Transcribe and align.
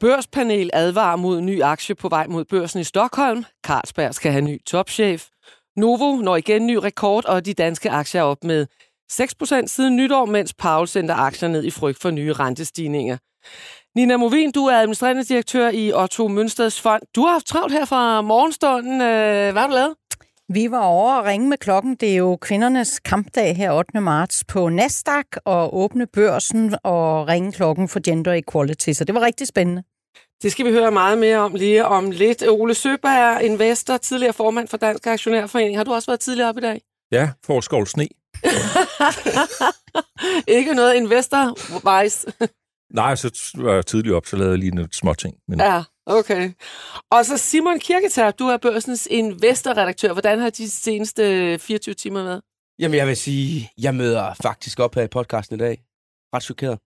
Børspanel 0.00 0.70
advarer 0.72 1.16
mod 1.16 1.40
ny 1.40 1.62
aktie 1.62 1.94
på 1.94 2.08
vej 2.08 2.26
mod 2.26 2.44
børsen 2.44 2.80
i 2.80 2.84
Stockholm. 2.84 3.44
Carlsberg 3.66 4.14
skal 4.14 4.32
have 4.32 4.44
ny 4.44 4.64
topchef. 4.64 5.26
Novo 5.76 6.16
når 6.16 6.36
igen 6.36 6.66
ny 6.66 6.74
rekord, 6.74 7.24
og 7.24 7.46
de 7.46 7.54
danske 7.54 7.90
aktier 7.90 8.20
er 8.20 8.24
op 8.24 8.44
med 8.44 8.66
6% 9.12 9.66
siden 9.66 9.96
nytår, 9.96 10.24
mens 10.24 10.54
Paul 10.54 10.88
sender 10.88 11.14
aktier 11.14 11.48
ned 11.48 11.64
i 11.64 11.70
frygt 11.70 12.02
for 12.02 12.10
nye 12.10 12.32
rentestigninger. 12.32 13.16
Nina 13.96 14.16
Movin, 14.16 14.52
du 14.52 14.66
er 14.66 14.76
administrerende 14.76 15.24
direktør 15.24 15.68
i 15.68 15.92
Otto 15.92 16.28
Mønsteds 16.28 16.80
Fond. 16.80 17.02
Du 17.14 17.22
har 17.22 17.32
haft 17.32 17.46
travlt 17.46 17.72
her 17.72 17.84
fra 17.84 18.20
morgenstunden. 18.20 19.00
Øh, 19.00 19.52
hvad 19.52 19.62
har 19.62 19.66
du 19.66 19.74
lavet? 19.74 19.94
Vi 20.48 20.70
var 20.70 20.84
over 20.84 21.14
og 21.14 21.24
ringe 21.24 21.48
med 21.48 21.58
klokken. 21.58 21.94
Det 21.94 22.12
er 22.12 22.16
jo 22.16 22.36
kvindernes 22.36 22.98
kampdag 22.98 23.56
her 23.56 23.72
8. 23.72 24.00
marts 24.00 24.44
på 24.44 24.68
Nasdaq 24.68 25.26
og 25.44 25.76
åbne 25.76 26.06
børsen 26.06 26.74
og 26.82 27.28
ringe 27.28 27.52
klokken 27.52 27.88
for 27.88 28.00
gender 28.04 28.32
equality. 28.32 28.90
Så 28.92 29.04
det 29.04 29.14
var 29.14 29.20
rigtig 29.20 29.46
spændende. 29.46 29.82
Det 30.42 30.52
skal 30.52 30.66
vi 30.66 30.70
høre 30.70 30.90
meget 30.90 31.18
mere 31.18 31.38
om 31.38 31.54
lige 31.54 31.84
om 31.84 32.10
lidt. 32.10 32.42
Ole 32.48 32.74
Søberg, 32.74 33.42
investor, 33.42 33.96
tidligere 33.96 34.32
formand 34.32 34.68
for 34.68 34.76
Dansk 34.76 35.06
Aktionærforening. 35.06 35.76
Har 35.76 35.84
du 35.84 35.92
også 35.92 36.10
været 36.10 36.20
tidligere 36.20 36.48
op 36.48 36.58
i 36.58 36.60
dag? 36.60 36.80
Ja, 37.12 37.30
for 37.44 37.60
skål 37.60 37.86
sne. 37.86 38.08
Ikke 40.48 40.74
noget 40.74 40.94
investor-wise. 40.94 42.32
Nej, 42.92 43.14
så 43.14 43.52
var 43.54 43.74
jeg 43.74 43.86
tidligere 43.86 44.16
op, 44.16 44.26
så 44.26 44.36
lavede 44.36 44.52
jeg 44.52 44.58
lige 44.58 44.74
noget 44.74 44.94
små 44.94 45.14
ting. 45.14 45.34
Men... 45.48 45.60
Ja, 45.60 45.82
okay. 46.06 46.52
Og 47.10 47.24
så 47.24 47.36
Simon 47.36 47.78
Kirketab, 47.78 48.38
du 48.38 48.44
er 48.44 48.56
børsens 48.56 49.08
investorredaktør. 49.10 50.12
Hvordan 50.12 50.38
har 50.38 50.50
de 50.50 50.70
seneste 50.70 51.58
24 51.58 51.94
timer 51.94 52.22
været? 52.22 52.42
Jamen, 52.78 52.96
jeg 52.96 53.06
vil 53.06 53.16
sige, 53.16 53.70
jeg 53.78 53.94
møder 53.94 54.34
faktisk 54.42 54.80
op 54.80 54.94
her 54.94 55.02
i 55.02 55.08
podcasten 55.08 55.56
i 55.56 55.58
dag. 55.58 55.82
Ret 56.34 56.42
chokeret. 56.42 56.78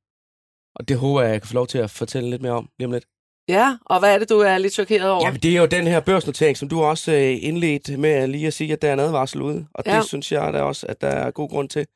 Og 0.77 0.89
det 0.89 0.99
håber 0.99 1.23
jeg, 1.23 1.33
jeg 1.33 1.41
kan 1.43 1.49
få 1.49 1.55
lov 1.55 1.67
til 1.67 1.79
at 1.79 1.91
fortælle 1.91 2.31
lidt 2.31 2.43
mere 2.43 2.53
om 2.53 2.69
lige 2.79 2.87
om 2.87 2.93
lidt. 2.93 3.05
Ja, 3.49 3.79
og 3.87 3.99
hvad 3.99 4.15
er 4.15 4.19
det, 4.19 4.29
du 4.29 4.39
er 4.39 4.59
lidt 4.59 4.73
chokeret 4.73 5.11
over? 5.11 5.27
Jamen, 5.27 5.41
det 5.41 5.57
er 5.57 5.61
jo 5.61 5.67
den 5.67 5.87
her 5.87 6.01
børsnotering, 6.01 6.57
som 6.57 6.69
du 6.69 6.83
også 6.83 7.13
øh, 7.13 7.39
indledt 7.41 7.99
med 7.99 8.29
lige 8.29 8.47
at 8.47 8.55
sige, 8.55 8.73
at 8.73 8.83
der 8.83 8.89
er 8.89 8.93
en 8.93 9.01
advarsel 9.01 9.43
ude. 9.43 9.67
Og 9.75 9.85
ja. 9.87 9.97
det 9.97 10.05
synes 10.05 10.33
jeg 10.33 10.53
da 10.53 10.63
også, 10.63 10.87
at 10.87 11.01
der 11.01 11.09
er 11.09 11.31
god 11.31 11.49
grund 11.49 11.69
til. 11.69 11.87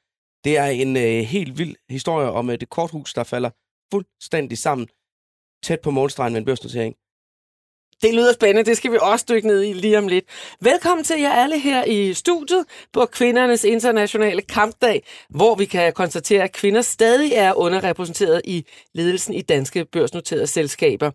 Det 0.45 0.59
er 0.59 0.67
en 0.67 0.97
øh, 0.97 1.03
helt 1.03 1.59
vild 1.59 1.77
historie 1.91 2.31
om 2.31 2.51
et 2.51 2.71
korthus, 2.71 3.15
der 3.15 3.25
falder 3.25 3.51
fuldstændig 3.91 4.59
sammen 4.59 4.89
tæt 5.65 5.81
på 5.81 5.91
målstregen 5.91 6.33
med 6.33 6.41
en 6.41 6.45
børsnotering. 6.45 6.95
Det 8.03 8.15
lyder 8.15 8.33
spændende, 8.33 8.71
det 8.71 8.77
skal 8.77 8.93
vi 8.93 8.99
også 9.01 9.25
dykke 9.29 9.49
ned 9.49 9.63
i 9.63 9.73
lige 9.73 9.99
om 9.99 10.09
lidt. 10.09 10.25
Velkommen 10.61 11.05
til 11.05 11.21
jer 11.21 11.33
alle 11.33 11.59
her 11.59 11.85
i 11.85 12.15
studiet 12.15 12.65
på 12.93 13.07
Kvindernes 13.07 13.65
Internationale 13.65 14.43
Kampdag, 14.43 15.03
hvor 15.29 15.55
vi 15.55 15.65
kan 15.65 15.93
konstatere, 15.93 16.43
at 16.43 16.53
kvinder 16.53 16.83
stadig 16.83 17.33
er 17.33 17.55
underrepræsenteret 17.55 18.43
i 18.45 18.67
ledelsen 18.95 19.35
i 19.35 19.43
danske 19.43 19.85
børsnoterede 19.85 20.47
selskaber. 20.47 21.11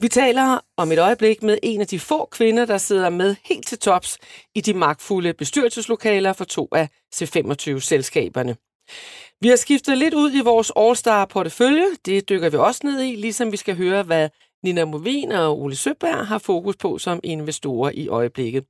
Vi 0.00 0.08
taler 0.08 0.58
om 0.76 0.92
et 0.92 0.98
øjeblik 0.98 1.42
med 1.42 1.58
en 1.62 1.80
af 1.80 1.86
de 1.86 2.00
få 2.00 2.28
kvinder, 2.32 2.64
der 2.64 2.78
sidder 2.78 3.10
med 3.10 3.36
helt 3.44 3.66
til 3.66 3.78
tops 3.78 4.18
i 4.54 4.60
de 4.60 4.74
magtfulde 4.74 5.32
bestyrelseslokaler 5.32 6.32
for 6.32 6.44
to 6.44 6.68
af 6.72 6.88
C25-selskaberne. 7.14 8.65
Vi 9.40 9.48
har 9.48 9.56
skiftet 9.56 9.98
lidt 9.98 10.14
ud 10.14 10.32
i 10.32 10.40
vores 10.40 10.72
All-Star-portefølje. 10.76 11.86
Det 12.04 12.28
dykker 12.28 12.50
vi 12.50 12.56
også 12.56 12.80
ned 12.84 13.00
i, 13.00 13.16
ligesom 13.16 13.52
vi 13.52 13.56
skal 13.56 13.76
høre, 13.76 14.02
hvad 14.02 14.28
Nina 14.64 14.84
Movin 14.84 15.32
og 15.32 15.60
Ole 15.60 15.76
Søberg 15.76 16.26
har 16.26 16.38
fokus 16.38 16.76
på 16.76 16.98
som 16.98 17.20
investorer 17.24 17.90
i 17.94 18.08
øjeblikket. 18.08 18.64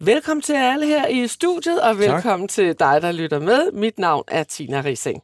Velkommen 0.00 0.42
til 0.42 0.52
alle 0.52 0.86
her 0.86 1.06
i 1.06 1.28
studiet, 1.28 1.82
og 1.82 1.98
velkommen 1.98 2.48
tak. 2.48 2.54
til 2.54 2.78
dig, 2.78 3.02
der 3.02 3.12
lytter 3.12 3.38
med. 3.38 3.72
Mit 3.72 3.98
navn 3.98 4.24
er 4.28 4.42
Tina 4.42 4.80
Rising. 4.80 5.22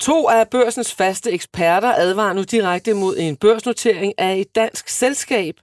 To 0.00 0.28
af 0.28 0.48
børsens 0.48 0.94
faste 0.94 1.30
eksperter 1.30 1.94
advarer 1.94 2.32
nu 2.32 2.42
direkte 2.42 2.94
mod 2.94 3.16
en 3.18 3.36
børsnotering 3.36 4.12
af 4.18 4.36
et 4.36 4.54
dansk 4.54 4.88
selskab, 4.88 5.54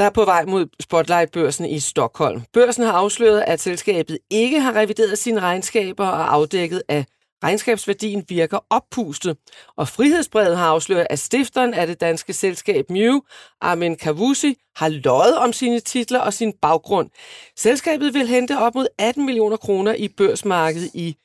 der 0.00 0.06
er 0.06 0.10
på 0.10 0.24
vej 0.24 0.44
mod 0.44 0.66
Spotlight-børsen 0.80 1.66
i 1.66 1.80
Stockholm. 1.80 2.42
Børsen 2.52 2.82
har 2.82 2.92
afsløret, 2.92 3.44
at 3.46 3.60
selskabet 3.60 4.18
ikke 4.30 4.60
har 4.60 4.76
revideret 4.76 5.18
sine 5.18 5.40
regnskaber 5.40 6.06
og 6.06 6.34
afdækket, 6.34 6.82
at 6.88 7.06
regnskabsværdien 7.44 8.24
virker 8.28 8.58
oppustet. 8.70 9.36
Og 9.76 9.88
Frihedsbrevet 9.88 10.56
har 10.56 10.66
afsløret, 10.68 11.06
at 11.10 11.18
stifteren 11.18 11.74
af 11.74 11.86
det 11.86 12.00
danske 12.00 12.32
selskab 12.32 12.90
Mew, 12.90 13.20
Armin 13.60 13.96
Kavusi, 13.96 14.54
har 14.76 14.88
løjet 14.88 15.38
om 15.38 15.52
sine 15.52 15.80
titler 15.80 16.20
og 16.20 16.32
sin 16.32 16.52
baggrund. 16.62 17.10
Selskabet 17.56 18.14
vil 18.14 18.28
hente 18.28 18.58
op 18.58 18.74
mod 18.74 18.86
18 18.98 19.26
millioner 19.26 19.56
kroner 19.56 19.94
i 19.94 20.08
børsmarkedet 20.08 20.90
i 20.94 21.16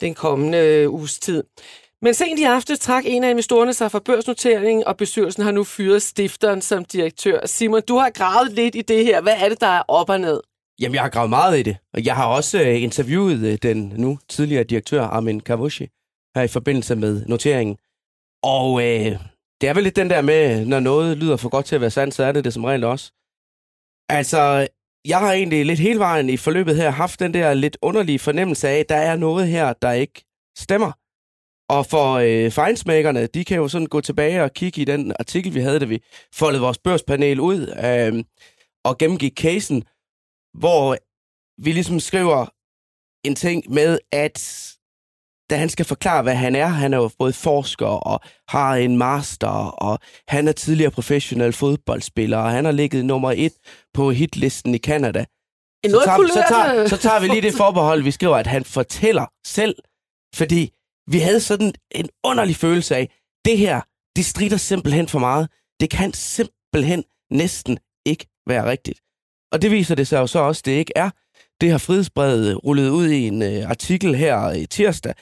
den 0.00 0.14
kommende 0.14 0.58
øh, 0.58 0.92
uges 0.92 1.18
tid. 1.18 1.44
Men 2.02 2.14
sent 2.14 2.40
i 2.40 2.44
aften 2.44 2.76
trak 2.76 3.04
en 3.06 3.24
af 3.24 3.30
investorerne 3.30 3.74
sig 3.74 3.90
fra 3.90 3.98
børsnoteringen, 3.98 4.84
og 4.84 4.96
bestyrelsen 4.96 5.42
har 5.42 5.50
nu 5.50 5.64
fyret 5.64 6.02
stifteren 6.02 6.62
som 6.62 6.84
direktør. 6.84 7.46
Simon, 7.46 7.82
du 7.88 7.96
har 7.96 8.10
gravet 8.10 8.52
lidt 8.52 8.74
i 8.74 8.82
det 8.82 9.04
her. 9.04 9.20
Hvad 9.20 9.34
er 9.36 9.48
det, 9.48 9.60
der 9.60 9.66
er 9.66 9.82
op 9.88 10.10
og 10.10 10.20
ned? 10.20 10.40
Jamen, 10.80 10.94
jeg 10.94 11.02
har 11.02 11.08
gravet 11.08 11.30
meget 11.30 11.58
i 11.58 11.62
det, 11.62 11.76
og 11.94 12.04
jeg 12.04 12.16
har 12.16 12.26
også 12.26 12.62
øh, 12.62 12.82
interviewet 12.82 13.46
øh, 13.52 13.58
den 13.62 13.92
nu 13.96 14.18
tidligere 14.28 14.64
direktør 14.64 15.02
Armin 15.02 15.40
Kavushi 15.40 15.88
her 16.34 16.42
i 16.42 16.48
forbindelse 16.48 16.96
med 16.96 17.26
noteringen. 17.26 17.76
Og 18.42 18.82
øh, 18.82 19.18
det 19.60 19.68
er 19.68 19.74
vel 19.74 19.82
lidt 19.82 19.96
den 19.96 20.10
der 20.10 20.20
med, 20.20 20.66
når 20.66 20.80
noget 20.80 21.16
lyder 21.16 21.36
for 21.36 21.48
godt 21.48 21.66
til 21.66 21.74
at 21.74 21.80
være 21.80 21.90
sandt, 21.90 22.14
så 22.14 22.24
er 22.24 22.32
det 22.32 22.44
det 22.44 22.54
som 22.54 22.64
regel 22.64 22.84
også. 22.84 23.12
Altså, 24.08 24.68
jeg 25.04 25.18
har 25.18 25.32
egentlig 25.32 25.66
lidt 25.66 25.78
hele 25.78 25.98
vejen 25.98 26.30
i 26.30 26.36
forløbet 26.36 26.76
her 26.76 26.90
haft 26.90 27.20
den 27.20 27.34
der 27.34 27.54
lidt 27.54 27.76
underlige 27.82 28.18
fornemmelse 28.18 28.68
af, 28.68 28.78
at 28.78 28.88
der 28.88 28.96
er 28.96 29.16
noget 29.16 29.48
her, 29.48 29.72
der 29.72 29.92
ikke 29.92 30.24
stemmer. 30.58 30.92
Og 31.68 31.86
for 31.86 32.14
øh, 32.14 32.50
fejnsmækkerne, 32.50 33.26
de 33.26 33.44
kan 33.44 33.56
jo 33.56 33.68
sådan 33.68 33.86
gå 33.86 34.00
tilbage 34.00 34.42
og 34.42 34.52
kigge 34.52 34.82
i 34.82 34.84
den 34.84 35.12
artikel, 35.18 35.54
vi 35.54 35.60
havde, 35.60 35.80
da 35.80 35.84
vi 35.84 36.02
foldede 36.34 36.62
vores 36.62 36.78
børspanel 36.78 37.40
ud 37.40 37.60
øh, 37.84 38.24
og 38.84 38.98
gennemgik 38.98 39.34
casen, 39.36 39.84
hvor 40.58 40.96
vi 41.62 41.72
ligesom 41.72 42.00
skriver 42.00 42.46
en 43.26 43.34
ting 43.34 43.72
med, 43.72 43.98
at 44.12 44.38
da 45.50 45.56
han 45.56 45.68
skal 45.68 45.84
forklare, 45.84 46.22
hvad 46.22 46.34
han 46.34 46.56
er, 46.56 46.66
han 46.66 46.94
er 46.94 46.98
jo 46.98 47.10
både 47.18 47.32
forsker 47.32 47.86
og 47.86 48.20
har 48.48 48.74
en 48.74 48.96
master, 48.96 49.48
og 49.82 49.98
han 50.28 50.48
er 50.48 50.52
tidligere 50.52 50.90
professionel 50.90 51.52
fodboldspiller, 51.52 52.38
og 52.38 52.50
han 52.50 52.64
har 52.64 52.72
ligget 52.72 53.04
nummer 53.04 53.32
et 53.36 53.52
på 53.94 54.10
hitlisten 54.10 54.74
i 54.74 54.78
Canada. 54.78 55.24
Så 55.86 56.02
tager, 56.04 56.26
så, 56.26 56.44
tager, 56.48 56.88
så 56.88 56.96
tager 56.96 57.20
vi 57.20 57.26
lige 57.26 57.42
det 57.42 57.54
forbehold, 57.62 58.02
vi 58.02 58.10
skriver, 58.10 58.36
at 58.36 58.46
han 58.46 58.64
fortæller 58.64 59.26
selv, 59.46 59.74
fordi 60.34 60.75
vi 61.06 61.18
havde 61.18 61.40
sådan 61.40 61.72
en 61.90 62.08
underlig 62.24 62.56
følelse 62.56 62.96
af, 62.96 63.10
det 63.44 63.58
her, 63.58 63.80
det 64.16 64.24
strider 64.24 64.56
simpelthen 64.56 65.08
for 65.08 65.18
meget. 65.18 65.48
Det 65.80 65.90
kan 65.90 66.12
simpelthen 66.12 67.04
næsten 67.30 67.78
ikke 68.06 68.26
være 68.46 68.70
rigtigt. 68.70 69.00
Og 69.52 69.62
det 69.62 69.70
viser 69.70 69.94
det 69.94 70.06
sig 70.06 70.18
jo 70.18 70.26
så 70.26 70.38
også, 70.38 70.62
det 70.64 70.72
ikke 70.72 70.92
er. 70.96 71.10
Det 71.60 71.70
har 71.70 71.78
Frihedsbrevet 71.78 72.64
rullet 72.64 72.88
ud 72.88 73.08
i 73.08 73.26
en 73.26 73.42
uh, 73.42 73.70
artikel 73.70 74.14
her 74.14 74.52
i 74.52 74.66
tirsdag 74.66 75.14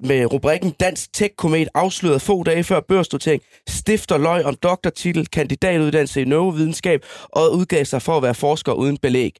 med 0.00 0.32
rubrikken 0.32 0.70
Dansk 0.70 1.12
Tech-komet 1.12 1.68
afsløret 1.74 2.22
få 2.22 2.42
dage 2.42 2.64
før 2.64 2.80
børsnotering, 2.80 3.42
stifter 3.68 4.18
løg 4.18 4.44
om 4.44 4.54
doktortitel, 4.54 5.26
kandidatuddannelse 5.26 6.20
i 6.20 6.24
neurovidenskab 6.24 7.04
og 7.22 7.56
udgav 7.56 7.84
sig 7.84 8.02
for 8.02 8.16
at 8.16 8.22
være 8.22 8.34
forsker 8.34 8.72
uden 8.72 8.98
belæg. 8.98 9.36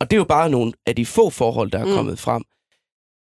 Og 0.00 0.10
det 0.10 0.16
er 0.16 0.18
jo 0.18 0.24
bare 0.24 0.50
nogle 0.50 0.72
af 0.86 0.96
de 0.96 1.06
få 1.06 1.30
forhold, 1.30 1.70
der 1.70 1.78
er 1.78 1.86
mm. 1.86 1.94
kommet 1.94 2.18
frem. 2.18 2.42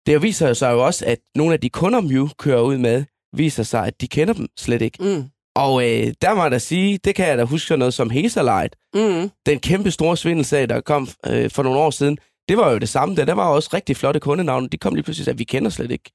Det 0.06 0.22
viser 0.22 0.54
sig 0.54 0.72
jo 0.72 0.86
også, 0.86 1.06
at 1.06 1.18
nogle 1.36 1.54
af 1.54 1.60
de 1.60 1.70
kunder, 1.70 2.02
Mew 2.02 2.28
kører 2.38 2.62
ud 2.62 2.78
med, 2.78 3.04
viser 3.34 3.64
sig, 3.64 3.86
at 3.86 4.02
de 4.02 4.08
kender 4.08 4.34
dem 4.34 4.48
slet 4.58 4.82
ikke. 4.82 4.98
Mm. 5.04 5.24
Og 5.56 5.84
øh, 5.84 6.14
der 6.22 6.34
må 6.34 6.42
jeg 6.42 6.52
da 6.52 6.58
sige, 6.58 6.98
det 6.98 7.16
kan 7.16 7.28
jeg 7.28 7.38
da 7.38 7.44
huske 7.44 7.78
noget 7.78 7.94
som 7.94 8.10
Hazelite. 8.10 8.78
Mm. 8.94 9.32
Den 9.46 9.60
kæmpe 9.60 9.92
store 9.92 10.18
svindelsag, 10.18 10.70
der 10.70 10.82
kom 10.82 11.08
øh, 11.28 11.52
for 11.52 11.64
nogle 11.64 11.80
år 11.80 11.90
siden, 11.90 12.18
det 12.50 12.58
var 12.58 12.72
jo 12.72 12.78
det 12.78 12.90
samme. 12.90 13.16
Der, 13.16 13.26
der 13.26 13.34
var 13.34 13.48
også 13.48 13.70
rigtig 13.74 13.98
flotte 13.98 14.20
kundenavne. 14.20 14.70
De 14.70 14.78
kom 14.78 14.96
lige 14.96 15.04
pludselig 15.04 15.28
at 15.28 15.40
vi 15.40 15.44
kender 15.44 15.70
slet 15.70 15.92
ikke 15.92 16.12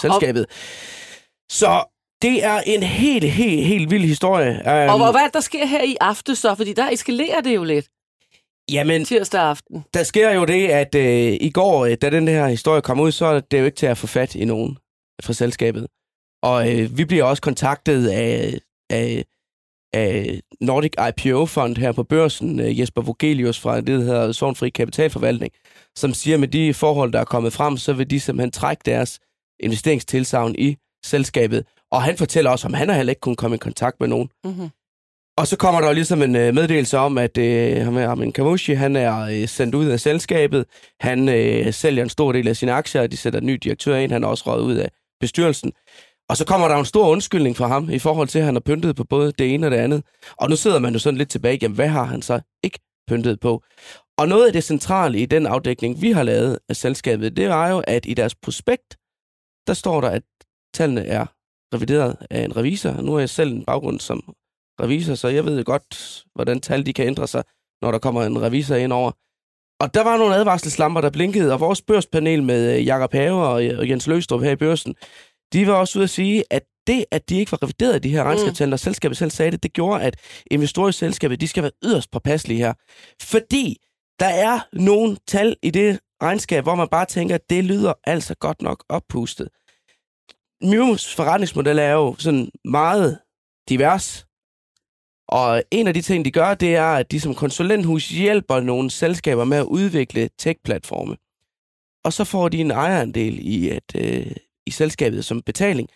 selskabet. 0.00 0.46
Og... 0.46 0.52
Så 1.50 1.84
det 2.22 2.44
er 2.44 2.60
en 2.66 2.82
helt, 2.82 3.30
helt, 3.30 3.66
helt 3.66 3.90
vild 3.90 4.04
historie. 4.04 4.50
Um, 4.94 5.00
og 5.00 5.10
hvad 5.10 5.20
er 5.20 5.28
der 5.28 5.40
sker 5.40 5.66
her 5.66 5.82
i 5.82 5.96
aften 6.00 6.36
så? 6.36 6.54
Fordi 6.54 6.72
der 6.72 6.88
eskalerer 6.90 7.40
det 7.40 7.54
jo 7.54 7.64
lidt. 7.64 7.86
Jamen, 8.70 9.04
tirsdag 9.04 9.40
aften. 9.40 9.84
Der 9.94 10.02
sker 10.02 10.30
jo 10.30 10.44
det, 10.44 10.68
at 10.68 10.94
øh, 10.94 11.36
i 11.40 11.50
går, 11.50 11.86
øh, 11.86 11.96
da 12.02 12.10
den 12.10 12.28
her 12.28 12.48
historie 12.48 12.82
kom 12.82 13.00
ud, 13.00 13.12
så 13.12 13.26
er 13.26 13.40
det 13.40 13.60
jo 13.60 13.64
ikke 13.64 13.76
til 13.76 13.86
at 13.86 13.98
få 13.98 14.06
fat 14.06 14.34
i 14.34 14.44
nogen 14.44 14.78
fra 15.22 15.32
selskabet. 15.32 15.86
Og 16.42 16.72
øh, 16.72 16.98
vi 16.98 17.04
bliver 17.04 17.24
også 17.24 17.42
kontaktet 17.42 18.08
af, 18.08 18.58
af, 18.90 19.24
af 19.92 20.40
Nordic 20.60 20.92
IPO 21.08 21.46
Fund 21.46 21.76
her 21.76 21.92
på 21.92 22.02
børsen, 22.02 22.60
øh, 22.60 22.80
Jesper 22.80 23.02
Vogelius 23.02 23.60
fra 23.60 23.76
det, 23.76 23.86
der 23.86 24.04
hedder 24.04 24.32
Sovnfri 24.32 24.68
Kapitalforvaltning, 24.70 25.52
som 25.96 26.14
siger, 26.14 26.34
at 26.36 26.40
med 26.40 26.48
de 26.48 26.74
forhold, 26.74 27.12
der 27.12 27.20
er 27.20 27.24
kommet 27.24 27.52
frem, 27.52 27.76
så 27.76 27.92
vil 27.92 28.10
de 28.10 28.20
simpelthen 28.20 28.50
trække 28.50 28.82
deres 28.86 29.20
investeringstilsavn 29.60 30.54
i 30.58 30.76
selskabet. 31.04 31.66
Og 31.90 32.02
han 32.02 32.16
fortæller 32.16 32.50
også, 32.50 32.68
om 32.68 32.74
han 32.74 32.88
har 32.88 32.96
heller 32.96 33.10
ikke 33.10 33.20
kunnet 33.20 33.38
komme 33.38 33.54
i 33.54 33.58
kontakt 33.58 34.00
med 34.00 34.08
nogen. 34.08 34.28
Mm-hmm. 34.44 34.68
Og 35.38 35.46
så 35.46 35.56
kommer 35.56 35.80
der 35.80 35.88
jo 35.88 35.94
ligesom 35.94 36.22
en 36.22 36.36
øh, 36.36 36.54
meddelelse 36.54 36.98
om, 36.98 37.18
at 37.18 37.38
øh, 37.38 38.08
Armin 38.10 38.32
Kavushi, 38.32 38.74
han 38.74 38.96
er 38.96 39.20
øh, 39.20 39.48
sendt 39.48 39.74
ud 39.74 39.86
af 39.86 40.00
selskabet. 40.00 40.64
Han 41.00 41.28
øh, 41.28 41.72
sælger 41.72 42.02
en 42.02 42.08
stor 42.08 42.32
del 42.32 42.48
af 42.48 42.56
sine 42.56 42.72
aktier, 42.72 43.02
og 43.02 43.10
de 43.12 43.16
sætter 43.16 43.40
en 43.40 43.46
ny 43.46 43.54
direktør 43.54 43.96
ind. 43.96 44.12
Han 44.12 44.24
er 44.24 44.28
også 44.28 44.44
røget 44.46 44.62
ud 44.64 44.74
af 44.74 44.90
bestyrelsen. 45.20 45.72
Og 46.28 46.36
så 46.36 46.46
kommer 46.46 46.68
der 46.68 46.74
jo 46.74 46.80
en 46.80 46.86
stor 46.86 47.08
undskyldning 47.08 47.56
fra 47.56 47.66
ham 47.68 47.90
i 47.90 47.98
forhold 47.98 48.28
til, 48.28 48.38
at 48.38 48.44
han 48.44 48.54
har 48.54 48.60
pyntet 48.60 48.96
på 48.96 49.04
både 49.04 49.32
det 49.32 49.54
ene 49.54 49.66
og 49.66 49.70
det 49.70 49.76
andet. 49.76 50.02
Og 50.36 50.50
nu 50.50 50.56
sidder 50.56 50.78
man 50.78 50.92
jo 50.92 50.98
sådan 50.98 51.18
lidt 51.18 51.30
tilbage, 51.30 51.58
jamen 51.62 51.74
hvad 51.74 51.88
har 51.88 52.04
han 52.04 52.22
så 52.22 52.40
ikke 52.62 52.78
pyntet 53.08 53.40
på? 53.40 53.62
Og 54.18 54.28
noget 54.28 54.46
af 54.46 54.52
det 54.52 54.64
centrale 54.64 55.18
i 55.18 55.26
den 55.26 55.46
afdækning, 55.46 56.02
vi 56.02 56.12
har 56.12 56.22
lavet 56.22 56.58
af 56.68 56.76
selskabet, 56.76 57.36
det 57.36 57.44
er 57.44 57.68
jo, 57.68 57.82
at 57.86 58.06
i 58.06 58.14
deres 58.14 58.34
prospekt, 58.34 58.96
der 59.66 59.74
står 59.74 60.00
der, 60.00 60.08
at 60.08 60.22
tallene 60.74 61.06
er 61.06 61.26
revideret 61.74 62.16
af 62.30 62.44
en 62.44 62.56
revisor. 62.56 62.92
Nu 62.92 63.14
er 63.14 63.18
jeg 63.18 63.30
selv 63.30 63.52
en 63.52 63.64
baggrund 63.64 64.00
som 64.00 64.34
revisor, 64.80 65.14
så 65.14 65.28
jeg 65.28 65.44
ved 65.44 65.64
godt, 65.64 66.24
hvordan 66.34 66.60
tal 66.60 66.86
de 66.86 66.92
kan 66.92 67.06
ændre 67.06 67.26
sig, 67.26 67.42
når 67.82 67.90
der 67.90 67.98
kommer 67.98 68.22
en 68.22 68.42
revisor 68.42 68.74
ind 68.74 68.92
over. 68.92 69.12
Og 69.80 69.94
der 69.94 70.04
var 70.04 70.16
nogle 70.16 70.34
advarselslamper, 70.34 71.00
der 71.00 71.10
blinkede, 71.10 71.52
og 71.52 71.60
vores 71.60 71.82
børspanel 71.82 72.42
med 72.42 72.76
øh, 72.76 72.86
Jakob 72.86 73.12
Have 73.12 73.46
og 73.46 73.88
Jens 73.88 74.06
Løstrup 74.06 74.42
her 74.42 74.50
i 74.50 74.56
børsen, 74.56 74.94
de 75.52 75.66
var 75.66 75.72
også 75.72 75.98
ude 75.98 76.04
at 76.04 76.10
sige, 76.10 76.44
at 76.50 76.62
det, 76.86 77.04
at 77.10 77.28
de 77.28 77.36
ikke 77.36 77.52
var 77.52 77.62
revideret 77.62 78.02
de 78.02 78.10
her 78.10 78.22
mm. 78.22 78.26
regnskabstal, 78.26 78.72
og 78.72 78.78
selskabet 78.78 79.18
selv 79.18 79.30
sagde 79.30 79.50
det, 79.50 79.62
det 79.62 79.72
gjorde, 79.72 80.02
at 80.02 80.16
investorer 80.50 80.88
i 80.88 80.92
selskabet, 80.92 81.40
de 81.40 81.48
skal 81.48 81.62
være 81.62 81.72
yderst 81.84 82.10
påpasselige 82.10 82.58
her. 82.58 82.74
Fordi 83.22 83.76
der 84.20 84.26
er 84.26 84.60
nogle 84.72 85.16
tal 85.28 85.56
i 85.62 85.70
det 85.70 86.00
regnskab, 86.22 86.64
hvor 86.64 86.74
man 86.74 86.88
bare 86.88 87.06
tænker, 87.06 87.34
at 87.34 87.50
det 87.50 87.64
lyder 87.64 87.92
altså 88.04 88.34
godt 88.34 88.62
nok 88.62 88.84
oppustet. 88.88 89.48
Miums 90.62 91.14
forretningsmodel 91.14 91.78
er 91.78 91.92
jo 91.92 92.16
sådan 92.18 92.50
meget 92.64 93.18
divers. 93.68 94.25
Og 95.28 95.62
en 95.70 95.86
af 95.86 95.94
de 95.94 96.02
ting, 96.02 96.24
de 96.24 96.30
gør, 96.30 96.54
det 96.54 96.76
er, 96.76 96.86
at 96.86 97.10
de 97.10 97.20
som 97.20 97.34
konsulenthus 97.34 98.08
hjælper 98.08 98.60
nogle 98.60 98.90
selskaber 98.90 99.44
med 99.44 99.58
at 99.58 99.64
udvikle 99.64 100.28
tech-platforme. 100.38 101.16
Og 102.04 102.12
så 102.12 102.24
får 102.24 102.48
de 102.48 102.60
en 102.60 102.70
ejerandel 102.70 103.38
i, 103.40 103.70
et, 103.70 103.96
øh, 103.96 104.32
i 104.66 104.70
selskabet 104.70 105.24
som 105.24 105.42
betaling. 105.42 105.88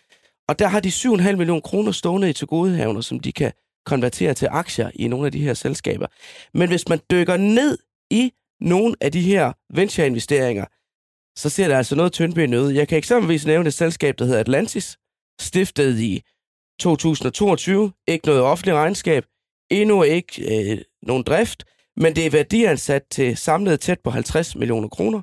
Og 0.47 0.59
der 0.59 0.67
har 0.67 0.79
de 0.79 0.89
7,5 0.89 1.35
millioner 1.35 1.61
kroner 1.61 1.91
stående 1.91 2.29
i 2.29 2.33
tilgodehavner, 2.33 3.01
som 3.01 3.19
de 3.19 3.31
kan 3.31 3.51
konvertere 3.85 4.33
til 4.33 4.47
aktier 4.51 4.91
i 4.95 5.07
nogle 5.07 5.25
af 5.25 5.31
de 5.31 5.39
her 5.39 5.53
selskaber. 5.53 6.07
Men 6.53 6.69
hvis 6.69 6.89
man 6.89 6.99
dykker 7.11 7.37
ned 7.37 7.77
i 8.11 8.31
nogle 8.59 8.95
af 9.01 9.11
de 9.11 9.21
her 9.21 9.53
venture-investeringer, 9.73 10.65
så 11.37 11.49
ser 11.49 11.67
der 11.67 11.77
altså 11.77 11.95
noget 11.95 12.11
tyndbenet 12.11 12.57
ud. 12.57 12.71
Jeg 12.71 12.87
kan 12.87 12.97
eksempelvis 12.97 13.45
nævne 13.45 13.67
et 13.67 13.73
selskab, 13.73 14.19
der 14.19 14.25
hedder 14.25 14.39
Atlantis, 14.39 14.97
stiftet 15.41 15.99
i 15.99 16.23
2022. 16.81 17.91
Ikke 18.07 18.27
noget 18.27 18.41
offentligt 18.41 18.75
regnskab, 18.75 19.25
endnu 19.71 20.03
ikke 20.03 20.71
øh, 20.71 20.77
nogen 21.01 21.23
drift, 21.23 21.63
men 21.97 22.15
det 22.15 22.25
er 22.25 22.29
værdiansat 22.29 23.03
til 23.11 23.37
samlet 23.37 23.79
tæt 23.79 23.99
på 24.03 24.09
50 24.09 24.55
millioner 24.55 24.87
kroner. 24.87 25.21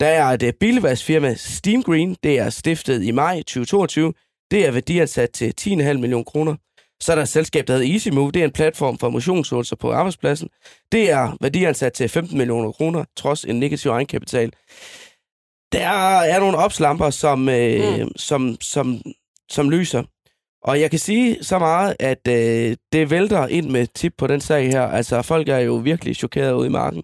Der 0.00 0.06
er 0.06 0.24
et 0.24 0.42
øh, 0.42 0.52
bilvagsfirma 0.60 1.34
Steam 1.34 1.82
Green, 1.82 2.16
det 2.22 2.38
er 2.38 2.50
stiftet 2.50 3.02
i 3.02 3.10
maj 3.10 3.36
2022. 3.36 4.12
Det 4.50 4.66
er 4.66 4.70
værdiansat 4.70 5.30
til 5.30 5.54
10,5 5.60 5.72
millioner 5.74 6.24
kroner. 6.24 6.56
Så 7.00 7.12
er 7.12 7.16
der 7.16 7.22
et 7.22 7.28
selskab, 7.28 7.66
der 7.66 7.72
hedder 7.72 7.92
EasyMove. 7.92 8.32
Det 8.32 8.40
er 8.40 8.44
en 8.44 8.52
platform 8.52 8.98
for 8.98 9.10
motionsøvelser 9.10 9.76
på 9.76 9.92
arbejdspladsen. 9.92 10.48
Det 10.92 11.10
er 11.10 11.36
værdiansat 11.40 11.92
til 11.92 12.08
15 12.08 12.38
millioner 12.38 12.72
kroner, 12.72 13.04
trods 13.16 13.44
en 13.44 13.60
negativ 13.60 13.90
egenkapital. 13.90 14.52
Der 15.72 15.88
er 16.20 16.40
nogle 16.40 16.58
opslamper, 16.58 17.10
som, 17.10 17.48
øh, 17.48 18.00
mm. 18.00 18.08
som, 18.16 18.56
som, 18.60 19.00
som 19.50 19.70
lyser. 19.70 20.02
Og 20.62 20.80
jeg 20.80 20.90
kan 20.90 20.98
sige 20.98 21.44
så 21.44 21.58
meget, 21.58 21.96
at 22.00 22.28
øh, 22.28 22.76
det 22.92 23.10
vælter 23.10 23.46
ind 23.46 23.70
med 23.70 23.86
tip 23.94 24.14
på 24.18 24.26
den 24.26 24.40
sag 24.40 24.70
her. 24.70 24.82
Altså, 24.82 25.22
folk 25.22 25.48
er 25.48 25.58
jo 25.58 25.74
virkelig 25.74 26.16
chokeret 26.16 26.52
ude 26.52 26.66
i 26.66 26.70
marken. 26.70 27.02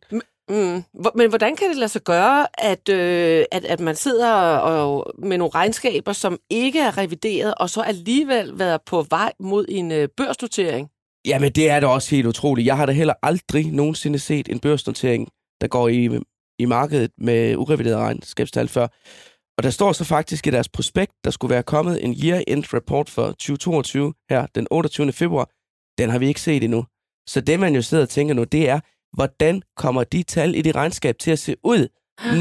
Mm. 0.48 0.84
Men 1.14 1.28
hvordan 1.28 1.56
kan 1.56 1.68
det 1.68 1.76
lade 1.76 1.88
sig 1.88 2.02
gøre, 2.02 2.46
at, 2.58 2.88
øh, 2.88 3.44
at, 3.52 3.64
at 3.64 3.80
man 3.80 3.96
sidder 3.96 4.32
og, 4.56 5.12
med 5.18 5.38
nogle 5.38 5.50
regnskaber, 5.54 6.12
som 6.12 6.38
ikke 6.50 6.80
er 6.80 6.98
revideret, 6.98 7.54
og 7.54 7.70
så 7.70 7.80
alligevel 7.80 8.58
været 8.58 8.80
på 8.86 9.06
vej 9.10 9.32
mod 9.40 9.64
en 9.68 9.92
øh, 9.92 10.08
børsnotering? 10.16 10.88
Jamen, 11.26 11.52
det 11.52 11.70
er 11.70 11.80
da 11.80 11.86
også 11.86 12.10
helt 12.10 12.26
utroligt. 12.26 12.66
Jeg 12.66 12.76
har 12.76 12.86
da 12.86 12.92
heller 12.92 13.14
aldrig 13.22 13.72
nogensinde 13.72 14.18
set 14.18 14.48
en 14.48 14.58
børsnotering, 14.58 15.28
der 15.60 15.66
går 15.66 15.88
i, 15.88 16.20
i 16.58 16.64
markedet 16.64 17.10
med 17.18 17.56
urevideret 17.56 17.96
regnskabstal 17.96 18.68
før. 18.68 18.86
Og 19.56 19.62
der 19.62 19.70
står 19.70 19.92
så 19.92 20.04
faktisk 20.04 20.46
i 20.46 20.50
deres 20.50 20.68
prospekt, 20.68 21.12
der 21.24 21.30
skulle 21.30 21.54
være 21.54 21.62
kommet 21.62 22.04
en 22.04 22.14
year-end 22.24 22.74
report 22.74 23.10
for 23.10 23.26
2022 23.26 24.14
her 24.30 24.46
den 24.54 24.66
28. 24.70 25.12
februar. 25.12 25.50
Den 25.98 26.10
har 26.10 26.18
vi 26.18 26.26
ikke 26.28 26.40
set 26.40 26.64
endnu. 26.64 26.84
Så 27.28 27.40
det, 27.40 27.60
man 27.60 27.74
jo 27.74 27.82
sidder 27.82 28.02
og 28.02 28.08
tænker 28.08 28.34
nu, 28.34 28.44
det 28.44 28.68
er, 28.68 28.80
hvordan 29.16 29.62
kommer 29.76 30.04
de 30.04 30.22
tal 30.22 30.54
i 30.54 30.62
det 30.62 30.74
regnskab 30.74 31.18
til 31.18 31.30
at 31.30 31.38
se 31.38 31.56
ud, 31.64 31.88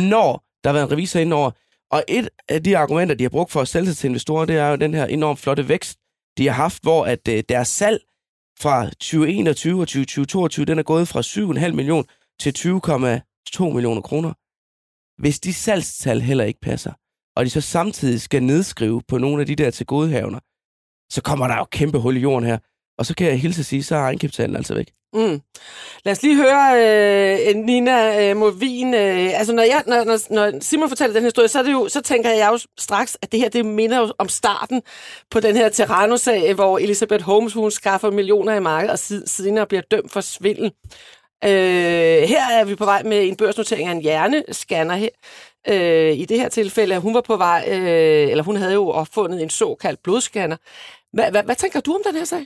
når 0.09 0.43
der 0.63 0.69
har 0.69 0.73
været 0.73 0.85
en 0.85 0.91
revisor 0.91 1.19
indover. 1.19 1.51
Og 1.91 2.03
et 2.07 2.29
af 2.49 2.63
de 2.63 2.77
argumenter, 2.77 3.15
de 3.15 3.23
har 3.23 3.29
brugt 3.29 3.51
for 3.51 3.61
at 3.61 3.67
sælge 3.67 3.87
sig 3.87 3.97
til 3.97 4.07
investorer, 4.07 4.45
det 4.45 4.57
er 4.57 4.67
jo 4.67 4.75
den 4.75 4.93
her 4.93 5.05
enormt 5.05 5.39
flotte 5.39 5.67
vækst, 5.69 5.97
de 6.37 6.47
har 6.47 6.53
haft, 6.53 6.83
hvor 6.83 7.05
at 7.05 7.27
øh, 7.27 7.43
deres 7.49 7.67
salg 7.67 7.99
fra 8.59 8.89
2021 8.89 9.81
og 9.81 9.87
2022, 9.87 10.65
den 10.65 10.79
er 10.79 10.83
gået 10.83 11.07
fra 11.07 11.21
7,5 11.21 11.71
millioner 11.71 12.03
til 12.39 12.51
20,2 13.69 13.73
millioner 13.73 14.01
kroner. 14.01 14.33
Hvis 15.21 15.39
de 15.39 15.53
salgstal 15.53 16.21
heller 16.21 16.43
ikke 16.43 16.59
passer, 16.59 16.93
og 17.35 17.45
de 17.45 17.49
så 17.49 17.61
samtidig 17.61 18.21
skal 18.21 18.43
nedskrive 18.43 19.01
på 19.07 19.17
nogle 19.17 19.41
af 19.41 19.47
de 19.47 19.55
der 19.55 19.71
til 19.71 19.85
godehavner, 19.85 20.39
så 21.13 21.21
kommer 21.21 21.47
der 21.47 21.57
jo 21.57 21.65
kæmpe 21.71 21.99
hul 21.99 22.17
i 22.17 22.19
jorden 22.19 22.49
her. 22.49 22.57
Og 22.97 23.05
så 23.05 23.15
kan 23.15 23.27
jeg 23.27 23.39
hilse 23.39 23.59
at 23.59 23.65
sige, 23.65 23.83
så 23.83 23.95
er 23.95 23.99
egenkapitalen 23.99 24.55
altså 24.55 24.73
væk. 24.73 24.91
Mm. 25.13 25.41
Lad 26.05 26.11
os 26.11 26.23
lige 26.23 26.35
høre 26.35 26.73
øh, 27.49 27.55
Nina 27.55 28.29
øh, 28.29 28.37
Movin. 28.37 28.93
Øh, 28.93 29.39
altså, 29.39 29.53
når, 29.53 29.63
jeg, 29.63 29.83
når, 29.87 30.03
når, 30.03 30.33
når 30.33 30.59
Simon 30.61 30.89
fortæller 30.89 31.13
den 31.13 31.21
her 31.21 31.27
historie, 31.27 31.47
så, 31.47 31.59
er 31.59 31.63
det 31.63 31.71
jo, 31.71 31.89
så 31.89 32.01
tænker 32.01 32.29
jeg 32.29 32.49
jo 32.51 32.59
straks, 32.79 33.17
at 33.21 33.31
det 33.31 33.39
her 33.39 33.49
det 33.49 33.65
minder 33.65 33.99
jo 33.99 34.13
om 34.17 34.29
starten 34.29 34.81
på 35.31 35.39
den 35.39 35.55
her 35.55 35.69
Terrano-sag, 35.69 36.53
hvor 36.53 36.77
Elizabeth 36.77 37.23
Holmes 37.23 37.53
hun 37.53 37.71
skaffer 37.71 38.11
millioner 38.11 38.53
i 38.53 38.59
markedet 38.59 38.91
og 38.91 38.99
siden 39.29 39.67
bliver 39.67 39.81
dømt 39.91 40.11
for 40.11 40.21
svindel. 40.21 40.71
Øh, 41.45 42.23
her 42.29 42.43
er 42.51 42.65
vi 42.65 42.75
på 42.75 42.85
vej 42.85 43.03
med 43.03 43.27
en 43.27 43.35
børsnotering 43.35 43.87
af 43.87 43.91
en 43.91 44.01
hjernescanner 44.01 44.95
her. 44.95 45.09
Øh, 45.69 46.19
I 46.19 46.25
det 46.25 46.39
her 46.39 46.49
tilfælde, 46.49 46.99
hun 46.99 47.13
var 47.13 47.21
på 47.21 47.37
vej, 47.37 47.65
øh, 47.67 48.31
eller 48.31 48.43
hun 48.43 48.55
havde 48.55 48.73
jo 48.73 48.89
opfundet 48.89 49.41
en 49.41 49.49
såkaldt 49.49 50.03
blodscanner. 50.03 50.57
Hvad, 51.13 51.31
hvad, 51.31 51.43
hvad 51.43 51.55
tænker 51.55 51.79
du 51.79 51.93
om 51.93 52.01
den 52.05 52.15
her 52.15 52.25
sag? 52.25 52.45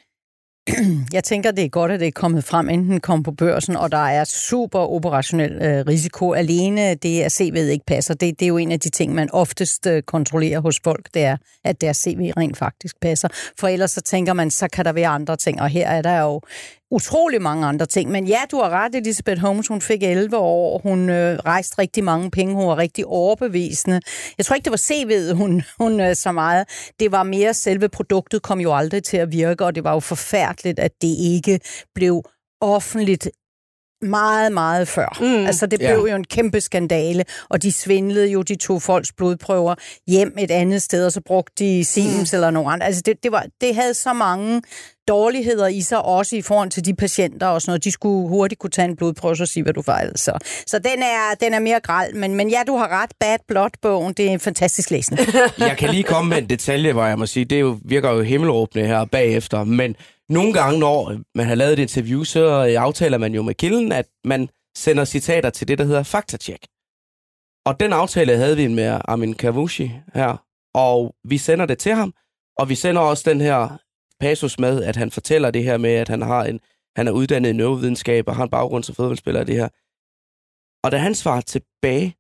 Jeg 1.14 1.24
tænker, 1.24 1.52
det 1.52 1.64
er 1.66 1.70
godt, 1.70 1.92
at 1.92 2.00
det 2.00 2.08
er 2.08 2.12
kommet 2.12 2.44
frem, 2.44 2.70
inden 2.70 2.90
den 2.90 3.00
kom 3.00 3.24
på 3.24 3.32
børsen, 3.32 3.76
og 3.76 3.92
der 3.92 3.98
er 3.98 4.24
super 4.24 4.80
operationel 4.80 5.52
øh, 5.52 5.86
risiko. 5.88 6.34
Alene 6.34 6.96
det, 6.96 7.22
at 7.22 7.42
CV'et 7.42 7.60
ikke 7.60 7.86
passer, 7.86 8.14
det, 8.14 8.40
det 8.40 8.46
er 8.46 8.48
jo 8.48 8.58
en 8.58 8.72
af 8.72 8.80
de 8.80 8.90
ting, 8.90 9.14
man 9.14 9.30
oftest 9.34 9.88
øh, 9.88 10.04
kontrollerer 10.04 10.60
hos 10.60 10.80
folk, 10.84 11.10
det 11.14 11.24
er, 11.24 11.38
at 11.64 11.82
deres 11.82 11.98
CV 11.98 12.32
rent 12.38 12.58
faktisk 12.58 12.96
passer. 13.02 13.28
For 13.60 13.68
ellers 13.68 13.92
så 13.92 14.02
tænker 14.02 14.34
man, 14.34 14.52
så 14.52 14.68
kan 14.74 14.86
der 14.86 14.92
være 14.94 15.08
andre 15.08 15.36
ting, 15.36 15.62
og 15.62 15.70
her 15.70 15.88
er 15.88 16.02
der 16.02 16.22
jo 16.22 16.42
utrolig 16.92 17.42
mange 17.42 17.68
andre 17.68 17.86
ting. 17.86 18.12
Men 18.12 18.28
ja, 18.28 18.40
du 18.52 18.58
har 18.58 18.70
ret, 18.70 18.96
Elisabeth 18.96 19.42
Holmes, 19.42 19.68
hun 19.68 19.82
fik 19.82 20.04
11 20.04 20.38
år, 20.38 20.80
hun 20.84 21.10
øh, 21.10 21.40
rejste 21.40 21.82
rigtig 21.82 22.04
mange 22.04 22.32
penge, 22.32 22.56
hun 22.56 22.68
var 22.68 22.78
rigtig 22.78 23.06
overbevisende. 23.06 24.02
Jeg 24.38 24.46
tror 24.46 24.56
ikke, 24.56 24.66
det 24.66 24.72
var 24.72 24.78
CV'et, 24.78 25.34
hun, 25.34 25.64
hun 25.82 26.00
øh, 26.00 26.16
så 26.16 26.32
meget. 26.32 26.92
Det 27.00 27.12
var 27.12 27.24
mere 27.24 27.54
selve 27.54 27.90
produktet 27.90 28.42
kom 28.42 28.60
jo 28.60 28.76
aldrig 28.76 29.04
til 29.04 29.18
at 29.18 29.32
virke, 29.32 29.66
og 29.66 29.76
det 29.76 29.84
var 29.84 29.94
jo 29.94 30.00
forfærdeligt, 30.00 30.80
at 30.80 30.92
det 31.02 31.16
ikke 31.20 31.60
blev 31.96 32.24
offentligt 32.62 33.30
meget, 34.02 34.52
meget 34.52 34.88
før. 34.88 35.18
Mm, 35.20 35.46
altså, 35.46 35.66
det 35.66 35.80
blev 35.80 35.90
yeah. 35.90 36.12
jo 36.12 36.16
en 36.16 36.24
kæmpe 36.24 36.62
skandale, 36.62 37.26
og 37.50 37.64
de 37.64 37.72
svindlede 37.72 38.28
jo, 38.28 38.42
de 38.42 38.56
to 38.56 38.80
folks 38.80 39.12
blodprøver 39.14 39.76
hjem 40.08 40.38
et 40.40 40.52
andet 40.52 40.82
sted, 40.82 41.06
og 41.06 41.12
så 41.12 41.22
brugte 41.26 41.64
de 41.64 41.86
Siemens 41.86 42.34
mm. 42.34 42.36
eller 42.36 42.52
nogen 42.52 42.74
andre. 42.74 42.86
Altså, 42.86 43.02
det, 43.06 43.24
det, 43.24 43.32
var, 43.32 43.46
det 43.62 43.76
havde 43.76 43.94
så 43.94 44.14
mange 44.14 44.62
dårligheder 45.08 45.68
i 45.68 45.82
sig, 45.82 46.02
også 46.02 46.36
i 46.36 46.42
forhold 46.42 46.70
til 46.70 46.86
de 46.86 46.96
patienter 46.96 47.48
og 47.48 47.62
sådan 47.62 47.70
noget. 47.70 47.84
De 47.84 47.92
skulle 47.92 48.30
hurtigt 48.30 48.60
kunne 48.60 48.70
tage 48.70 48.88
en 48.88 48.96
blodprøve 48.96 49.36
og 49.42 49.48
sige, 49.48 49.64
hvad 49.64 49.74
du 49.74 49.82
fejlede. 49.82 50.18
Så, 50.18 50.38
så 50.68 50.80
den, 50.80 51.02
er, 51.02 51.36
den 51.40 51.54
er 51.54 51.60
mere 51.60 51.80
græld, 51.80 52.14
men, 52.14 52.36
men 52.36 52.50
ja, 52.50 52.64
du 52.68 52.76
har 52.76 52.88
ret. 52.88 53.12
Bad 53.20 53.38
Blood-bogen, 53.48 54.14
det 54.14 54.26
er 54.28 54.30
en 54.30 54.40
fantastisk 54.40 54.92
læsning. 54.92 55.22
jeg 55.58 55.78
kan 55.78 55.90
lige 55.90 56.04
komme 56.04 56.30
med 56.30 56.38
en 56.38 56.50
detalje, 56.50 56.94
hvor 56.94 57.06
jeg 57.06 57.20
må 57.20 57.26
sige, 57.26 57.46
det 57.46 57.62
jo, 57.62 57.78
virker 57.86 58.12
jo 58.12 58.22
himmelråbende 58.22 58.88
her 58.88 59.06
bagefter, 59.06 59.64
men 59.64 59.96
nogle 60.30 60.54
gange, 60.54 60.80
når 60.80 61.20
man 61.36 61.46
har 61.48 61.56
lavet 61.56 61.74
et 61.74 61.80
interview, 61.80 62.24
så 62.24 62.50
aftaler 62.80 63.18
man 63.18 63.34
jo 63.34 63.42
med 63.42 63.56
kilden, 63.56 63.92
at 63.92 64.08
man 64.24 64.50
sender 64.78 65.06
citater 65.06 65.50
til 65.50 65.68
det, 65.68 65.78
der 65.78 65.84
hedder 65.86 66.04
faktatjek. 66.04 66.68
Og 67.66 67.80
den 67.80 67.94
aftale 67.94 68.38
havde 68.38 68.58
vi 68.58 68.68
med 68.68 69.02
Armin 69.06 69.34
Kavushi 69.34 69.92
her, 70.14 70.46
og 70.74 71.16
vi 71.24 71.38
sender 71.38 71.66
det 71.66 71.78
til 71.78 71.94
ham, 71.94 72.14
og 72.58 72.70
vi 72.70 72.76
sender 72.76 73.02
også 73.02 73.30
den 73.30 73.42
her 73.42 73.78
passus 74.20 74.60
med, 74.60 74.84
at 74.84 74.96
han 74.96 75.12
fortæller 75.12 75.52
det 75.52 75.64
her 75.64 75.78
med, 75.78 75.90
at 75.90 76.08
han 76.08 76.22
har 76.22 76.44
en, 76.44 76.60
han 76.96 77.08
er 77.08 77.12
uddannet 77.12 77.50
i 77.50 77.54
neurovidenskab 77.54 78.28
og 78.28 78.36
har 78.36 78.44
en 78.44 78.50
baggrund 78.50 78.84
som 78.84 78.96
fodboldspiller 78.96 79.44
det 79.44 79.56
her. 79.56 79.70
Og 80.84 80.92
da 80.92 80.98
han 80.98 81.16
svarer 81.16 81.42
tilbage, 81.42 82.16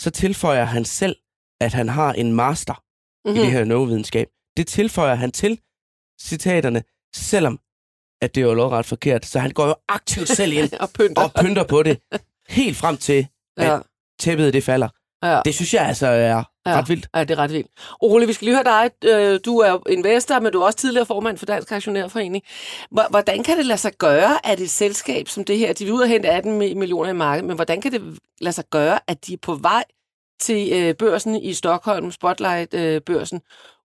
så 0.00 0.10
tilføjer 0.10 0.64
han 0.64 0.84
selv, 0.84 1.16
at 1.60 1.72
han 1.72 1.88
har 1.88 2.12
en 2.12 2.32
master 2.32 2.74
mm-hmm. 2.74 3.40
i 3.40 3.44
det 3.44 3.52
her 3.52 3.64
neurovidenskab. 3.64 4.28
Det 4.56 4.66
tilføjer 4.66 5.14
han 5.14 5.32
til 5.32 5.60
citaterne, 6.22 6.82
selvom 7.16 7.58
at 8.22 8.34
det 8.34 8.40
er 8.40 8.44
jo 8.44 8.54
lodret 8.54 8.86
forkert. 8.86 9.26
Så 9.26 9.38
han 9.38 9.50
går 9.50 9.66
jo 9.66 9.74
aktivt 9.88 10.28
selv 10.28 10.52
ind 10.52 10.72
og, 10.80 10.90
pynter. 10.90 11.22
og 11.22 11.32
pynter 11.40 11.64
på 11.64 11.82
det, 11.82 11.98
helt 12.48 12.76
frem 12.76 12.96
til, 12.96 13.26
at 13.56 13.66
ja. 13.66 13.78
tæppet 14.20 14.52
det 14.54 14.64
falder. 14.64 14.88
Ja. 15.24 15.40
Det 15.44 15.54
synes 15.54 15.74
jeg 15.74 15.82
altså 15.86 16.06
er 16.06 16.44
Ja. 16.66 16.78
Ret 16.78 16.88
vildt. 16.88 17.08
Ja, 17.14 17.20
det 17.24 17.30
er 17.30 17.38
ret 17.38 17.52
vildt. 17.52 17.66
Ole, 18.00 18.26
vi 18.26 18.32
skal 18.32 18.44
lige 18.44 18.54
høre 18.54 18.64
dig. 18.64 18.90
Øh, 19.04 19.40
Du 19.44 19.58
er 19.58 19.78
investor, 19.90 20.40
men 20.40 20.52
du 20.52 20.60
er 20.60 20.66
også 20.66 20.78
tidligere 20.78 21.06
formand 21.06 21.38
for 21.38 21.46
Dansk 21.46 21.72
Aktionærforening. 21.72 22.44
Hvor- 22.90 23.06
Hvordan 23.10 23.42
kan 23.42 23.56
det 23.58 23.66
lade 23.66 23.78
sig 23.78 23.92
gøre, 23.98 24.46
at 24.46 24.60
et 24.60 24.70
selskab 24.70 25.28
som 25.28 25.44
det 25.44 25.58
her, 25.58 25.72
de 25.72 25.84
vil 25.84 25.92
ud 25.94 26.00
og 26.00 26.08
hente 26.08 26.28
18 26.28 26.52
mi- 26.52 26.74
millioner 26.74 27.10
i 27.10 27.12
markedet, 27.12 27.46
men 27.46 27.54
hvordan 27.56 27.80
kan 27.80 27.92
det 27.92 28.18
lade 28.40 28.52
sig 28.52 28.64
gøre, 28.70 28.98
at 29.06 29.26
de 29.26 29.32
er 29.32 29.36
på 29.42 29.54
vej 29.54 29.84
til 30.40 30.72
øh, 30.72 30.94
børsen 30.94 31.36
i 31.36 31.54
Stockholm, 31.54 32.10
Spotlight-børsen, 32.10 33.40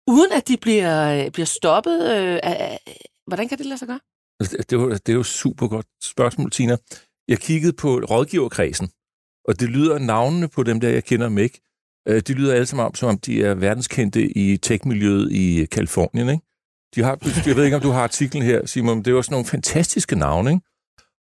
uden 0.08 0.32
at 0.32 0.48
de 0.48 0.58
bliver, 0.58 1.26
øh, 1.26 1.32
bliver 1.32 1.46
stoppet? 1.46 2.12
øh, 2.18 2.40
af- 2.44 2.80
Hvordan 3.28 3.48
kan 3.50 3.58
det 3.58 3.66
lade 3.66 3.78
sig 3.78 3.88
gøre? 3.88 4.00
Altså, 4.40 4.58
Det, 4.58 4.70
det, 4.70 4.80
var, 4.80 4.88
det 4.90 5.10
er 5.10 5.14
jo 5.14 5.24
super 5.24 5.68
godt 5.68 5.86
spørgsmål, 6.04 6.52
Tina. 6.52 6.78
Jeg 7.28 7.40
kiggede 7.40 7.74
på 7.74 7.88
rådgiverkredsen, 7.98 8.90
og 9.46 9.60
det 9.60 9.70
lyder 9.70 10.00
navnene 10.00 10.48
på 10.48 10.64
dem 10.64 10.80
der, 10.80 10.90
jeg 10.90 11.04
kender 11.04 11.28
dem 11.28 11.38
ikke. 11.38 11.62
Øh, 12.08 12.22
De 12.28 12.34
lyder 12.34 12.54
alle 12.54 12.66
sammen 12.66 12.86
om, 12.86 12.96
som 12.96 13.10
om 13.10 13.18
de 13.18 13.44
er 13.44 13.54
verdenskendte 13.54 14.38
i 14.38 14.58
tech-miljøet 14.58 15.32
i 15.32 15.66
Kalifornien. 15.66 16.30
Ikke? 16.30 16.44
De 16.96 17.02
har, 17.04 17.44
jeg 17.48 17.56
ved 17.56 17.64
ikke, 17.64 17.76
om 17.76 17.82
du 17.82 17.90
har 17.90 18.04
artiklen 18.04 18.44
her, 18.44 18.66
Simon, 18.66 18.96
men 18.98 19.06
det 19.06 19.16
var 19.16 19.22
sådan 19.22 19.34
nogle 19.34 19.46
fantastiske 19.46 20.16
navne. 20.16 20.52
Ikke? 20.52 20.62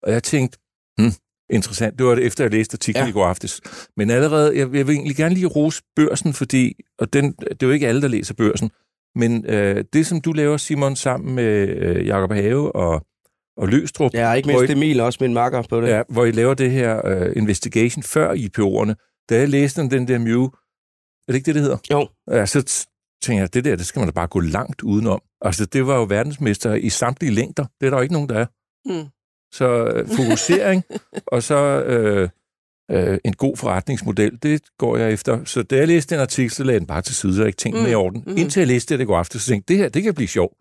Og 0.02 0.12
jeg 0.12 0.23
tænkte, 0.23 0.58
hmm, 0.99 1.12
interessant. 1.50 1.99
Det 1.99 2.06
var 2.06 2.14
det, 2.14 2.25
efter 2.25 2.44
jeg 2.44 2.50
læste 2.50 2.75
artiklen 2.75 3.04
ja. 3.04 3.08
i 3.08 3.12
går 3.12 3.26
aftes. 3.26 3.61
Men 3.96 4.11
allerede, 4.11 4.58
jeg, 4.58 4.75
jeg 4.75 4.87
vil 4.87 4.94
egentlig 4.94 5.16
gerne 5.16 5.34
lige 5.34 5.46
rose 5.46 5.82
børsen, 5.96 6.32
fordi, 6.32 6.75
og 6.99 7.12
den, 7.12 7.32
det 7.32 7.62
er 7.62 7.66
jo 7.66 7.73
ikke 7.73 7.88
alle, 7.88 8.02
der 8.02 8.08
læser 8.08 8.34
børsen, 8.34 8.70
men 9.16 9.47
øh, 9.47 9.85
det, 9.92 10.06
som 10.06 10.21
du 10.21 10.33
laver, 10.33 10.56
Simon, 10.56 10.97
sammen 10.97 11.35
med 11.35 11.68
øh, 11.68 12.06
Jacob 12.06 12.33
Have 12.33 12.76
og, 12.76 13.06
og 13.56 13.68
Løstrup, 13.68 14.14
Ja, 14.14 14.33
ikke 14.33 14.47
mindst 14.47 14.68
I- 14.68 14.73
Emil, 14.73 15.00
også 15.00 15.18
min 15.21 15.35
makker 15.35 15.62
på 15.62 15.80
det. 15.80 15.88
ja, 15.88 16.02
hvor 16.09 16.25
I 16.25 16.30
laver 16.30 16.54
det 16.54 16.71
her 16.71 17.06
øh, 17.06 17.33
investigation 17.37 18.02
før 18.02 18.33
IPO'erne, 18.35 19.25
da 19.30 19.38
jeg 19.38 19.49
læste 19.49 19.80
om 19.80 19.88
den 19.90 20.09
der 20.09 20.18
Mew, 20.18 20.44
er 20.44 21.33
det 21.33 21.35
ikke 21.35 21.47
det, 21.47 21.54
det 21.54 21.62
hedder? 21.62 21.76
Jo. 21.90 22.09
Ja, 22.30 22.47
så 22.47 22.59
t- 22.71 23.18
tænker 23.23 23.42
jeg, 23.42 23.54
det 23.54 23.64
der, 23.64 23.76
det 23.76 23.87
skal 23.87 24.00
man 24.00 24.09
da 24.09 24.12
bare 24.12 24.26
gå 24.26 24.40
langt 24.40 24.83
udenom. 24.83 25.21
Altså, 25.40 25.66
det 25.66 25.87
var 25.87 25.97
jo 25.97 26.04
verdensmester 26.09 26.75
i 26.75 26.88
samtlige 26.88 27.33
længder. 27.33 27.64
Det 27.80 27.87
er 27.87 27.90
der 27.90 27.97
jo 27.97 28.02
ikke 28.02 28.12
nogen, 28.14 28.28
der 28.28 28.38
er. 28.38 28.47
Mm. 28.87 29.09
Så 29.54 29.85
øh, 29.85 30.09
fokusering, 30.09 30.83
og 31.33 31.42
så 31.42 31.83
øh, 31.85 32.28
øh, 32.91 33.19
en 33.25 33.33
god 33.33 33.57
forretningsmodel, 33.57 34.38
det 34.43 34.61
går 34.79 34.97
jeg 34.97 35.12
efter. 35.12 35.45
Så 35.45 35.62
da 35.62 35.76
jeg 35.76 35.88
læste 35.88 36.14
den 36.14 36.23
artikel, 36.23 36.50
så 36.50 36.64
lagde 36.64 36.79
den 36.81 36.87
bare 36.87 37.03
til 37.03 37.14
side, 37.14 37.43
og 37.43 37.47
ikke 37.47 37.57
tænkte 37.57 37.79
mm. 37.81 37.87
Mm. 37.87 37.91
i 37.93 37.95
orden. 37.95 38.23
Mm. 38.26 38.37
Indtil 38.37 38.61
jeg 38.61 38.67
læste 38.67 38.95
det, 38.95 38.99
det 38.99 39.07
går 39.07 39.19
aftes, 39.19 39.43
så 39.43 39.49
tænkte 39.49 39.73
jeg, 39.73 39.79
det 39.79 39.85
her, 39.85 39.88
det 39.91 40.03
kan 40.03 40.14
blive 40.14 40.29
sjovt. 40.29 40.55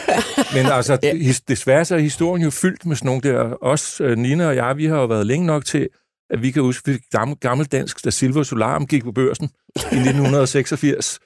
Men 0.54 0.66
altså, 0.66 0.98
Ja. 1.02 1.12
desværre 1.48 1.84
så 1.84 1.94
er 1.94 1.98
historien 1.98 2.42
jo 2.44 2.50
fyldt 2.50 2.86
med 2.86 2.96
sådan 2.96 3.06
nogle 3.06 3.20
der. 3.22 3.56
Os, 3.64 4.00
øh, 4.00 4.18
Nina 4.18 4.46
og 4.46 4.56
jeg, 4.56 4.76
vi 4.76 4.86
har 4.86 4.96
jo 4.96 5.06
været 5.06 5.26
længe 5.26 5.46
nok 5.46 5.64
til, 5.64 5.88
at 6.30 6.42
vi 6.42 6.50
kan 6.50 6.62
huske, 6.62 6.90
at 6.90 7.00
gammel, 7.10 7.36
gammel 7.36 7.66
dansk, 7.66 8.04
da 8.04 8.10
Silver 8.10 8.42
Solarum 8.42 8.86
gik 8.86 9.04
på 9.04 9.12
børsen 9.12 9.48
i 9.76 9.78
1986. 9.78 11.18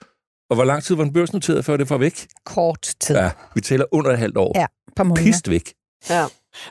Og 0.51 0.55
hvor 0.57 0.65
lang 0.65 0.83
tid 0.83 0.95
var 0.97 1.05
den 1.05 1.13
børsnoteret, 1.13 1.65
før 1.65 1.77
det 1.77 1.91
var 1.91 1.99
væk? 1.99 2.27
Kort 2.47 2.89
tid. 3.01 3.17
Ja, 3.17 3.31
vi 3.55 3.61
tæller 3.61 3.87
under 3.93 4.11
et 4.11 4.19
halvt 4.19 4.37
år. 4.37 4.53
Ja, 4.61 4.67
par 4.97 5.05
måneder. 5.05 5.27
Pist 5.27 5.51
væk. 5.51 5.73
Ja. 6.11 6.25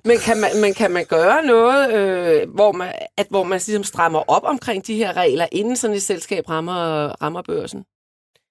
Men 0.06 0.18
kan 0.20 0.38
man, 0.38 0.50
men 0.62 0.74
kan 0.74 0.92
man 0.92 1.06
gøre 1.06 1.46
noget, 1.46 1.94
øh, 1.94 2.50
hvor 2.54 2.72
man, 2.72 2.92
at, 3.18 3.28
hvor 3.30 3.44
man 3.44 3.62
ligesom 3.68 3.84
strammer 3.84 4.20
op 4.32 4.44
omkring 4.46 4.88
de 4.88 4.96
her 4.96 5.18
regler, 5.18 5.48
inden 5.52 5.76
sådan 5.76 5.96
et 5.96 6.02
selskab 6.04 6.50
rammer, 6.50 7.08
rammer 7.22 7.42
børsen? 7.42 7.84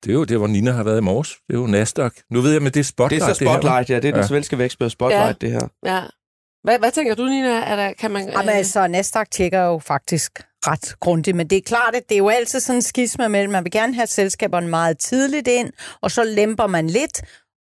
Det 0.04 0.10
er 0.10 0.14
jo 0.14 0.24
det, 0.24 0.38
hvor 0.38 0.46
Nina 0.46 0.70
har 0.70 0.82
været 0.84 0.98
i 0.98 1.00
morges. 1.02 1.28
Det 1.48 1.54
er 1.56 1.60
jo 1.60 1.66
Nasdaq. 1.66 2.12
Nu 2.30 2.40
ved 2.40 2.52
jeg, 2.52 2.62
men 2.62 2.66
det 2.66 2.76
er 2.76 2.80
Det 2.82 2.86
Spotlight. 2.86 3.22
er 3.24 3.28
så 3.28 3.44
Spotlight, 3.44 3.90
ja. 3.90 3.96
Det 3.96 4.04
er 4.04 4.12
den 4.12 4.20
Ja. 4.20 4.26
svenske 4.26 4.58
vækstbørs 4.58 4.92
Spotlight, 4.92 5.26
Ja. 5.42 5.46
det 5.46 5.50
her. 5.50 5.68
Ja. 5.86 6.02
Hvad, 6.64 6.78
hvad 6.78 6.90
tænker 6.90 7.14
du, 7.14 7.24
Nina? 7.24 7.48
Er 7.48 7.76
der, 7.76 7.92
kan 7.92 8.10
man, 8.10 8.28
Jamen, 8.28 8.48
altså, 8.48 8.86
Nasdaq 8.86 9.26
tjekker 9.30 9.60
jo 9.64 9.78
faktisk 9.78 10.32
ret 10.66 10.94
grundigt, 11.00 11.36
men 11.36 11.50
det 11.50 11.58
er 11.58 11.62
klart, 11.62 11.94
at 11.94 12.02
det 12.08 12.14
er 12.14 12.18
jo 12.18 12.28
altid 12.28 12.60
sådan 12.60 12.76
en 12.78 12.82
skisma 12.82 13.28
mellem, 13.28 13.52
man 13.52 13.64
vil 13.64 13.72
gerne 13.72 13.94
have 13.94 14.06
selskaberne 14.06 14.68
meget 14.68 14.98
tidligt 14.98 15.48
ind, 15.48 15.70
og 16.00 16.10
så 16.10 16.24
lemper 16.24 16.66
man 16.66 16.86
lidt, 16.86 17.22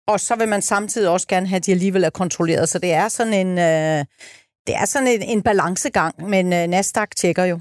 og 0.08 0.20
så 0.20 0.36
vil 0.36 0.48
man 0.48 0.62
samtidig 0.62 1.08
også 1.08 1.26
gerne 1.28 1.46
have, 1.46 1.56
at 1.56 1.66
de 1.66 1.70
alligevel 1.70 2.04
er 2.04 2.10
kontrolleret. 2.10 2.68
Så 2.68 2.78
det 2.78 2.92
er 2.92 3.08
sådan 3.08 3.32
en, 3.32 3.58
øh, 3.58 4.04
det 4.66 4.74
er 4.74 4.84
sådan 4.84 5.08
en, 5.08 5.22
en 5.22 5.42
balancegang, 5.42 6.28
men 6.28 6.52
øh, 6.52 6.66
Nasdaq 6.66 7.08
tjekker 7.16 7.44
jo. 7.44 7.60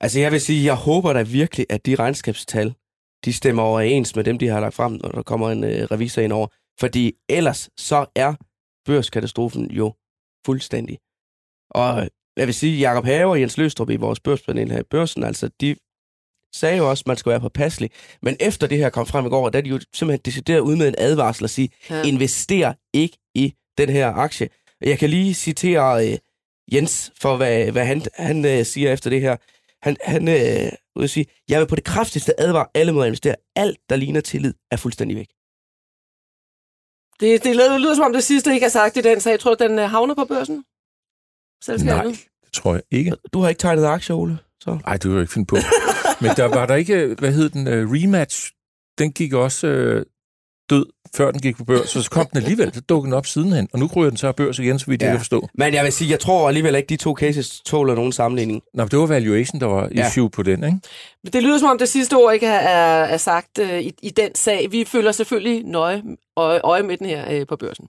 Altså, 0.00 0.20
jeg 0.20 0.32
vil 0.32 0.40
sige, 0.40 0.64
jeg 0.64 0.74
håber 0.74 1.12
da 1.12 1.22
virkelig, 1.22 1.66
at 1.70 1.86
de 1.86 1.94
regnskabstal, 1.94 2.74
de 3.24 3.32
stemmer 3.32 3.62
overens 3.62 4.16
med 4.16 4.24
dem, 4.24 4.38
de 4.38 4.48
har 4.48 4.60
lagt 4.60 4.74
frem, 4.74 4.92
når 4.92 5.08
der 5.08 5.22
kommer 5.22 5.50
en 5.50 5.64
øh, 5.64 5.82
revisor 5.82 6.22
ind 6.22 6.32
over. 6.32 6.46
Fordi 6.80 7.12
ellers 7.28 7.70
så 7.76 8.06
er 8.14 8.34
børskatastrofen 8.86 9.70
jo 9.70 9.92
fuldstændig. 10.46 10.98
Og 11.70 12.08
jeg 12.36 12.46
vil 12.46 12.54
sige, 12.54 12.78
Jakob 12.78 13.04
Haver 13.04 13.30
og 13.30 13.40
Jens 13.40 13.58
Løstrup 13.58 13.90
i 13.90 13.96
vores 13.96 14.20
børspanel 14.20 14.70
her 14.70 14.80
i 14.80 14.90
børsen, 14.90 15.24
altså 15.24 15.50
de 15.60 15.76
sagde 16.56 16.76
jo 16.76 16.90
også, 16.90 17.02
at 17.02 17.06
man 17.06 17.16
skal 17.16 17.30
være 17.30 17.40
påpasselig. 17.40 17.90
Men 18.22 18.36
efter 18.40 18.66
det 18.66 18.78
her 18.78 18.90
kom 18.90 19.06
frem 19.06 19.26
i 19.26 19.28
går, 19.28 19.48
der 19.50 19.58
er 19.58 19.62
de 19.62 19.68
jo 19.68 19.80
simpelthen 19.94 20.20
decideret 20.24 20.60
ud 20.60 20.76
med 20.76 20.88
en 20.88 20.94
advarsel 20.98 21.44
og 21.44 21.50
sige, 21.50 21.68
Ja. 21.90 22.02
invester 22.02 22.72
ikke 22.92 23.18
i 23.34 23.54
den 23.78 23.88
her 23.88 24.08
aktie. 24.12 24.48
Jeg 24.80 24.98
kan 24.98 25.10
lige 25.10 25.34
citere 25.34 26.06
øh, 26.12 26.18
Jens 26.72 27.12
for, 27.20 27.36
hvad, 27.36 27.72
hvad 27.72 27.84
han, 27.84 28.02
han 28.14 28.44
øh, 28.44 28.64
siger 28.66 28.92
efter 28.92 29.10
det 29.10 29.20
her. 29.20 29.36
Han, 29.82 29.96
han 30.04 30.28
øh, 30.28 30.72
vil 31.00 31.08
sige, 31.08 31.26
jeg 31.48 31.60
vil 31.60 31.66
på 31.66 31.76
det 31.76 31.84
kraftigste 31.84 32.40
advare 32.40 32.66
alle 32.74 32.92
mod 32.92 33.02
at 33.02 33.06
investere. 33.06 33.34
Alt, 33.56 33.78
der 33.88 33.96
ligner 33.96 34.20
tillid, 34.20 34.54
er 34.70 34.76
fuldstændig 34.76 35.16
væk. 35.16 35.26
Det, 37.20 37.44
det 37.44 37.56
lyder, 37.56 37.78
lyder 37.78 37.94
som 37.94 38.04
om 38.04 38.12
det 38.12 38.24
sidste 38.24 38.54
ikke 38.54 38.66
er 38.66 38.70
sagt 38.70 38.96
i 38.96 39.00
den 39.00 39.20
sag. 39.20 39.30
Jeg 39.30 39.40
tror, 39.40 39.54
den 39.54 39.78
øh, 39.78 39.90
havner 39.90 40.14
på 40.14 40.24
børsen? 40.24 40.64
Selskabet? 41.64 42.04
Nej, 42.04 42.16
det 42.44 42.52
tror 42.52 42.72
jeg 42.74 42.82
ikke. 42.90 43.12
Du 43.32 43.40
har 43.40 43.48
ikke 43.48 43.58
tegnet 43.58 43.84
aktier, 43.84 44.16
Ole? 44.16 44.38
Så. 44.60 44.78
Nej, 44.86 44.96
det 44.96 45.04
vil 45.10 45.14
jeg 45.16 45.22
ikke 45.22 45.32
finde 45.32 45.46
på. 45.46 45.56
Men 46.20 46.30
der 46.36 46.44
var 46.44 46.66
der 46.66 46.74
ikke, 46.74 47.16
hvad 47.18 47.32
hed 47.32 47.48
den, 47.48 47.66
uh, 47.66 47.92
rematch, 47.92 48.52
den 48.98 49.12
gik 49.12 49.32
også 49.32 49.66
uh, 49.66 50.02
død, 50.70 50.86
før 51.16 51.30
den 51.30 51.40
gik 51.40 51.56
på 51.56 51.64
børs, 51.64 51.96
og 51.96 52.02
så 52.02 52.10
kom 52.10 52.26
den 52.26 52.36
alligevel, 52.42 52.74
så 52.74 52.80
dukkede 52.80 53.06
den 53.06 53.14
op 53.18 53.26
sidenhen, 53.26 53.68
og 53.72 53.78
nu 53.78 53.86
ryger 53.96 54.10
den 54.10 54.16
så 54.16 54.26
af 54.26 54.36
børs 54.36 54.58
igen, 54.58 54.78
så 54.78 54.86
vidt 54.86 55.02
ja. 55.02 55.06
Jeg 55.06 55.12
kan 55.12 55.20
forstå. 55.20 55.48
Men 55.54 55.74
jeg 55.74 55.84
vil 55.84 55.92
sige, 55.92 56.10
jeg 56.10 56.20
tror 56.20 56.48
alligevel 56.48 56.74
ikke, 56.74 56.86
de 56.86 56.96
to 56.96 57.14
cases 57.14 57.60
tåler 57.60 57.94
nogen 57.94 58.12
sammenligning. 58.12 58.62
Nå, 58.74 58.82
men 58.82 58.88
det 58.90 58.98
var 58.98 59.06
valuation, 59.06 59.60
der 59.60 59.66
var 59.66 59.88
Ja. 59.94 60.08
issue 60.08 60.30
på 60.30 60.42
den, 60.42 60.64
ikke? 60.64 60.78
Det 61.32 61.42
lyder 61.42 61.58
som 61.58 61.68
om 61.68 61.78
det 61.78 61.88
sidste 61.88 62.14
ord 62.14 62.34
ikke 62.34 62.46
er, 62.46 62.58
er, 62.58 63.04
er 63.04 63.16
sagt 63.16 63.58
øh, 63.58 63.80
i, 63.80 63.92
i 64.02 64.10
den 64.10 64.34
sag. 64.34 64.68
Vi 64.72 64.84
følger 64.84 65.12
selvfølgelig 65.12 65.64
nøje 65.64 66.02
øje, 66.36 66.60
øje 66.64 66.82
med 66.82 66.96
den 66.96 67.06
her 67.06 67.32
øh, 67.32 67.46
på 67.46 67.56
børsen. 67.56 67.86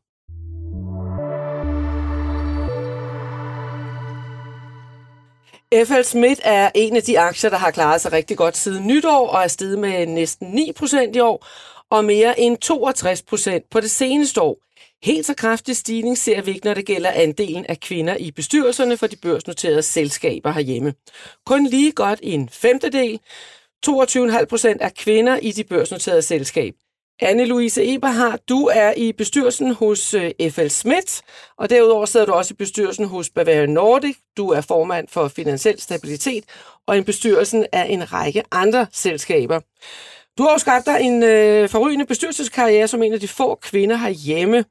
FL 5.73 6.01
Smith 6.03 6.41
er 6.43 6.71
en 6.75 6.95
af 6.95 7.03
de 7.03 7.19
aktier, 7.19 7.49
der 7.49 7.57
har 7.57 7.71
klaret 7.71 8.01
sig 8.01 8.11
rigtig 8.11 8.37
godt 8.37 8.57
siden 8.57 8.87
nytår 8.87 9.27
og 9.27 9.43
er 9.43 9.47
steget 9.47 9.79
med 9.79 10.05
næsten 10.05 10.47
9 10.47 10.71
procent 10.75 11.15
i 11.15 11.19
år 11.19 11.47
og 11.89 12.05
mere 12.05 12.39
end 12.39 12.57
62 12.57 13.21
procent 13.21 13.69
på 13.69 13.79
det 13.79 13.91
seneste 13.91 14.41
år. 14.41 14.57
Helt 15.03 15.25
så 15.25 15.33
kraftig 15.33 15.77
stigning 15.77 16.17
ser 16.17 16.41
vi 16.41 16.51
ikke, 16.51 16.65
når 16.65 16.73
det 16.73 16.85
gælder 16.85 17.11
andelen 17.11 17.65
af 17.65 17.79
kvinder 17.79 18.15
i 18.15 18.31
bestyrelserne 18.31 18.97
for 18.97 19.07
de 19.07 19.15
børsnoterede 19.15 19.81
selskaber 19.81 20.51
herhjemme. 20.51 20.93
Kun 21.45 21.65
lige 21.65 21.91
godt 21.91 22.19
en 22.23 22.49
femtedel, 22.49 23.19
22,5 23.87 24.45
procent 24.45 24.81
er 24.81 24.89
kvinder 24.89 25.37
i 25.37 25.51
de 25.51 25.63
børsnoterede 25.63 26.21
selskab. 26.21 26.73
Anne-Louise 27.23 27.81
Eberhardt, 27.81 28.49
du 28.49 28.65
er 28.65 28.93
i 28.97 29.11
bestyrelsen 29.11 29.73
hos 29.73 30.13
øh, 30.13 30.31
FL 30.51 30.67
Schmidt, 30.67 31.21
og 31.57 31.69
derudover 31.69 32.05
sidder 32.05 32.25
du 32.25 32.31
også 32.31 32.53
i 32.53 32.55
bestyrelsen 32.55 33.05
hos 33.05 33.29
Bavarian 33.29 33.69
Nordic. 33.69 34.15
Du 34.37 34.49
er 34.49 34.61
formand 34.61 35.07
for 35.07 35.27
Finansiel 35.27 35.81
Stabilitet 35.81 36.43
og 36.87 36.97
i 36.97 37.01
bestyrelsen 37.01 37.65
af 37.71 37.85
en 37.89 38.13
række 38.13 38.43
andre 38.51 38.87
selskaber. 38.91 39.59
Du 40.37 40.43
har 40.43 40.51
jo 40.51 40.57
skabt 40.57 40.85
dig 40.85 41.01
en 41.01 41.23
øh, 41.23 41.69
forrygende 41.69 42.05
bestyrelseskarriere 42.05 42.87
som 42.87 43.03
en 43.03 43.13
af 43.13 43.19
de 43.19 43.27
få 43.27 43.55
kvinder 43.55 43.95
herhjemme. 43.95 44.65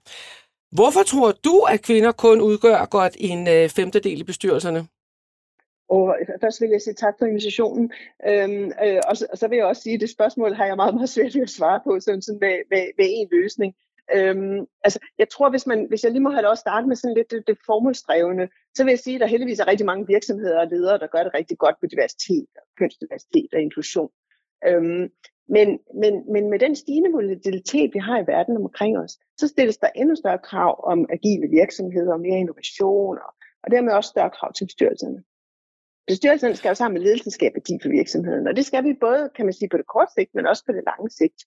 Hvorfor 0.72 1.02
tror 1.02 1.32
du, 1.44 1.60
at 1.60 1.82
kvinder 1.82 2.12
kun 2.12 2.40
udgør 2.40 2.84
godt 2.84 3.16
en 3.18 3.48
øh, 3.48 3.68
femtedel 3.68 4.20
i 4.20 4.24
bestyrelserne? 4.24 4.86
Og 5.88 6.16
først 6.40 6.60
vil 6.60 6.70
jeg 6.70 6.80
sige 6.82 6.94
tak 6.94 7.14
for 7.18 7.26
invitationen. 7.26 7.92
Øhm, 8.28 8.72
øh, 8.84 9.00
og, 9.08 9.16
så, 9.16 9.26
og 9.32 9.38
så 9.38 9.48
vil 9.48 9.56
jeg 9.56 9.66
også 9.66 9.82
sige, 9.82 9.94
at 9.94 10.00
det 10.00 10.10
spørgsmål 10.10 10.54
har 10.54 10.66
jeg 10.66 10.76
meget, 10.76 10.94
meget 10.94 11.08
svært 11.08 11.34
ved 11.34 11.42
at 11.42 11.50
svare 11.50 11.80
på 11.84 12.00
sådan, 12.00 12.22
sådan 12.22 12.40
med, 12.40 12.56
med, 12.70 12.82
med 12.98 13.06
en 13.08 13.28
løsning. 13.32 13.74
Øhm, 14.14 14.66
altså, 14.84 14.98
jeg 15.18 15.28
tror, 15.28 15.50
hvis, 15.50 15.66
man, 15.66 15.86
hvis 15.88 16.04
jeg 16.04 16.12
lige 16.12 16.22
må 16.22 16.30
have 16.30 16.42
lov 16.42 16.52
at 16.52 16.58
starte 16.58 16.86
med 16.86 16.96
sådan 16.96 17.16
lidt 17.16 17.30
det, 17.30 17.42
det 17.46 17.58
formålsdrevne, 17.66 18.48
så 18.74 18.84
vil 18.84 18.90
jeg 18.90 18.98
sige, 18.98 19.14
at 19.14 19.20
der 19.20 19.26
heldigvis 19.26 19.60
er 19.60 19.66
rigtig 19.66 19.86
mange 19.86 20.06
virksomheder 20.06 20.60
og 20.60 20.66
ledere, 20.66 20.98
der 20.98 21.06
gør 21.06 21.22
det 21.22 21.34
rigtig 21.34 21.58
godt 21.58 21.76
på 21.80 21.86
diversitet, 21.86 22.46
og 22.56 22.66
kønsdiversitet 22.78 23.48
og 23.54 23.60
inklusion. 23.60 24.10
Øhm, 24.66 25.10
men, 25.48 25.78
men, 26.02 26.32
men 26.32 26.50
med 26.50 26.58
den 26.58 26.76
stigende 26.76 27.12
volatilitet, 27.12 27.94
vi 27.94 27.98
har 27.98 28.18
i 28.18 28.26
verden 28.26 28.56
omkring 28.56 28.98
os, 28.98 29.18
så 29.36 29.48
stilles 29.48 29.78
der 29.78 29.88
endnu 29.96 30.14
større 30.16 30.38
krav 30.38 30.84
om 30.84 31.06
agile 31.10 31.48
virksomheder 31.48 32.12
og 32.12 32.20
mere 32.20 32.38
innovation, 32.38 33.18
og, 33.18 33.34
og 33.62 33.70
dermed 33.70 33.92
også 33.92 34.08
større 34.08 34.30
krav 34.30 34.52
til 34.52 34.64
bestyrelserne. 34.64 35.22
Bestyrelsen 36.06 36.56
skal 36.56 36.68
jo 36.68 36.74
sammen 36.74 36.94
med 36.94 37.06
ledelsen 37.06 37.30
skabe 37.30 37.54
værdi 37.54 37.78
for 37.82 37.88
virksomheden, 37.88 38.46
og 38.48 38.56
det 38.56 38.66
skal 38.66 38.84
vi 38.84 38.94
både, 39.00 39.30
kan 39.36 39.44
man 39.46 39.52
sige, 39.52 39.68
på 39.68 39.76
det 39.76 39.86
korte 39.86 40.12
sigt, 40.18 40.34
men 40.34 40.46
også 40.46 40.64
på 40.66 40.72
det 40.72 40.84
lange 40.86 41.10
sigt. 41.10 41.40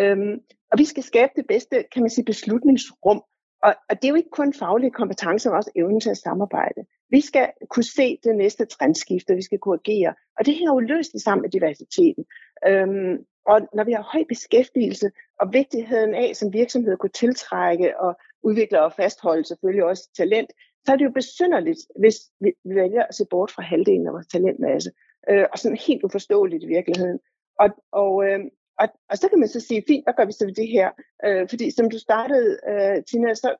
Øhm, 0.00 0.34
og 0.72 0.78
vi 0.78 0.84
skal 0.84 1.02
skabe 1.02 1.32
det 1.36 1.46
bedste, 1.46 1.84
kan 1.92 2.02
man 2.02 2.10
sige, 2.10 2.24
beslutningsrum. 2.24 3.22
Og, 3.62 3.74
og 3.88 3.96
det 3.96 4.04
er 4.04 4.08
jo 4.08 4.14
ikke 4.14 4.38
kun 4.40 4.54
faglige 4.54 4.90
kompetencer, 4.90 5.50
men 5.50 5.56
også 5.56 5.70
evnen 5.76 6.00
til 6.00 6.10
at 6.10 6.16
samarbejde. 6.16 6.80
Vi 7.10 7.20
skal 7.20 7.48
kunne 7.70 7.84
se 7.98 8.18
det 8.24 8.36
næste 8.36 8.64
trendskifte, 8.64 9.34
vi 9.34 9.42
skal 9.42 9.58
kunne 9.58 9.78
agere. 9.84 10.14
Og 10.38 10.46
det 10.46 10.54
hænger 10.54 10.74
jo 10.74 10.80
løst 10.80 11.20
sammen 11.24 11.42
med 11.42 11.50
diversiteten. 11.50 12.24
Øhm, 12.68 13.14
og 13.46 13.60
når 13.74 13.84
vi 13.84 13.92
har 13.92 14.08
høj 14.12 14.24
beskæftigelse 14.28 15.10
og 15.40 15.52
vigtigheden 15.52 16.14
af 16.14 16.36
som 16.36 16.52
virksomhed 16.52 16.96
kunne 16.96 17.18
tiltrække 17.22 18.00
og 18.00 18.16
udvikle 18.42 18.82
og 18.82 18.92
fastholde 18.92 19.44
selvfølgelig 19.44 19.84
også 19.84 20.10
talent, 20.16 20.50
så 20.84 20.92
er 20.92 20.96
det 20.96 21.04
jo 21.04 21.10
besynderligt, 21.10 21.80
hvis 21.98 22.16
vi 22.40 22.52
vælger 22.64 23.02
at 23.02 23.14
se 23.14 23.24
bort 23.30 23.50
fra 23.50 23.62
halvdelen 23.62 24.06
af 24.06 24.12
vores 24.12 24.26
talentmasse. 24.26 24.90
Øh, 25.30 25.46
og 25.52 25.58
sådan 25.58 25.78
helt 25.86 26.04
uforståeligt 26.04 26.64
i 26.64 26.66
virkeligheden. 26.66 27.18
Og, 27.58 27.68
og, 27.92 28.24
øh, 28.26 28.40
og, 28.78 28.88
og 29.10 29.18
så 29.18 29.28
kan 29.28 29.38
man 29.38 29.48
så 29.48 29.60
sige, 29.60 29.84
fint, 29.88 30.04
hvad 30.04 30.14
gør 30.16 30.24
vi 30.24 30.32
så 30.32 30.46
ved 30.46 30.54
det 30.54 30.68
her? 30.68 30.90
Øh, 31.24 31.48
fordi 31.48 31.70
som 31.70 31.90
du 31.90 31.98
startede, 31.98 32.58
øh, 32.68 33.04
Tina, 33.04 33.34
så, 33.34 33.50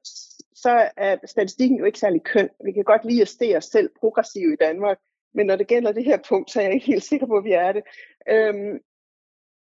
så 0.55 0.91
er 0.97 1.17
statistikken 1.25 1.79
jo 1.79 1.85
ikke 1.85 1.99
særlig 1.99 2.23
køn. 2.23 2.49
Vi 2.65 2.73
kan 2.73 2.85
godt 2.85 3.05
lide 3.05 3.23
at 3.23 3.29
se 3.29 3.57
os 3.57 3.65
selv 3.65 3.91
progressive 4.01 4.53
i 4.53 4.57
Danmark, 4.61 4.99
men 5.35 5.47
når 5.47 5.57
det 5.57 5.67
gælder 5.67 5.93
det 5.93 6.05
her 6.05 6.19
punkt, 6.29 6.51
så 6.51 6.61
er 6.61 6.65
jeg 6.65 6.75
ikke 6.75 6.87
helt 6.87 7.05
sikker 7.05 7.27
på, 7.27 7.37
at 7.37 7.45
vi 7.45 7.53
er 7.53 7.73
det. 7.73 7.83
Øhm, 8.29 8.79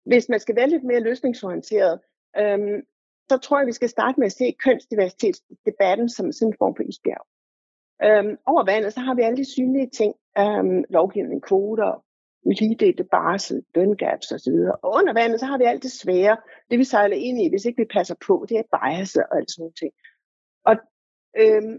hvis 0.05 0.29
man 0.29 0.41
skal 0.41 0.57
være 0.57 0.69
lidt 0.69 0.85
mere 0.85 1.01
løsningsorienteret, 1.01 2.01
øhm, 2.39 2.83
så 3.31 3.39
tror 3.39 3.59
jeg, 3.59 3.67
vi 3.67 3.73
skal 3.73 3.89
starte 3.89 4.21
med 4.21 4.27
at 4.27 4.33
se 4.33 4.57
kønsdiversitetsdebatten 4.65 6.09
som 6.09 6.33
sådan 6.33 6.49
en 6.49 6.57
form 6.59 6.77
for 6.77 6.83
isbjerg. 6.83 7.27
Øhm, 8.05 8.37
over 8.47 8.65
vandet, 8.65 8.93
så 8.93 9.01
har 9.01 9.15
vi 9.15 9.23
alle 9.23 9.37
de 9.37 9.53
synlige 9.53 9.91
ting, 9.91 10.15
øhm, 10.39 10.85
lovgivning, 10.89 11.43
kvoter, 11.43 12.05
ligedelte 12.45 13.05
barsel, 13.05 13.65
løngaps 13.75 14.33
osv. 14.33 14.55
Og 14.83 14.95
under 14.99 15.13
vandet, 15.13 15.41
så 15.41 15.47
har 15.47 15.59
vi 15.59 15.65
alt 15.65 15.83
det 15.83 15.91
svære, 15.91 16.37
det 16.71 16.79
vi 16.79 16.85
sejler 16.85 17.17
ind 17.17 17.43
i, 17.43 17.49
hvis 17.49 17.65
ikke 17.65 17.83
vi 17.83 17.95
passer 17.95 18.15
på, 18.27 18.47
det 18.49 18.57
er 18.59 18.79
bias 18.79 19.17
og 19.17 19.37
alt 19.37 19.51
sådan 19.51 19.73
ting. 19.73 19.93
Og, 20.65 20.77
øhm, 21.39 21.79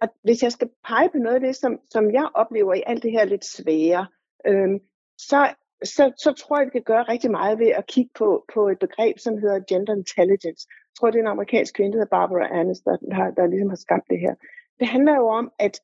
og 0.00 0.08
hvis 0.22 0.42
jeg 0.42 0.52
skal 0.52 0.70
pege 0.88 1.10
på 1.10 1.18
noget 1.18 1.34
af 1.34 1.40
det, 1.40 1.56
som, 1.56 1.80
som 1.90 2.10
jeg 2.10 2.28
oplever 2.34 2.74
i 2.74 2.82
alt 2.86 3.02
det 3.02 3.10
her 3.10 3.24
lidt 3.24 3.44
svære, 3.44 4.06
øhm, 4.46 4.80
så, 5.18 5.54
så, 5.84 6.12
så 6.16 6.32
tror 6.32 6.58
jeg, 6.58 6.66
vi 6.66 6.70
kan 6.70 6.82
gøre 6.82 7.02
rigtig 7.02 7.30
meget 7.30 7.58
ved 7.58 7.68
at 7.68 7.86
kigge 7.86 8.10
på, 8.14 8.44
på 8.54 8.68
et 8.68 8.78
begreb, 8.78 9.18
som 9.18 9.38
hedder 9.38 9.60
gender 9.68 9.94
intelligence. 9.94 10.66
Jeg 10.68 10.94
tror, 10.98 11.10
det 11.10 11.18
er 11.18 11.22
en 11.22 11.36
amerikansk 11.36 11.74
kvinde, 11.74 11.92
der 11.92 11.98
hedder 11.98 12.16
Barbara 12.16 12.58
Annis, 12.58 12.80
der, 12.80 12.96
der, 12.96 13.30
der 13.30 13.46
ligesom 13.46 13.68
har 13.68 13.76
skabt 13.76 14.10
det 14.10 14.20
her. 14.20 14.34
Det 14.82 14.90
handler 14.90 15.16
jo 15.16 15.28
om, 15.28 15.52
at, 15.58 15.80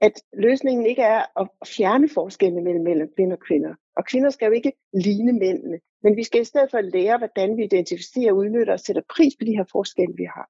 at 0.00 0.12
løsningen 0.32 0.86
ikke 0.86 1.02
er 1.02 1.40
at 1.40 1.48
fjerne 1.66 2.08
forskellene 2.08 2.62
mellem 2.62 2.84
mænd 2.84 3.02
og 3.02 3.08
kvinder 3.16 3.36
og 3.36 3.42
kvinder. 3.42 3.74
Og 3.96 4.04
kvinder 4.04 4.30
skal 4.30 4.46
jo 4.46 4.52
ikke 4.52 4.72
ligne 4.92 5.32
mændene, 5.32 5.80
men 6.02 6.16
vi 6.16 6.24
skal 6.24 6.40
i 6.40 6.44
stedet 6.44 6.70
for 6.70 6.80
lære, 6.80 7.18
hvordan 7.18 7.56
vi 7.56 7.64
identificerer, 7.64 8.32
udnytter 8.32 8.72
og 8.72 8.80
sætter 8.80 9.02
pris 9.14 9.32
på 9.36 9.44
de 9.44 9.56
her 9.56 9.64
forskelle, 9.72 10.14
vi 10.16 10.24
har. 10.24 10.46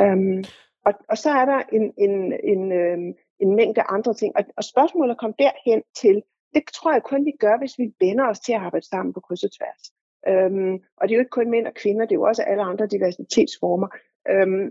Øhm, 0.00 0.44
og, 0.86 0.92
og 1.08 1.18
så 1.18 1.30
er 1.30 1.44
der 1.44 1.62
en, 1.72 1.92
en, 1.98 2.14
en, 2.52 2.72
øhm, 2.72 3.14
en 3.40 3.56
mængde 3.56 3.82
andre 3.82 4.14
ting. 4.14 4.36
Og, 4.36 4.44
og 4.56 4.64
spørgsmålet 4.64 5.18
kom 5.18 5.32
derhen 5.38 5.82
til, 5.96 6.22
det 6.54 6.62
tror 6.74 6.92
jeg 6.92 7.02
kun 7.02 7.24
vi 7.24 7.32
gør, 7.40 7.58
hvis 7.58 7.78
vi 7.78 7.86
vender 8.00 8.26
os 8.28 8.40
til 8.40 8.52
at 8.52 8.60
arbejde 8.60 8.86
sammen 8.86 9.12
på 9.14 9.20
kryds 9.20 9.44
og 9.44 9.52
tværs. 9.58 9.82
Øhm, 10.28 10.74
og 10.96 11.02
det 11.02 11.14
er 11.14 11.18
jo 11.18 11.24
ikke 11.24 11.38
kun 11.38 11.50
mænd 11.50 11.66
og 11.66 11.74
kvinder, 11.74 12.04
det 12.04 12.12
er 12.12 12.20
jo 12.22 12.30
også 12.30 12.42
alle 12.42 12.62
andre 12.62 12.86
diversitetsformer. 12.86 13.88
Øhm, 14.30 14.70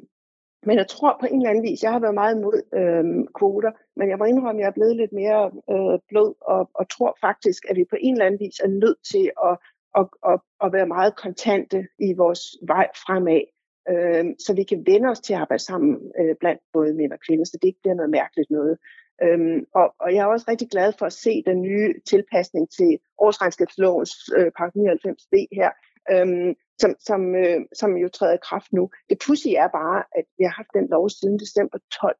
men 0.64 0.78
jeg 0.78 0.88
tror 0.88 1.18
på 1.20 1.26
en 1.26 1.40
eller 1.40 1.50
anden 1.50 1.64
vis, 1.64 1.84
jeg 1.84 1.92
har 1.92 2.00
været 2.00 2.14
meget 2.14 2.36
imod 2.36 2.62
øh, 2.80 3.04
kvoter, 3.38 3.72
men 3.96 4.10
jeg 4.10 4.18
må 4.18 4.26
indrømme, 4.26 4.60
at 4.60 4.64
jeg 4.64 4.68
er 4.68 4.80
blevet 4.80 4.96
lidt 4.96 5.14
mere 5.14 5.52
øh, 5.74 6.00
blød, 6.10 6.34
og, 6.42 6.70
og 6.74 6.90
tror 6.90 7.18
faktisk, 7.22 7.64
at 7.70 7.76
vi 7.76 7.86
på 7.90 7.98
en 8.00 8.14
eller 8.14 8.26
anden 8.26 8.40
vis 8.40 8.60
er 8.60 8.68
nødt 8.68 8.98
til 9.12 9.32
at, 9.48 9.58
at, 10.00 10.06
at, 10.32 10.40
at 10.64 10.74
være 10.74 10.88
meget 10.88 11.16
kontante 11.16 11.88
i 12.00 12.14
vores 12.14 12.42
vej 12.68 12.88
fremad, 13.06 13.44
øh, 13.92 14.26
så 14.46 14.54
vi 14.56 14.64
kan 14.64 14.84
vende 14.86 15.10
os 15.10 15.20
til 15.20 15.34
at 15.34 15.40
arbejde 15.40 15.64
sammen 15.64 16.12
øh, 16.20 16.36
blandt 16.40 16.62
både 16.74 16.94
mænd 16.94 17.12
og 17.12 17.20
kvinder, 17.28 17.46
så 17.46 17.58
det 17.62 17.68
ikke 17.68 17.82
bliver 17.82 17.96
noget 17.96 18.10
mærkeligt 18.10 18.52
noget. 18.52 18.78
Øhm, 19.24 19.66
og, 19.74 19.96
og 20.00 20.14
jeg 20.14 20.22
er 20.22 20.26
også 20.26 20.46
rigtig 20.50 20.70
glad 20.70 20.94
for 21.00 21.06
at 21.06 21.14
se 21.14 21.44
den 21.46 21.62
nye 21.62 21.94
tilpasning 22.08 22.72
til 22.72 23.00
årsregnskabslovens 23.18 24.14
øh, 24.38 24.52
paragraf 24.58 24.96
99b 24.96 25.36
her, 25.60 25.72
øhm, 26.12 26.56
som, 26.82 26.96
som, 27.00 27.36
øh, 27.36 27.60
som 27.74 27.98
jo 27.98 28.10
træder 28.10 28.34
i 28.34 28.46
kraft 28.50 28.74
nu. 28.74 28.90
Det 29.10 29.18
pudsige 29.28 29.58
er 29.58 29.68
bare, 29.68 30.04
at 30.12 30.26
vi 30.38 30.44
har 30.44 30.52
haft 30.52 30.74
den 30.74 30.88
lov 30.90 31.10
siden 31.10 31.40
december 31.40 31.78
12. 32.02 32.16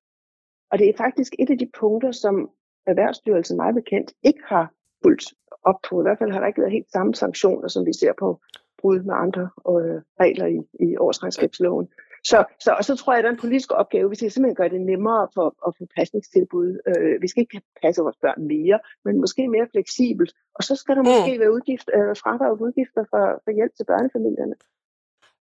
Og 0.72 0.80
det 0.80 0.90
er 0.90 0.98
faktisk 0.98 1.34
et 1.40 1.50
af 1.50 1.58
de 1.58 1.70
punkter, 1.80 2.12
som 2.12 2.50
Erhvervsstyrelsen 2.88 3.58
meget 3.58 3.76
bekendt 3.76 4.14
ikke 4.24 4.44
har 4.46 4.74
fulgt 5.04 5.34
op 5.64 5.80
på. 5.90 6.02
I 6.02 6.04
hvert 6.04 6.20
fald 6.20 6.32
har 6.32 6.40
der 6.40 6.48
ikke 6.48 6.62
været 6.62 6.72
helt 6.72 6.92
samme 6.92 7.16
sanktioner, 7.16 7.68
som 7.68 7.86
vi 7.86 7.94
ser 7.94 8.14
på 8.20 8.42
brud 8.82 9.00
med 9.00 9.16
andre 9.18 9.42
øh, 9.42 10.02
regler 10.20 10.46
i, 10.46 10.60
i 10.86 10.98
årsregnskabsloven. 10.98 11.88
Så, 12.24 12.44
så, 12.60 12.72
og 12.72 12.86
så 12.86 12.96
tror 12.96 13.14
jeg, 13.14 13.18
at 13.20 13.24
der 13.24 13.30
er 13.30 13.34
en 13.34 13.40
politisk 13.40 13.72
opgave. 13.72 14.10
Vi 14.10 14.16
skal 14.16 14.32
simpelthen 14.32 14.56
gøre 14.56 14.70
det 14.70 14.82
nemmere 14.82 15.28
for 15.34 15.46
at 15.68 15.74
få 15.78 15.84
pasningstilbud. 15.98 16.70
Øh, 16.88 17.22
vi 17.22 17.28
skal 17.28 17.42
ikke 17.42 17.62
passe 17.82 18.02
vores 18.02 18.18
børn 18.22 18.42
mere, 18.48 18.80
men 19.06 19.20
måske 19.20 19.48
mere 19.48 19.68
fleksibelt. 19.72 20.32
Og 20.56 20.64
så 20.64 20.76
skal 20.76 20.96
der 20.96 21.02
mm. 21.02 21.10
måske 21.10 21.40
være 21.40 21.54
udgift, 21.54 21.90
øh, 21.98 22.16
fradrag 22.24 22.62
udgifter 22.62 23.04
for, 23.12 23.24
for 23.44 23.52
hjælp 23.52 23.74
til 23.76 23.86
børnefamilierne. 23.86 24.56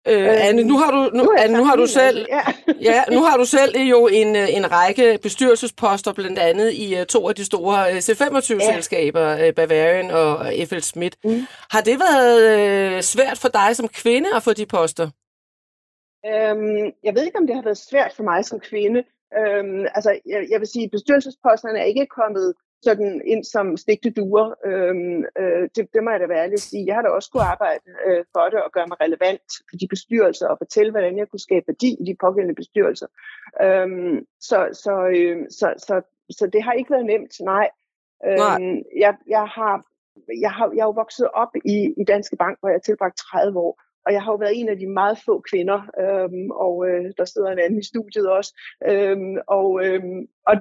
Øh, 0.07 0.47
Anne, 0.47 0.63
nu 0.63 0.77
har 0.77 0.91
du, 0.91 1.17
nu, 1.17 1.23
nu, 1.23 1.31
Anne, 1.37 1.57
nu 1.57 1.63
har 1.65 1.75
du 1.75 1.87
selv, 1.87 2.25
ja. 2.29 2.43
ja, 2.91 3.03
nu 3.11 3.23
har 3.23 3.37
du 3.37 3.45
selv 3.45 3.77
jo 3.77 4.07
en, 4.07 4.35
øh, 4.35 4.55
en 4.55 4.71
række 4.71 5.19
bestyrelsesposter, 5.23 6.13
blandt 6.13 6.39
andet 6.39 6.73
i 6.73 7.05
to 7.09 7.29
af 7.29 7.35
de 7.35 7.45
store 7.45 7.91
uh, 7.91 7.97
C25-selskaber, 7.97 9.29
ja. 9.29 9.51
Bavarian 9.51 10.11
og 10.11 10.45
FL 10.69 10.79
Schmidt. 10.79 11.15
Mm. 11.23 11.45
Har 11.71 11.81
det 11.81 11.99
været 11.99 13.05
svært 13.05 13.37
for 13.37 13.47
dig 13.47 13.75
som 13.75 13.87
kvinde 13.87 14.29
at 14.35 14.43
få 14.43 14.53
de 14.53 14.65
poster? 14.65 15.09
Øhm, 16.25 16.85
jeg 17.03 17.15
ved 17.15 17.25
ikke, 17.25 17.37
om 17.37 17.47
det 17.47 17.55
har 17.55 17.63
været 17.63 17.77
svært 17.77 18.13
for 18.13 18.23
mig 18.23 18.45
som 18.45 18.59
kvinde. 18.59 19.03
Øhm, 19.39 19.85
altså, 19.95 20.19
jeg, 20.25 20.47
jeg 20.51 20.59
vil 20.59 20.67
sige, 20.67 20.85
at 20.85 20.91
bestyrelsesposterne 20.91 21.79
er 21.79 21.83
ikke 21.83 22.05
kommet 22.05 22.53
sådan 22.83 23.21
ind 23.25 23.43
som 23.43 23.77
stigte 23.77 24.09
duer. 24.09 24.53
Øhm, 24.65 25.23
øh, 25.39 25.69
det, 25.75 25.93
det 25.93 26.03
må 26.03 26.09
jeg 26.11 26.19
da 26.19 26.27
være 26.27 26.43
ærlig 26.43 26.53
at 26.53 26.67
sige. 26.69 26.85
Jeg 26.87 26.95
har 26.95 27.01
da 27.01 27.09
også 27.09 27.27
skulle 27.27 27.45
arbejde 27.45 27.83
øh, 28.07 28.23
for 28.33 28.45
det 28.49 28.61
og 28.63 28.71
gøre 28.71 28.87
mig 28.87 29.01
relevant 29.01 29.47
for 29.69 29.75
de 29.77 29.87
bestyrelser 29.87 30.47
og 30.47 30.57
fortælle, 30.57 30.91
hvordan 30.91 31.17
jeg 31.17 31.27
kunne 31.29 31.47
skabe 31.47 31.65
værdi 31.67 31.89
i 32.01 32.05
de 32.09 32.15
pågældende 32.21 32.55
bestyrelser. 32.55 33.07
Øhm, 33.61 34.25
så, 34.39 34.59
så, 34.83 34.93
øh, 35.15 35.37
så, 35.49 35.67
så, 35.77 36.01
så 36.37 36.47
det 36.53 36.63
har 36.63 36.73
ikke 36.73 36.91
været 36.91 37.05
nemt, 37.05 37.33
nej. 37.39 37.69
Øhm, 38.25 38.37
nej. 38.37 38.83
Jeg, 39.03 39.13
jeg, 39.27 39.45
har, 39.57 39.75
jeg, 40.41 40.51
har, 40.51 40.71
jeg 40.75 40.81
er 40.81 40.89
jo 40.91 40.99
vokset 41.03 41.27
op 41.33 41.53
i, 41.65 41.77
i 42.01 42.03
Danske 42.03 42.35
Bank, 42.35 42.59
hvor 42.59 42.69
jeg 42.69 42.75
har 42.75 42.87
tilbragt 42.89 43.17
30 43.17 43.59
år, 43.59 43.81
og 44.05 44.13
jeg 44.13 44.23
har 44.23 44.31
jo 44.31 44.35
været 44.35 44.59
en 44.59 44.69
af 44.69 44.77
de 44.77 44.87
meget 44.87 45.17
få 45.25 45.43
kvinder, 45.49 45.79
øhm, 46.03 46.51
og 46.51 46.87
øh, 46.87 47.05
der 47.17 47.25
sidder 47.25 47.51
en 47.51 47.59
anden 47.59 47.79
i 47.79 47.83
studiet 47.83 48.29
også. 48.29 48.51
Øhm, 48.89 49.37
og 49.47 49.85
øhm, 49.85 50.27
og, 50.49 50.55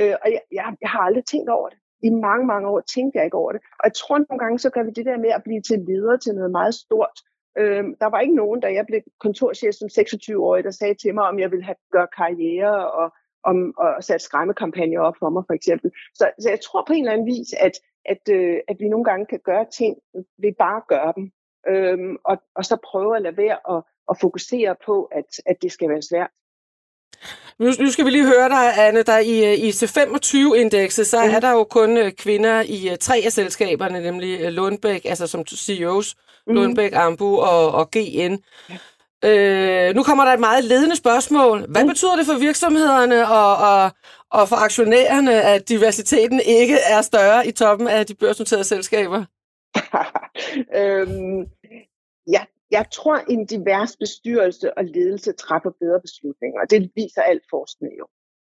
øh, 0.00 0.14
og 0.22 0.28
jeg, 0.34 0.40
jeg, 0.52 0.64
jeg 0.80 0.90
har 0.90 1.00
aldrig 1.00 1.24
tænkt 1.24 1.50
over 1.50 1.68
det. 1.68 1.78
I 2.02 2.10
mange, 2.10 2.46
mange 2.46 2.68
år 2.68 2.80
tænkte 2.80 3.16
jeg 3.16 3.24
ikke 3.24 3.36
over 3.36 3.52
det. 3.52 3.60
Og 3.80 3.84
jeg 3.84 3.94
tror 3.94 4.18
nogle 4.18 4.38
gange, 4.38 4.58
så 4.58 4.70
gør 4.70 4.82
vi 4.82 4.90
det 4.90 5.06
der 5.06 5.18
med 5.18 5.30
at 5.30 5.42
blive 5.44 5.62
til 5.62 5.78
leder 5.78 6.16
til 6.16 6.34
noget 6.34 6.50
meget 6.50 6.74
stort. 6.74 7.18
Øhm, 7.58 7.94
der 8.00 8.06
var 8.06 8.20
ikke 8.20 8.34
nogen, 8.34 8.60
da 8.60 8.68
jeg 8.72 8.84
blev 8.86 9.00
kontorchef 9.20 9.74
som 9.74 9.88
26-årig, 9.98 10.64
der 10.64 10.70
sagde 10.70 10.94
til 10.94 11.14
mig, 11.14 11.24
om 11.24 11.38
jeg 11.38 11.50
ville 11.50 11.64
have 11.64 11.76
gøre 11.92 12.08
karriere 12.16 12.90
og 12.90 13.12
om 13.44 13.74
at 13.86 14.04
sætte 14.04 14.24
skræmmekampagner 14.24 15.00
op 15.00 15.16
for 15.18 15.30
mig, 15.30 15.42
for 15.46 15.54
eksempel. 15.54 15.90
Så, 16.14 16.30
så 16.38 16.50
jeg 16.50 16.60
tror 16.60 16.84
på 16.86 16.92
en 16.92 16.98
eller 16.98 17.12
anden 17.12 17.26
vis, 17.26 17.52
at, 17.66 17.72
at, 18.04 18.22
øh, 18.30 18.56
at 18.68 18.76
vi 18.80 18.88
nogle 18.88 19.04
gange 19.04 19.26
kan 19.26 19.40
gøre 19.44 19.66
ting 19.72 19.96
ved 20.38 20.52
bare 20.58 20.76
at 20.76 20.86
gøre 20.88 21.12
dem 21.16 21.30
øhm, 21.68 22.16
og, 22.24 22.42
og 22.54 22.64
så 22.64 22.76
prøve 22.84 23.16
at 23.16 23.22
lade 23.22 23.36
være 23.36 23.76
at, 23.76 23.82
at 24.10 24.16
fokusere 24.20 24.76
på, 24.86 25.04
at, 25.04 25.40
at 25.46 25.56
det 25.62 25.72
skal 25.72 25.88
være 25.88 26.02
svært. 26.02 26.30
Nu, 27.58 27.66
nu 27.80 27.90
skal 27.90 28.04
vi 28.04 28.10
lige 28.10 28.26
høre 28.26 28.48
dig, 28.48 28.86
Anne, 28.86 29.02
der 29.02 29.18
i, 29.18 29.54
i 29.54 29.70
C25-indekset, 29.70 31.06
så 31.06 31.24
mm. 31.24 31.30
er 31.30 31.40
der 31.40 31.50
jo 31.50 31.64
kun 31.64 31.96
øh, 31.96 32.12
kvinder 32.12 32.62
i 32.66 32.90
uh, 32.90 32.96
tre 33.00 33.22
af 33.24 33.32
selskaberne, 33.32 34.00
nemlig 34.00 34.52
Lundbæk, 34.52 35.04
altså 35.04 35.26
som 35.26 35.46
CEOs, 35.46 36.14
mm. 36.46 36.54
Lundbæk, 36.54 36.92
Ambu 36.94 37.36
og, 37.38 37.72
og 37.72 37.90
GN. 37.90 38.36
Ja. 38.70 38.78
Øh, 39.24 39.94
nu 39.94 40.02
kommer 40.02 40.24
der 40.24 40.32
et 40.32 40.40
meget 40.40 40.64
ledende 40.64 40.96
spørgsmål. 40.96 41.64
Hvad 41.68 41.82
mm. 41.82 41.88
betyder 41.88 42.16
det 42.16 42.26
for 42.26 42.38
virksomhederne 42.38 43.28
og, 43.28 43.56
og, 43.56 43.90
og 44.30 44.48
for 44.48 44.56
aktionærerne, 44.56 45.42
at 45.42 45.68
diversiteten 45.68 46.40
ikke 46.40 46.78
er 46.78 47.02
større 47.02 47.46
i 47.46 47.52
toppen 47.52 47.88
af 47.88 48.06
de 48.06 48.14
børsnoterede 48.14 48.64
selskaber? 48.64 49.24
øhm, 50.80 51.40
ja, 52.34 52.44
jeg 52.70 52.86
tror, 52.92 53.16
en 53.16 53.46
divers 53.46 53.96
bestyrelse 53.96 54.78
og 54.78 54.84
ledelse 54.84 55.32
træffer 55.32 55.70
bedre 55.80 56.00
beslutninger, 56.00 56.60
og 56.60 56.70
det 56.70 56.90
viser 56.96 57.22
alt 57.22 57.44
forskning 57.50 57.98
jo. 57.98 58.06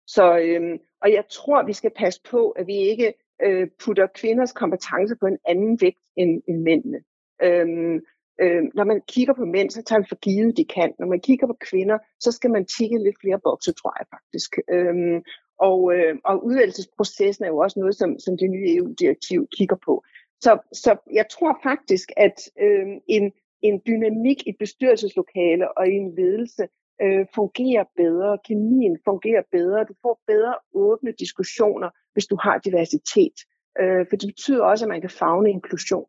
Så, 0.06 0.38
øhm, 0.38 0.78
og 1.02 1.12
jeg 1.12 1.24
tror, 1.30 1.66
vi 1.66 1.72
skal 1.72 1.90
passe 1.96 2.20
på, 2.30 2.50
at 2.50 2.66
vi 2.66 2.76
ikke 2.76 3.14
øh, 3.42 3.68
putter 3.84 4.06
kvinders 4.14 4.52
kompetencer 4.52 5.16
på 5.20 5.26
en 5.26 5.38
anden 5.44 5.80
vægt 5.80 6.04
end, 6.16 6.42
end 6.48 6.62
mændene. 6.62 7.00
Øhm, 7.42 8.00
øh, 8.40 8.62
når 8.74 8.84
man 8.84 9.00
kigger 9.08 9.34
på 9.34 9.44
mænd, 9.44 9.70
så 9.70 9.82
tager 9.82 10.00
vi 10.00 10.06
for 10.08 10.16
givet, 10.16 10.56
de 10.56 10.64
kan. 10.64 10.92
Når 10.98 11.06
man 11.06 11.20
kigger 11.20 11.46
på 11.46 11.56
kvinder, 11.60 11.98
så 12.20 12.32
skal 12.32 12.50
man 12.50 12.66
tikke 12.66 12.98
lidt 12.98 13.20
flere 13.20 13.40
bokse, 13.44 13.72
tror 13.72 13.94
jeg 13.98 14.06
faktisk. 14.14 14.50
Øhm, 14.70 15.22
og, 15.58 15.94
øh, 15.94 16.14
og 16.24 16.44
udvalgelsesprocessen 16.46 17.44
er 17.44 17.48
jo 17.48 17.58
også 17.58 17.78
noget, 17.78 17.94
som, 17.96 18.18
som 18.18 18.38
det 18.38 18.50
nye 18.50 18.76
EU-direktiv 18.76 19.46
kigger 19.56 19.76
på. 19.86 20.04
Så, 20.40 20.58
så 20.72 20.96
jeg 21.12 21.26
tror 21.30 21.58
faktisk, 21.62 22.08
at 22.16 22.50
øh, 22.60 22.86
en, 23.06 23.32
en 23.62 23.82
dynamik 23.86 24.46
i 24.46 24.50
et 24.50 24.56
bestyrelseslokale 24.58 25.78
og 25.78 25.88
i 25.88 25.92
en 25.92 26.14
ledelse 26.14 26.68
øh, 27.02 27.26
fungerer 27.34 27.84
bedre. 27.96 28.38
Kemien 28.44 28.98
fungerer 29.04 29.42
bedre. 29.52 29.84
Du 29.84 29.94
får 30.02 30.20
bedre 30.26 30.54
åbne 30.74 31.12
diskussioner, 31.18 31.90
hvis 32.12 32.26
du 32.26 32.36
har 32.42 32.58
diversitet. 32.58 33.36
Øh, 33.80 34.06
for 34.08 34.16
det 34.16 34.26
betyder 34.28 34.64
også, 34.64 34.84
at 34.84 34.88
man 34.88 35.00
kan 35.00 35.10
fagne 35.10 35.50
inklusion. 35.50 36.06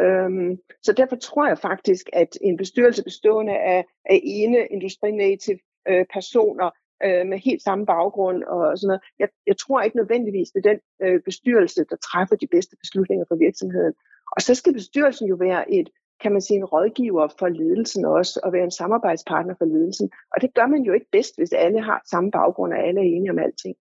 Øhm, 0.00 0.58
så 0.82 0.92
derfor 0.92 1.16
tror 1.16 1.46
jeg 1.46 1.58
faktisk, 1.58 2.06
at 2.12 2.38
en 2.40 2.56
bestyrelse 2.56 3.04
bestående 3.04 3.58
af, 3.58 3.84
af 4.04 4.20
ene 4.22 4.66
industrinative 4.70 5.58
øh, 5.88 6.04
personer 6.12 6.70
øh, 7.06 7.26
med 7.30 7.38
helt 7.38 7.62
samme 7.62 7.86
baggrund 7.86 8.42
og 8.44 8.78
sådan 8.78 8.86
noget, 8.86 9.02
jeg, 9.18 9.28
jeg 9.46 9.56
tror 9.58 9.80
ikke 9.80 9.96
nødvendigvis, 9.96 10.48
det 10.50 10.66
er 10.66 10.70
den 10.72 10.80
øh, 11.04 11.20
bestyrelse, 11.28 11.80
der 11.90 11.96
træffer 11.96 12.36
de 12.36 12.52
bedste 12.54 12.76
beslutninger 12.82 13.24
for 13.28 13.36
virksomheden. 13.46 13.94
Og 14.36 14.42
så 14.42 14.54
skal 14.54 14.72
bestyrelsen 14.72 15.26
jo 15.28 15.36
være 15.46 15.62
et, 15.78 15.88
kan 16.22 16.32
man 16.32 16.40
sige, 16.40 16.58
en 16.58 16.64
rådgiver 16.64 17.28
for 17.38 17.48
ledelsen 17.48 18.04
også, 18.04 18.40
og 18.44 18.52
være 18.52 18.64
en 18.64 18.78
samarbejdspartner 18.80 19.54
for 19.58 19.64
ledelsen. 19.64 20.10
Og 20.32 20.42
det 20.42 20.54
gør 20.54 20.66
man 20.66 20.82
jo 20.82 20.92
ikke 20.92 21.10
bedst, 21.12 21.34
hvis 21.38 21.52
alle 21.52 21.80
har 21.82 22.02
samme 22.10 22.30
baggrund, 22.30 22.72
og 22.72 22.78
alle 22.86 23.00
er 23.00 23.04
enige 23.04 23.30
om 23.30 23.38
alting. 23.38 23.74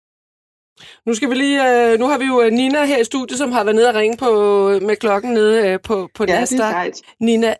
Nu 1.06 1.14
skal 1.14 1.30
vi 1.30 1.36
lige, 1.36 1.60
øh, 1.70 2.00
nu 2.00 2.06
har 2.06 2.18
vi 2.18 2.26
jo 2.26 2.42
øh, 2.42 2.52
Nina 2.52 2.86
her 2.86 3.00
i 3.02 3.04
studiet, 3.04 3.38
som 3.38 3.52
har 3.52 3.64
været 3.64 3.76
nede 3.76 3.90
og 3.90 3.96
ringe 3.96 4.18
på, 4.18 4.32
med 4.88 4.96
klokken 4.96 5.32
nede 5.34 5.56
øh, 5.68 5.80
på, 5.88 6.10
på 6.16 6.24
ja, 6.28 6.40
Nasdaq. 6.40 6.94
Nina, 7.20 7.54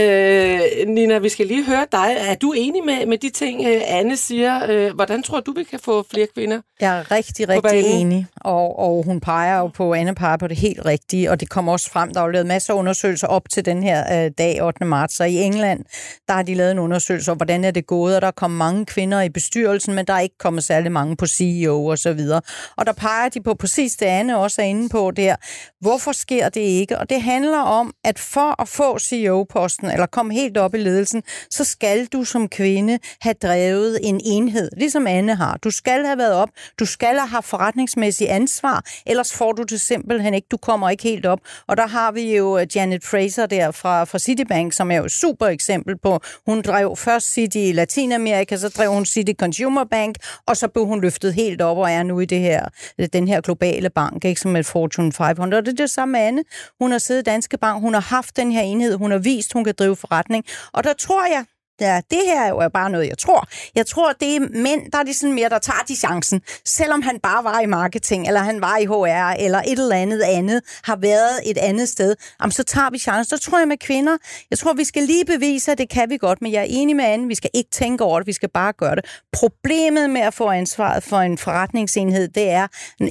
Øh, 0.00 0.60
Nina, 0.88 1.18
vi 1.18 1.28
skal 1.28 1.46
lige 1.46 1.64
høre 1.64 1.86
dig. 1.92 2.16
Er 2.18 2.34
du 2.34 2.52
enig 2.52 2.84
med, 2.84 3.06
med 3.06 3.18
de 3.18 3.30
ting, 3.30 3.66
øh, 3.66 3.80
Anne 3.86 4.16
siger? 4.16 4.70
Øh, 4.70 4.94
hvordan 4.94 5.22
tror 5.22 5.40
du, 5.40 5.52
vi 5.52 5.64
kan 5.64 5.80
få 5.84 6.04
flere 6.10 6.26
kvinder 6.34 6.60
Jeg 6.80 6.98
er 6.98 7.10
rigtig, 7.10 7.48
rigtig 7.48 7.84
enig, 7.84 8.26
og, 8.36 8.78
og 8.78 9.04
hun 9.04 9.20
peger 9.20 9.58
jo 9.58 9.66
på, 9.66 9.94
Anne 9.94 10.14
peger 10.14 10.36
på 10.36 10.46
det 10.46 10.56
helt 10.56 10.84
rigtige, 10.84 11.30
og 11.30 11.40
det 11.40 11.48
kommer 11.48 11.72
også 11.72 11.90
frem, 11.90 12.14
der 12.14 12.20
er 12.20 12.24
jo 12.24 12.30
lavet 12.30 12.46
masser 12.46 12.74
af 12.74 12.78
undersøgelser 12.78 13.26
op 13.26 13.48
til 13.50 13.64
den 13.64 13.82
her 13.82 14.24
øh, 14.24 14.30
dag, 14.38 14.62
8. 14.62 14.84
marts, 14.84 15.20
og 15.20 15.30
i 15.30 15.36
England, 15.36 15.84
der 16.28 16.34
har 16.34 16.42
de 16.42 16.54
lavet 16.54 16.72
en 16.72 16.78
undersøgelse 16.78 17.30
om, 17.30 17.36
hvordan 17.36 17.64
er 17.64 17.70
det 17.70 17.86
gået, 17.86 18.16
og 18.16 18.22
der 18.22 18.28
er 18.28 18.32
kommet 18.32 18.58
mange 18.58 18.86
kvinder 18.86 19.22
i 19.22 19.28
bestyrelsen, 19.28 19.94
men 19.94 20.06
der 20.06 20.12
er 20.12 20.20
ikke 20.20 20.38
kommet 20.38 20.64
særlig 20.64 20.92
mange 20.92 21.16
på 21.16 21.26
CEO 21.26 21.86
og 21.86 21.98
så 21.98 22.12
videre. 22.12 22.40
Og 22.76 22.86
der 22.86 22.92
peger 22.92 23.28
de 23.28 23.42
på 23.42 23.54
præcis 23.54 23.96
det, 23.96 24.06
Anne 24.06 24.38
også 24.38 24.62
er 24.62 24.66
inde 24.66 24.88
på 24.88 25.10
der. 25.10 25.36
Hvorfor 25.80 26.12
sker 26.12 26.48
det 26.48 26.60
ikke? 26.60 26.98
Og 26.98 27.10
det 27.10 27.22
handler 27.22 27.58
om, 27.58 27.92
at 28.04 28.18
for 28.18 28.62
at 28.62 28.68
få 28.68 28.98
CEO 28.98 29.46
posten, 29.72 29.90
eller 29.90 30.06
kom 30.06 30.30
helt 30.30 30.56
op 30.56 30.74
i 30.74 30.78
ledelsen, 30.78 31.22
så 31.50 31.64
skal 31.64 32.06
du 32.06 32.24
som 32.24 32.48
kvinde 32.48 32.98
have 33.20 33.34
drevet 33.42 33.98
en 34.02 34.20
enhed, 34.24 34.70
ligesom 34.76 35.06
Anne 35.06 35.34
har. 35.34 35.58
Du 35.64 35.70
skal 35.70 36.04
have 36.04 36.18
været 36.18 36.34
op, 36.34 36.48
du 36.78 36.84
skal 36.86 37.18
have 37.18 37.28
haft 37.28 37.46
forretningsmæssig 37.46 38.30
ansvar, 38.30 38.84
ellers 39.06 39.32
får 39.32 39.52
du 39.52 39.62
det 39.62 39.80
simpelthen 39.80 40.34
ikke, 40.34 40.46
du 40.50 40.56
kommer 40.56 40.90
ikke 40.90 41.02
helt 41.02 41.26
op. 41.26 41.38
Og 41.68 41.76
der 41.76 41.86
har 41.86 42.12
vi 42.12 42.36
jo 42.36 42.58
øh, 42.58 42.66
Janet 42.74 43.04
Fraser 43.04 43.46
der 43.46 43.70
fra, 43.70 44.04
fra 44.04 44.18
Citibank, 44.18 44.72
som 44.72 44.90
er 44.90 44.96
jo 44.96 45.04
et 45.04 45.12
super 45.12 45.46
eksempel 45.46 45.98
på, 45.98 46.20
hun 46.46 46.62
drev 46.62 46.96
først 46.96 47.32
City 47.32 47.56
i 47.56 47.72
Latinamerika, 47.72 48.56
så 48.56 48.68
drev 48.68 48.90
hun 48.90 49.06
City 49.06 49.32
Consumer 49.38 49.84
Bank, 49.84 50.16
og 50.46 50.56
så 50.56 50.68
blev 50.68 50.86
hun 50.86 51.00
løftet 51.00 51.34
helt 51.34 51.62
op 51.62 51.78
og 51.78 51.90
er 51.90 52.02
nu 52.02 52.20
i 52.20 52.24
det 52.24 52.40
her, 52.40 52.68
øh, 52.98 53.08
den 53.12 53.28
her 53.28 53.40
globale 53.40 53.90
bank, 53.90 54.24
ikke, 54.24 54.40
som 54.40 54.56
et 54.56 54.66
Fortune 54.66 55.12
500. 55.12 55.60
Og 55.60 55.66
det 55.66 55.72
er 55.72 55.76
det 55.76 55.90
samme 55.90 56.12
med 56.12 56.20
Anne. 56.20 56.44
Hun 56.80 56.90
har 56.90 56.98
siddet 56.98 57.22
i 57.22 57.24
Danske 57.24 57.58
Bank, 57.58 57.80
hun 57.80 57.94
har 57.94 58.00
haft 58.00 58.36
den 58.36 58.52
her 58.52 58.62
enhed, 58.62 58.94
hun 58.94 59.10
har 59.10 59.18
vist, 59.18 59.51
hun 59.52 59.64
kan 59.64 59.74
drive 59.78 59.96
forretning. 59.96 60.44
Og 60.72 60.84
der 60.84 60.92
tror 60.92 61.26
jeg, 61.26 61.44
Ja, 61.80 62.00
det 62.10 62.18
her 62.26 62.42
er 62.42 62.48
jo 62.48 62.68
bare 62.68 62.90
noget, 62.90 63.08
jeg 63.08 63.18
tror. 63.18 63.48
Jeg 63.74 63.86
tror, 63.86 64.12
det 64.12 64.36
er 64.36 64.40
mænd, 64.40 64.92
der 64.92 64.98
er 64.98 65.02
de 65.02 65.14
sådan 65.14 65.34
mere, 65.34 65.48
der 65.48 65.58
tager 65.58 65.84
de 65.88 65.96
chancen. 65.96 66.40
Selvom 66.64 67.02
han 67.02 67.20
bare 67.20 67.44
var 67.44 67.60
i 67.60 67.66
marketing, 67.66 68.26
eller 68.26 68.40
han 68.40 68.60
var 68.60 68.76
i 68.76 68.84
HR, 68.84 69.36
eller 69.38 69.58
et 69.58 69.78
eller 69.78 69.96
andet 69.96 70.22
andet, 70.22 70.62
har 70.84 70.96
været 70.96 71.40
et 71.46 71.58
andet 71.58 71.88
sted, 71.88 72.16
jamen, 72.40 72.52
så 72.52 72.62
tager 72.62 72.90
vi 72.90 72.98
chancen. 72.98 73.38
Så 73.38 73.44
tror 73.44 73.58
jeg 73.58 73.68
med 73.68 73.76
kvinder, 73.76 74.16
jeg 74.50 74.58
tror, 74.58 74.72
vi 74.72 74.84
skal 74.84 75.02
lige 75.02 75.24
bevise, 75.24 75.72
at 75.72 75.78
det 75.78 75.88
kan 75.88 76.10
vi 76.10 76.16
godt, 76.16 76.42
men 76.42 76.52
jeg 76.52 76.60
er 76.60 76.66
enig 76.68 76.96
med 76.96 77.04
Anne, 77.04 77.28
vi 77.28 77.34
skal 77.34 77.50
ikke 77.54 77.70
tænke 77.70 78.04
over 78.04 78.18
det, 78.18 78.26
vi 78.26 78.32
skal 78.32 78.48
bare 78.48 78.72
gøre 78.72 78.96
det. 78.96 79.04
Problemet 79.32 80.10
med 80.10 80.20
at 80.20 80.34
få 80.34 80.50
ansvaret 80.50 81.02
for 81.02 81.16
en 81.16 81.38
forretningsenhed, 81.38 82.28
det 82.28 82.50
er 82.50 82.66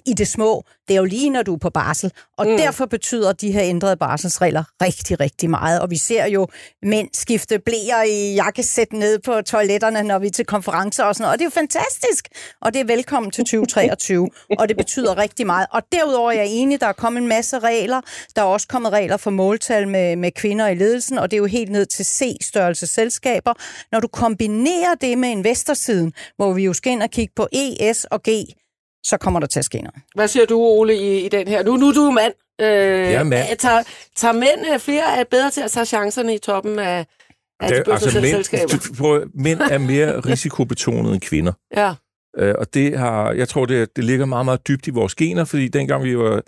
i 0.06 0.14
det 0.14 0.28
små, 0.28 0.64
det 0.88 0.94
er 0.94 0.98
jo 0.98 1.06
lige, 1.06 1.30
når 1.30 1.44
du 1.44 1.54
er 1.54 1.58
på 1.58 1.70
barsel. 1.70 2.12
Og 2.38 2.48
mm. 2.48 2.58
derfor 2.58 2.86
betyder 2.86 3.34
de 3.34 3.52
her 3.52 3.64
ændrede 3.64 3.98
barselsregler 3.98 4.64
rigtig, 4.82 5.20
rigtig 5.20 5.50
meget. 5.50 5.82
Og 5.82 5.90
vi 5.90 5.98
ser 5.98 6.26
jo 6.26 6.48
mænd 6.84 7.10
skifte 7.14 7.60
blæer 7.60 8.04
i 8.04 8.34
jakkesæt 8.34 8.94
ned 8.94 9.20
på 9.20 9.42
toiletterne, 9.42 10.04
når 10.04 10.20
vi 10.20 10.28
er 10.28 10.32
til 10.32 10.46
konferencer 10.46 11.04
og 11.04 11.16
sådan 11.16 11.24
noget. 11.24 11.34
Og 11.34 11.40
det 11.40 11.46
er 11.46 11.48
jo 11.48 11.60
fantastisk. 11.62 12.28
Og 12.62 12.74
det 12.74 12.80
er 12.80 12.86
velkommen 12.86 13.32
til 13.32 13.44
2023. 13.44 14.30
og 14.60 14.70
det 14.70 14.78
betyder 14.78 15.18
rigtig 15.18 15.46
meget. 15.46 15.68
Og 15.72 15.82
derudover 15.92 16.32
er 16.32 16.36
jeg 16.36 16.48
enig, 16.48 16.82
der 16.82 16.88
er 16.88 16.94
kommet 16.94 17.22
en 17.22 17.28
masse 17.28 17.60
regler. 17.60 18.02
Der 18.36 18.42
er 18.42 18.46
også 18.46 18.68
kommet 18.68 18.92
regler 18.92 19.18
for 19.18 19.32
måltal 19.32 19.88
med, 19.88 20.16
med 20.16 20.32
kvinder 20.32 20.68
i 20.68 20.76
ledelsen, 20.76 21.18
og 21.18 21.32
det 21.32 21.38
er 21.38 21.42
jo 21.42 21.46
helt 21.46 21.72
ned 21.72 21.86
til 21.86 22.06
C-størrelse 22.06 22.88
selskaber. 22.88 23.54
Når 23.92 24.00
du 24.00 24.08
kombinerer 24.08 24.96
det 25.02 25.18
med 25.18 25.30
investorsiden, 25.30 26.14
hvor 26.36 26.54
vi 26.54 26.64
jo 26.64 26.74
skal 26.74 26.92
ind 26.92 27.04
og 27.04 27.10
kigge 27.10 27.34
på 27.36 27.48
E, 27.54 27.94
S 27.94 28.06
og 28.06 28.22
G, 28.30 28.30
så 29.04 29.18
kommer 29.18 29.40
der 29.40 29.48
til 29.48 29.60
at 29.60 29.66
ske 29.66 29.78
noget. 29.78 30.02
Hvad 30.16 30.28
siger 30.28 30.46
du, 30.46 30.60
Ole, 30.60 30.96
i, 30.98 31.26
i 31.26 31.30
den 31.30 31.48
her? 31.48 31.64
Nu, 31.64 31.78
nu 31.78 31.88
er 31.88 31.94
du 31.94 32.12
mand. 32.12 32.34
Øh, 32.62 33.12
ja, 33.12 33.24
mand. 33.24 33.58
Tager, 33.58 33.84
tager 34.16 34.34
mænd 34.34 34.74
øh, 34.74 34.80
flere 34.80 35.20
er 35.20 35.24
bedre 35.24 35.50
til 35.50 35.62
at 35.62 35.72
tage 35.72 35.86
chancerne 35.86 36.36
i 36.36 36.38
toppen 36.38 36.80
af, 36.80 37.06
af 37.60 37.70
der, 37.70 37.84
de 37.84 37.92
altså, 37.92 38.22
mænd, 38.22 38.32
selskaber? 38.32 38.78
Prøv, 39.00 39.28
mænd 39.34 39.60
er 39.60 39.78
mere 39.78 40.20
risikobetonede 40.30 41.14
end 41.14 41.22
kvinder. 41.22 41.54
Ja. 41.76 41.94
Øh, 42.38 42.56
og 42.58 42.74
det 42.74 42.98
har, 42.98 43.32
jeg 43.32 43.50
tror, 43.50 43.66
det, 43.66 43.96
det 43.96 44.04
ligger 44.04 44.26
meget, 44.26 44.46
meget 44.46 44.68
dybt 44.68 44.88
i 44.88 44.90
vores 44.92 45.16
gener, 45.16 45.46
fordi 45.46 45.68
dengang 45.68 46.04
vi 46.04 46.18
var 46.18 46.42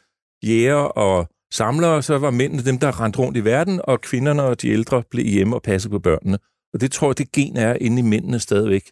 jæger 0.43 0.75
og 0.75 1.27
samlere, 1.53 2.03
så 2.03 2.17
var 2.17 2.31
mændene 2.31 2.63
dem, 2.63 2.79
der 2.79 3.01
rendte 3.01 3.19
rundt 3.19 3.37
i 3.37 3.45
verden, 3.45 3.81
og 3.83 4.01
kvinderne 4.01 4.43
og 4.43 4.61
de 4.61 4.69
ældre 4.69 5.03
blev 5.11 5.25
hjemme 5.25 5.55
og 5.55 5.61
passede 5.61 5.91
på 5.91 5.99
børnene. 5.99 6.37
Og 6.73 6.81
det 6.81 6.91
tror 6.91 7.07
jeg, 7.07 7.17
det 7.17 7.31
gen 7.31 7.57
er 7.57 7.77
inde 7.81 7.99
i 7.99 8.01
mændene 8.01 8.39
stadigvæk 8.39 8.83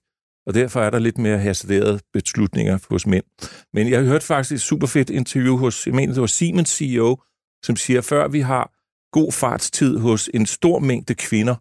og 0.47 0.53
derfor 0.53 0.81
er 0.81 0.89
der 0.89 0.99
lidt 0.99 1.17
mere 1.17 1.37
hasarderede 1.37 1.99
beslutninger 2.13 2.79
hos 2.89 3.07
mænd. 3.07 3.23
Men 3.73 3.89
jeg 3.89 3.99
har 3.99 4.05
hørt 4.05 4.23
faktisk 4.23 4.51
et 4.51 4.61
super 4.61 4.87
fedt 4.87 5.09
interview 5.09 5.57
hos, 5.57 5.87
jeg 5.87 5.95
mener, 5.95 6.13
det 6.13 6.21
var 6.21 6.27
Siemens 6.27 6.69
CEO, 6.69 7.21
som 7.63 7.75
siger, 7.75 7.99
at 7.99 8.05
før 8.05 8.27
vi 8.27 8.39
har 8.39 8.73
god 9.11 9.31
fartstid 9.31 9.97
hos 9.97 10.29
en 10.33 10.45
stor 10.45 10.79
mængde 10.79 11.15
kvinder, 11.15 11.55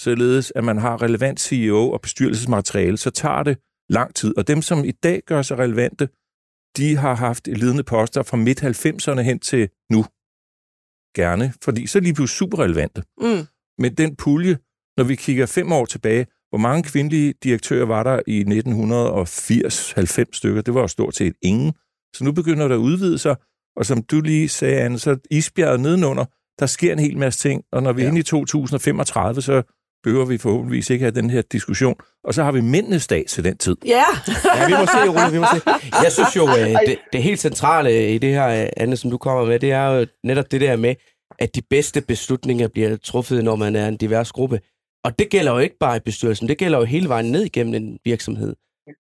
således 0.00 0.52
at 0.56 0.64
man 0.64 0.78
har 0.78 1.02
relevant 1.02 1.40
CEO 1.40 1.90
og 1.90 2.00
bestyrelsesmateriale, 2.00 2.96
så 2.96 3.10
tager 3.10 3.42
det 3.42 3.58
lang 3.88 4.14
tid. 4.14 4.38
Og 4.38 4.48
dem, 4.48 4.62
som 4.62 4.84
i 4.84 4.90
dag 4.90 5.22
gør 5.26 5.42
sig 5.42 5.58
relevante, 5.58 6.08
de 6.76 6.96
har 6.96 7.14
haft 7.14 7.46
ledende 7.46 7.82
poster 7.82 8.22
fra 8.22 8.36
midt-90'erne 8.36 9.20
hen 9.20 9.38
til 9.38 9.68
nu. 9.90 10.04
Gerne, 11.14 11.52
fordi 11.62 11.86
så 11.86 11.98
er 11.98 12.00
de 12.00 12.14
blevet 12.14 12.30
super 12.30 12.58
relevante. 12.58 13.02
Mm. 13.20 13.46
Men 13.78 13.94
den 13.94 14.16
pulje, 14.16 14.58
når 14.96 15.04
vi 15.04 15.16
kigger 15.16 15.46
fem 15.46 15.72
år 15.72 15.84
tilbage, 15.84 16.26
hvor 16.52 16.58
mange 16.58 16.82
kvindelige 16.82 17.34
direktører 17.42 17.86
var 17.86 18.02
der 18.02 18.20
i 18.26 18.42
1980-90 18.42 20.24
stykker? 20.32 20.62
Det 20.62 20.74
var 20.74 20.80
jo 20.80 20.88
stort 20.88 21.16
set 21.16 21.34
ingen. 21.42 21.72
Så 22.14 22.24
nu 22.24 22.32
begynder 22.32 22.68
der 22.68 22.74
at 22.74 22.78
udvide 22.78 23.18
sig, 23.18 23.36
og 23.76 23.86
som 23.86 24.02
du 24.02 24.20
lige 24.20 24.48
sagde, 24.48 24.80
Anne, 24.80 24.98
så 24.98 25.16
isbjerget 25.30 25.80
nedenunder, 25.80 26.24
der 26.58 26.66
sker 26.66 26.92
en 26.92 26.98
hel 26.98 27.18
masse 27.18 27.40
ting, 27.40 27.62
og 27.72 27.82
når 27.82 27.92
vi 27.92 28.00
ja. 28.00 28.06
er 28.06 28.10
inde 28.10 28.20
i 28.20 28.22
2035, 28.22 29.42
så 29.42 29.62
behøver 30.02 30.24
vi 30.24 30.38
forhåbentligvis 30.38 30.90
ikke 30.90 31.02
have 31.02 31.14
den 31.14 31.30
her 31.30 31.42
diskussion. 31.42 31.94
Og 32.24 32.34
så 32.34 32.44
har 32.44 32.52
vi 32.52 32.60
mændenes 32.60 33.06
dag 33.06 33.24
til 33.28 33.44
den 33.44 33.56
tid. 33.56 33.76
Ja. 33.86 34.04
ja, 34.56 34.66
vi 34.66 34.72
må 34.72 34.86
se, 34.86 35.08
Rune, 35.08 35.32
vi 35.32 35.38
må 35.38 35.46
se. 35.54 35.60
Jeg 36.02 36.12
synes 36.12 36.36
jo, 36.36 36.48
øh, 36.48 36.86
det, 36.86 36.98
det 37.12 37.22
helt 37.22 37.40
centrale 37.40 38.14
i 38.14 38.18
det 38.18 38.30
her, 38.30 38.68
Anne, 38.76 38.96
som 38.96 39.10
du 39.10 39.18
kommer 39.18 39.44
med, 39.44 39.58
det 39.58 39.72
er 39.72 39.86
jo 39.86 40.06
netop 40.24 40.50
det 40.50 40.60
der 40.60 40.76
med, 40.76 40.94
at 41.38 41.54
de 41.54 41.62
bedste 41.70 42.00
beslutninger 42.00 42.68
bliver 42.68 42.96
truffet, 42.96 43.44
når 43.44 43.56
man 43.56 43.76
er 43.76 43.88
en 43.88 43.96
divers 43.96 44.32
gruppe. 44.32 44.60
Og 45.04 45.18
det 45.18 45.30
gælder 45.30 45.52
jo 45.52 45.58
ikke 45.58 45.78
bare 45.78 45.96
i 45.96 46.00
bestyrelsen, 46.00 46.48
det 46.48 46.58
gælder 46.58 46.78
jo 46.78 46.84
hele 46.84 47.08
vejen 47.08 47.32
ned 47.32 47.42
igennem 47.44 47.74
en 47.74 47.98
virksomhed. 48.04 48.54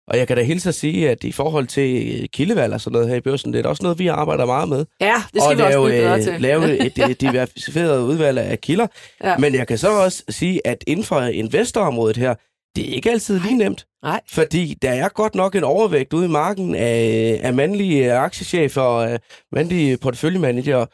Og 0.08 0.17
jeg 0.17 0.28
kan 0.28 0.38
da 0.38 0.43
hilse 0.43 0.69
at 0.69 0.75
sige, 0.75 1.10
at 1.10 1.23
i 1.23 1.32
forhold 1.32 1.67
til 1.67 2.30
kildevalg 2.30 2.73
og 2.73 2.82
sådan 2.82 2.93
noget 2.93 3.10
her 3.10 3.15
i 3.15 3.21
børsen, 3.21 3.54
det 3.54 3.65
er 3.65 3.69
også 3.69 3.84
noget, 3.84 3.99
vi 3.99 4.08
arbejder 4.08 4.45
meget 4.45 4.69
med. 4.69 4.86
Ja, 5.02 5.13
det 5.34 5.41
skal 5.43 5.52
og 5.52 5.58
vi 5.58 5.62
lave, 5.62 5.84
også 5.84 5.95
bedre 5.95 6.21
til. 6.21 6.41
lave 6.41 6.78
et, 6.86 7.10
et 7.10 7.21
diversificeret 7.21 8.02
udvalg 8.02 8.39
af 8.39 8.62
kilder. 8.62 8.88
Ja. 9.23 9.38
Men 9.38 9.54
jeg 9.56 9.67
kan 9.67 9.78
så 9.78 10.04
også 10.04 10.23
sige, 10.30 10.67
at 10.67 10.84
inden 10.88 11.06
for 11.06 11.21
investorområdet 11.21 12.17
her, 12.17 12.36
det 12.75 12.89
er 12.89 12.93
ikke 12.95 13.12
altid 13.12 13.39
lige 13.39 13.58
nemt. 13.58 13.86
Nej. 14.04 14.21
Fordi 14.30 14.78
der 14.82 14.89
er 14.91 15.10
godt 15.10 15.36
nok 15.36 15.56
en 15.56 15.63
overvægt 15.63 16.13
ude 16.13 16.25
i 16.25 16.30
marken 16.30 16.75
af, 16.75 17.39
af 17.43 17.54
mandlige 17.54 18.13
aktiechefer 18.13 18.82
og 18.82 19.19
mandlige 19.52 19.97
porteføljemanager, 19.97 20.86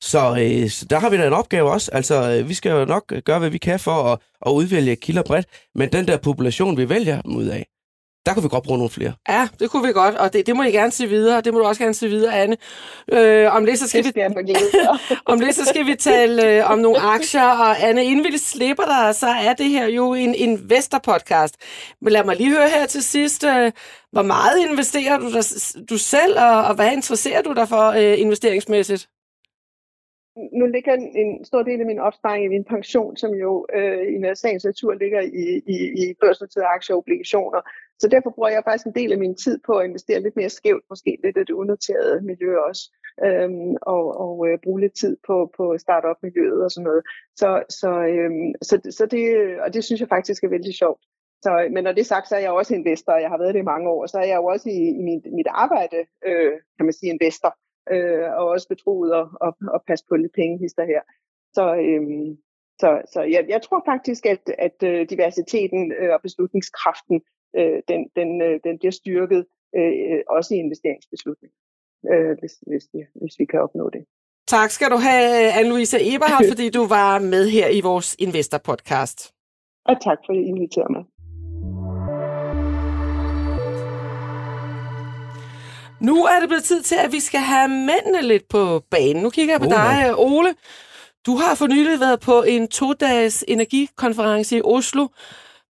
så, 0.00 0.36
øh, 0.40 0.70
så 0.70 0.84
der 0.84 0.98
har 0.98 1.10
vi 1.10 1.16
da 1.16 1.26
en 1.26 1.32
opgave 1.32 1.70
også. 1.70 1.90
Altså, 1.92 2.30
øh, 2.30 2.48
vi 2.48 2.54
skal 2.54 2.70
jo 2.70 2.84
nok 2.84 3.12
gøre, 3.24 3.38
hvad 3.38 3.50
vi 3.50 3.58
kan 3.58 3.80
for 3.80 4.12
at, 4.12 4.18
at 4.46 4.50
udvælge 4.52 4.96
kilder 4.96 5.22
bredt, 5.22 5.46
men 5.74 5.92
den 5.92 6.08
der 6.08 6.16
population, 6.16 6.76
vi 6.76 6.88
vælger 6.88 7.22
dem 7.22 7.36
ud 7.36 7.44
af, 7.44 7.66
der 8.26 8.34
kunne 8.34 8.42
vi 8.42 8.48
godt 8.48 8.64
bruge 8.64 8.78
nogle 8.78 8.90
flere. 8.90 9.12
Ja, 9.28 9.48
det 9.60 9.70
kunne 9.70 9.86
vi 9.86 9.92
godt, 9.92 10.14
og 10.14 10.32
det, 10.32 10.46
det 10.46 10.56
må 10.56 10.62
I 10.62 10.70
gerne 10.70 10.92
se 10.92 11.06
videre, 11.06 11.40
det 11.40 11.52
må 11.52 11.58
du 11.58 11.64
også 11.64 11.82
gerne 11.82 11.94
se 11.94 12.08
videre, 12.08 12.34
Anne. 12.34 12.56
Øh, 13.12 13.54
om 13.54 13.64
lidt, 13.64 13.78
så 13.78 13.88
skal, 13.88 14.04
vi, 14.04 14.12
om 15.32 15.40
lidt, 15.40 15.54
så 15.54 15.64
skal 15.64 15.86
vi 15.86 15.94
tale 15.94 16.46
øh, 16.46 16.70
om 16.70 16.78
nogle 16.78 16.98
aktier, 17.00 17.48
og 17.48 17.88
Anne, 17.88 18.04
inden 18.04 18.32
vi 18.32 18.38
slipper 18.38 18.84
dig, 18.84 19.14
så 19.14 19.26
er 19.26 19.52
det 19.52 19.68
her 19.68 19.86
jo 19.86 20.14
en 20.14 20.34
investor-podcast. 20.34 21.54
Men 22.02 22.12
lad 22.12 22.24
mig 22.24 22.36
lige 22.36 22.50
høre 22.50 22.68
her 22.68 22.86
til 22.86 23.02
sidst, 23.02 23.44
øh, 23.44 23.72
hvor 24.12 24.22
meget 24.22 24.58
investerer 24.70 25.18
du, 25.18 25.32
der, 25.32 25.72
du 25.90 25.98
selv, 25.98 26.38
og, 26.38 26.64
og 26.64 26.74
hvad 26.74 26.92
interesserer 26.92 27.42
du 27.42 27.52
dig 27.52 27.68
for 27.68 27.88
øh, 27.88 28.20
investeringsmæssigt? 28.20 29.08
Nu 30.36 30.66
ligger 30.66 30.92
en, 30.94 31.44
stor 31.44 31.62
del 31.62 31.80
af 31.80 31.86
min 31.86 31.98
opsparing 31.98 32.44
i 32.44 32.48
min 32.48 32.64
pension, 32.64 33.16
som 33.16 33.30
jo 33.30 33.66
øh, 33.74 34.06
i 34.14 34.34
sagens 34.34 34.64
natur 34.64 34.94
ligger 34.94 35.20
i, 35.20 35.62
i, 35.66 35.76
i 36.02 36.14
børsnoterede 36.20 36.66
aktier 36.66 36.94
og 36.94 36.98
obligationer. 36.98 37.60
Så 37.98 38.08
derfor 38.08 38.30
bruger 38.30 38.48
jeg 38.48 38.62
faktisk 38.64 38.86
en 38.86 38.94
del 38.94 39.12
af 39.12 39.18
min 39.18 39.34
tid 39.34 39.58
på 39.66 39.72
at 39.72 39.86
investere 39.86 40.20
lidt 40.20 40.36
mere 40.36 40.48
skævt, 40.48 40.84
måske 40.90 41.18
lidt 41.24 41.36
af 41.36 41.46
det 41.46 41.52
unoterede 41.52 42.20
miljø 42.20 42.58
også. 42.58 42.82
øhm, 43.24 43.74
og, 43.82 44.04
og 44.24 44.48
øh, 44.48 44.58
bruge 44.64 44.80
lidt 44.80 44.94
tid 44.94 45.16
på, 45.26 45.52
på 45.56 45.78
startup-miljøet 45.78 46.64
og 46.64 46.70
sådan 46.70 46.84
noget. 46.84 47.02
Så, 47.36 47.62
så, 47.68 47.90
øhm, 47.90 48.52
så, 48.62 48.74
så 48.90 49.06
det, 49.06 49.24
og 49.60 49.74
det 49.74 49.84
synes 49.84 50.00
jeg 50.00 50.08
faktisk 50.08 50.44
er 50.44 50.48
vældig 50.48 50.74
sjovt. 50.74 51.02
Så, 51.42 51.68
men 51.72 51.84
når 51.84 51.92
det 51.92 52.00
er 52.00 52.14
sagt, 52.14 52.28
så 52.28 52.36
er 52.36 52.40
jeg 52.40 52.50
også 52.50 52.74
investor, 52.74 53.12
og 53.12 53.20
jeg 53.20 53.30
har 53.30 53.38
været 53.38 53.54
det 53.54 53.60
i 53.60 53.72
mange 53.72 53.88
år, 53.88 54.06
så 54.06 54.18
er 54.18 54.26
jeg 54.26 54.36
jo 54.36 54.44
også 54.44 54.68
i, 54.68 54.80
i 55.00 55.02
mit, 55.08 55.24
mit 55.32 55.46
arbejde, 55.50 55.96
øh, 56.26 56.52
kan 56.76 56.86
man 56.86 56.92
sige, 56.92 57.12
investor, 57.12 57.56
øh, 57.94 58.26
og 58.38 58.44
også 58.54 58.68
betroet 58.68 59.10
at, 59.20 59.26
at, 59.46 59.54
at 59.74 59.80
passe 59.88 60.04
på 60.08 60.16
lidt 60.16 60.32
penge 60.32 60.58
her. 60.92 61.02
Så, 61.56 61.64
øhm, 61.86 62.38
så, 62.80 62.88
så 63.12 63.20
jeg, 63.22 63.42
jeg 63.48 63.62
tror 63.62 63.82
faktisk, 63.92 64.26
at, 64.26 64.44
at 64.58 64.78
øh, 64.90 65.10
diversiteten 65.10 65.92
øh, 66.00 66.10
og 66.14 66.20
beslutningskraften, 66.22 67.20
øh, 67.58 67.78
den, 67.88 68.00
den, 68.16 68.42
øh, 68.42 68.60
den 68.64 68.78
bliver 68.78 68.92
styrket 69.02 69.46
øh, 69.78 70.20
også 70.36 70.54
i 70.54 70.58
investeringsbeslutninger, 70.58 71.58
øh, 72.12 72.32
hvis, 72.40 72.54
hvis, 72.70 72.84
hvis 73.20 73.34
vi 73.38 73.44
kan 73.44 73.60
opnå 73.60 73.90
det. 73.90 74.02
Tak 74.46 74.70
skal 74.70 74.90
du 74.90 74.96
have, 74.96 75.52
Anne-Louise 75.58 76.14
Eberhardt, 76.14 76.48
fordi 76.52 76.70
du 76.70 76.82
var 76.86 77.18
med 77.18 77.44
her 77.56 77.68
i 77.78 77.80
vores 77.80 78.16
Investor-podcast. 78.26 79.18
Og 79.84 79.96
tak 80.06 80.18
for 80.26 80.32
at 80.32 80.38
I 80.38 80.42
inviterede 80.52 80.92
mig. 80.96 81.04
Nu 86.00 86.24
er 86.24 86.40
det 86.40 86.48
blevet 86.48 86.64
tid 86.64 86.82
til, 86.82 86.94
at 86.94 87.12
vi 87.12 87.20
skal 87.20 87.40
have 87.40 87.68
mændene 87.68 88.22
lidt 88.22 88.48
på 88.48 88.82
banen. 88.90 89.22
Nu 89.22 89.30
kigger 89.30 89.54
jeg 89.54 89.60
på 89.60 89.66
oh, 89.66 89.72
dig, 89.72 90.02
man. 90.06 90.14
Ole. 90.16 90.54
Du 91.26 91.36
har 91.36 91.54
for 91.54 91.66
nylig 91.66 92.00
været 92.00 92.20
på 92.20 92.42
en 92.42 92.68
to-dages 92.68 93.44
energikonference 93.48 94.56
i 94.56 94.60
Oslo, 94.64 95.08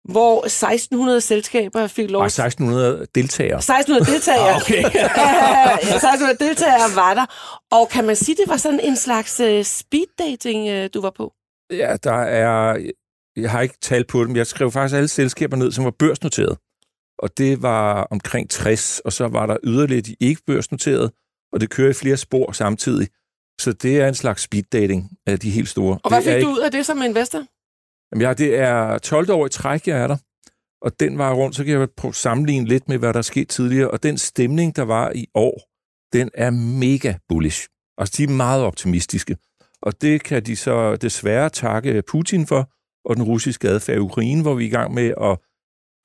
hvor 0.03 0.45
1600 0.45 1.21
selskaber 1.21 1.87
fik 1.87 2.09
lov... 2.09 2.21
Nej, 2.21 2.25
1600 2.25 3.05
deltagere. 3.15 3.57
1600 3.57 4.11
deltagere. 4.11 4.49
Ah, 4.49 4.61
okay. 4.61 4.83
1600 5.95 6.37
deltagere 6.39 6.95
var 6.95 7.13
der. 7.13 7.25
Og 7.71 7.89
kan 7.89 8.05
man 8.05 8.15
sige, 8.15 8.35
det 8.35 8.43
var 8.47 8.57
sådan 8.57 8.79
en 8.79 8.95
slags 8.95 9.39
uh, 9.39 9.63
speed 9.63 10.05
dating, 10.19 10.83
uh, 10.83 10.89
du 10.93 11.01
var 11.01 11.13
på? 11.17 11.33
Ja, 11.71 11.95
der 12.03 12.21
er... 12.21 12.77
Jeg 13.35 13.51
har 13.51 13.61
ikke 13.61 13.75
talt 13.81 14.07
på 14.07 14.23
dem. 14.23 14.35
Jeg 14.35 14.47
skrev 14.47 14.71
faktisk 14.71 14.95
alle 14.95 15.07
selskaber 15.07 15.57
ned, 15.57 15.71
som 15.71 15.85
var 15.85 15.91
børsnoteret 15.99 16.57
og 17.21 17.37
det 17.37 17.61
var 17.61 18.07
omkring 18.11 18.49
60, 18.49 18.99
og 18.99 19.13
så 19.13 19.27
var 19.27 19.45
der 19.45 19.57
yderligere 19.63 20.01
de 20.01 20.15
ikke 20.19 20.41
børsnoterede, 20.47 21.11
og 21.53 21.61
det 21.61 21.69
kører 21.69 21.89
i 21.89 21.93
flere 21.93 22.17
spor 22.17 22.51
samtidig. 22.51 23.07
Så 23.61 23.73
det 23.73 24.01
er 24.01 24.07
en 24.07 24.15
slags 24.15 24.41
speed 24.41 24.63
dating 24.63 25.09
af 25.27 25.39
de 25.39 25.49
helt 25.49 25.69
store. 25.69 25.99
Og 26.03 26.09
hvad 26.09 26.21
fik 26.21 26.43
du 26.43 26.49
ud 26.49 26.59
af 26.59 26.71
det 26.71 26.85
som 26.85 27.01
investor? 27.01 27.43
Jamen 28.11 28.21
ja, 28.21 28.33
det 28.33 28.55
er 28.55 28.97
12 28.97 29.31
år 29.31 29.45
i 29.45 29.49
træk, 29.49 29.87
jeg 29.87 29.97
er 29.97 30.07
der. 30.07 30.17
Og 30.81 30.99
den 30.99 31.17
var 31.17 31.33
rundt, 31.33 31.55
så 31.55 31.63
kan 31.63 31.79
jeg 31.79 31.89
prøve 31.97 32.09
at 32.09 32.15
sammenligne 32.15 32.67
lidt 32.67 32.89
med, 32.89 32.97
hvad 32.97 33.13
der 33.13 33.17
er 33.17 33.21
sket 33.21 33.49
tidligere. 33.49 33.91
Og 33.91 34.03
den 34.03 34.17
stemning, 34.17 34.75
der 34.75 34.81
var 34.81 35.11
i 35.15 35.27
år, 35.35 35.61
den 36.13 36.29
er 36.33 36.49
mega 36.49 37.13
bullish. 37.29 37.67
Altså, 37.97 38.13
de 38.17 38.23
er 38.23 38.27
meget 38.27 38.63
optimistiske. 38.63 39.37
Og 39.81 40.01
det 40.01 40.23
kan 40.23 40.43
de 40.45 40.55
så 40.55 40.95
desværre 40.95 41.49
takke 41.49 42.03
Putin 42.07 42.47
for, 42.47 42.71
og 43.05 43.15
den 43.15 43.23
russiske 43.23 43.69
adfærd 43.69 43.97
i 43.97 43.99
Ukraine, 43.99 44.41
hvor 44.41 44.53
vi 44.53 44.63
er 44.63 44.67
i 44.67 44.71
gang 44.71 44.93
med 44.93 45.13
at 45.21 45.37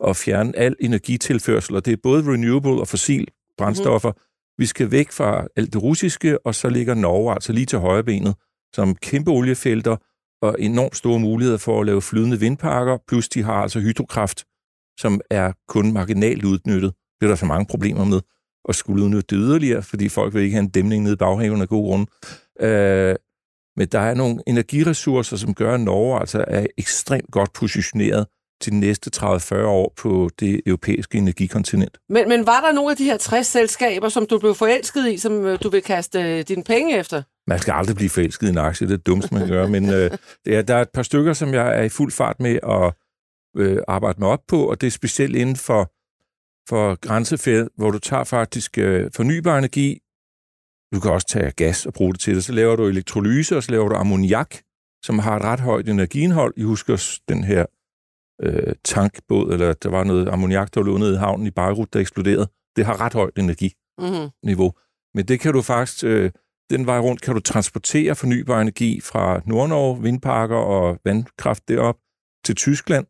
at 0.04 0.16
fjerne 0.16 0.56
al 0.56 0.76
energitilførsel, 0.80 1.76
og 1.76 1.84
det 1.84 1.92
er 1.92 1.96
både 2.02 2.32
renewable 2.32 2.80
og 2.80 2.88
fossil 2.88 3.28
brændstoffer. 3.58 4.10
Mm. 4.10 4.20
Vi 4.58 4.66
skal 4.66 4.90
væk 4.90 5.10
fra 5.12 5.46
alt 5.56 5.72
det 5.72 5.82
russiske, 5.82 6.46
og 6.46 6.54
så 6.54 6.68
ligger 6.68 6.94
Norge 6.94 7.32
altså 7.32 7.52
lige 7.52 7.66
til 7.66 7.78
højre 7.78 8.04
benet, 8.04 8.34
som 8.74 8.94
kæmpe 8.94 9.30
oliefelter 9.30 9.96
og 10.42 10.56
enormt 10.58 10.96
store 10.96 11.20
muligheder 11.20 11.58
for 11.58 11.80
at 11.80 11.86
lave 11.86 12.02
flydende 12.02 12.40
vindparker, 12.40 12.98
plus 13.08 13.28
de 13.28 13.42
har 13.42 13.54
altså 13.54 13.80
hydrokraft, 13.80 14.44
som 15.00 15.20
er 15.30 15.52
kun 15.68 15.92
marginalt 15.92 16.44
udnyttet. 16.44 16.92
Det 17.20 17.26
er 17.26 17.28
der 17.28 17.36
så 17.36 17.46
mange 17.46 17.66
problemer 17.66 18.04
med 18.04 18.20
at 18.68 18.74
skulle 18.74 19.04
udnytte 19.04 19.36
det 19.36 19.42
yderligere, 19.42 19.82
fordi 19.82 20.08
folk 20.08 20.34
vil 20.34 20.42
ikke 20.42 20.54
have 20.54 20.62
en 20.62 20.70
dæmning 20.70 21.02
nede 21.02 21.14
i 21.14 21.16
baghaven 21.16 21.62
af 21.62 21.68
god 21.68 21.86
grund. 21.86 22.06
Øh, 22.60 23.16
men 23.76 23.88
der 23.88 23.98
er 23.98 24.14
nogle 24.14 24.38
energiressourcer, 24.46 25.36
som 25.36 25.54
gør, 25.54 25.74
at 25.74 25.80
Norge 25.80 26.20
altså 26.20 26.44
er 26.48 26.66
ekstremt 26.78 27.30
godt 27.30 27.52
positioneret 27.52 28.26
de 28.64 28.80
næste 28.80 29.10
30-40 29.16 29.54
år 29.54 29.92
på 29.96 30.30
det 30.40 30.60
europæiske 30.66 31.18
energikontinent. 31.18 31.98
Men, 32.08 32.28
men 32.28 32.46
var 32.46 32.60
der 32.60 32.72
nogle 32.72 32.90
af 32.90 32.96
de 32.96 33.04
her 33.04 33.16
60 33.16 33.46
selskaber, 33.46 34.08
som 34.08 34.26
du 34.26 34.38
blev 34.38 34.54
forelsket 34.54 35.12
i, 35.12 35.16
som 35.16 35.44
øh, 35.44 35.58
du 35.62 35.68
vil 35.68 35.82
kaste 35.82 36.20
øh, 36.22 36.44
dine 36.48 36.64
penge 36.64 36.98
efter? 36.98 37.22
Man 37.46 37.58
skal 37.58 37.72
aldrig 37.72 37.96
blive 37.96 38.10
forelsket 38.10 38.46
i 38.46 38.50
en 38.50 38.58
aktie, 38.58 38.86
det 38.86 38.94
er 38.94 38.98
dummeste, 38.98 39.34
man 39.34 39.48
gør. 39.48 39.66
Men 39.66 39.90
øh, 39.90 40.10
det 40.44 40.56
er, 40.56 40.62
der 40.62 40.74
er 40.74 40.82
et 40.82 40.90
par 40.90 41.02
stykker, 41.02 41.32
som 41.32 41.54
jeg 41.54 41.78
er 41.78 41.82
i 41.82 41.88
fuld 41.88 42.12
fart 42.12 42.40
med 42.40 42.58
at 42.62 42.92
øh, 43.56 43.78
arbejde 43.88 44.20
mig 44.20 44.28
op 44.28 44.42
på, 44.48 44.70
og 44.70 44.80
det 44.80 44.86
er 44.86 44.90
specielt 44.90 45.36
inden 45.36 45.56
for, 45.56 45.92
for 46.68 46.94
grænsefelt, 46.94 47.68
hvor 47.76 47.90
du 47.90 47.98
tager 47.98 48.24
faktisk 48.24 48.78
øh, 48.78 49.10
fornybar 49.14 49.58
energi, 49.58 50.00
du 50.94 51.00
kan 51.00 51.10
også 51.10 51.26
tage 51.26 51.50
gas 51.50 51.86
og 51.86 51.92
bruge 51.92 52.12
det 52.12 52.20
til 52.20 52.34
det. 52.34 52.44
Så 52.44 52.52
laver 52.52 52.76
du 52.76 52.86
elektrolyse, 52.86 53.56
og 53.56 53.62
så 53.62 53.70
laver 53.70 53.88
du 53.88 53.94
ammoniak, 53.94 54.56
som 55.02 55.18
har 55.18 55.36
et 55.36 55.42
ret 55.42 55.60
højt 55.60 55.88
energiindhold. 55.88 56.54
I 56.56 56.62
husker 56.62 57.18
den 57.28 57.44
her 57.44 57.66
øh, 58.42 58.74
tankbåd, 58.84 59.52
eller 59.52 59.72
der 59.72 59.88
var 59.88 60.04
noget 60.04 60.28
ammoniak, 60.28 60.74
der 60.74 60.82
lå 60.82 60.98
nede 60.98 61.14
i 61.14 61.16
havnen 61.16 61.46
i 61.46 61.50
Beirut, 61.50 61.92
der 61.92 62.00
eksploderede. 62.00 62.48
Det 62.76 62.86
har 62.86 63.00
ret 63.00 63.14
højt 63.14 63.38
energiniveau. 63.38 64.68
Mm-hmm. 64.68 64.80
Men 65.14 65.24
det 65.28 65.40
kan 65.40 65.52
du 65.52 65.62
faktisk, 65.62 66.04
øh, 66.04 66.30
den 66.70 66.86
vej 66.86 66.98
rundt 66.98 67.22
kan 67.22 67.34
du 67.34 67.40
transportere 67.40 68.14
fornybar 68.14 68.60
energi 68.60 69.00
fra 69.00 69.40
Nordnorge, 69.46 70.02
vindparker 70.02 70.56
og 70.56 70.98
vandkraft 71.04 71.68
derop 71.68 71.96
til 72.44 72.54
Tyskland. 72.54 73.06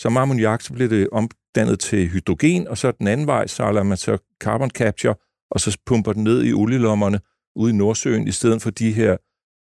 Som 0.00 0.16
ammoniak, 0.16 0.60
så 0.60 0.72
bliver 0.72 0.88
det 0.88 1.08
omdannet 1.12 1.80
til 1.80 2.08
hydrogen, 2.08 2.68
og 2.68 2.78
så 2.78 2.90
den 2.90 3.06
anden 3.06 3.26
vej, 3.26 3.46
så 3.46 3.72
lader 3.72 3.82
man 3.82 3.96
så 3.96 4.18
carbon 4.40 4.70
capture, 4.70 5.14
og 5.50 5.60
så 5.60 5.78
pumper 5.86 6.12
den 6.12 6.24
ned 6.24 6.44
i 6.44 6.52
olielommerne 6.52 7.20
ude 7.56 7.72
i 7.72 7.76
Nordsøen, 7.76 8.28
i 8.28 8.32
stedet 8.32 8.62
for 8.62 8.70
de 8.70 8.92
her 8.92 9.16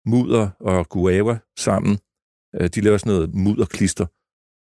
mudder 0.09 0.51
og 0.61 0.89
guava 0.89 1.39
sammen. 1.59 1.99
Øh, 2.55 2.69
de 2.69 2.81
laver 2.81 2.99
sådan 2.99 3.13
noget 3.13 3.35
mudderklister, 3.35 4.07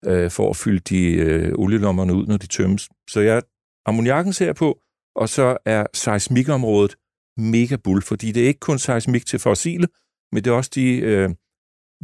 øh, 0.06 0.30
for 0.30 0.50
at 0.50 0.56
fylde 0.56 0.80
de 0.80 1.12
øh, 1.12 1.52
olielommerne 1.54 2.14
ud, 2.14 2.26
når 2.26 2.36
de 2.36 2.46
tømmes. 2.46 2.88
Så 3.10 3.20
jeg 3.20 3.42
ammoniakken 3.86 4.32
ser 4.32 4.52
på, 4.52 4.80
og 5.16 5.28
så 5.28 5.56
er 5.64 5.86
seismikområdet 5.94 6.96
mega 7.36 7.76
bull, 7.76 8.02
fordi 8.02 8.32
det 8.32 8.42
er 8.42 8.48
ikke 8.48 8.60
kun 8.60 8.78
seismik 8.78 9.26
til 9.26 9.38
fossile, 9.38 9.88
men 10.32 10.44
det 10.44 10.50
er 10.50 10.54
også 10.54 10.70
de 10.74 10.96
øh, 10.98 11.30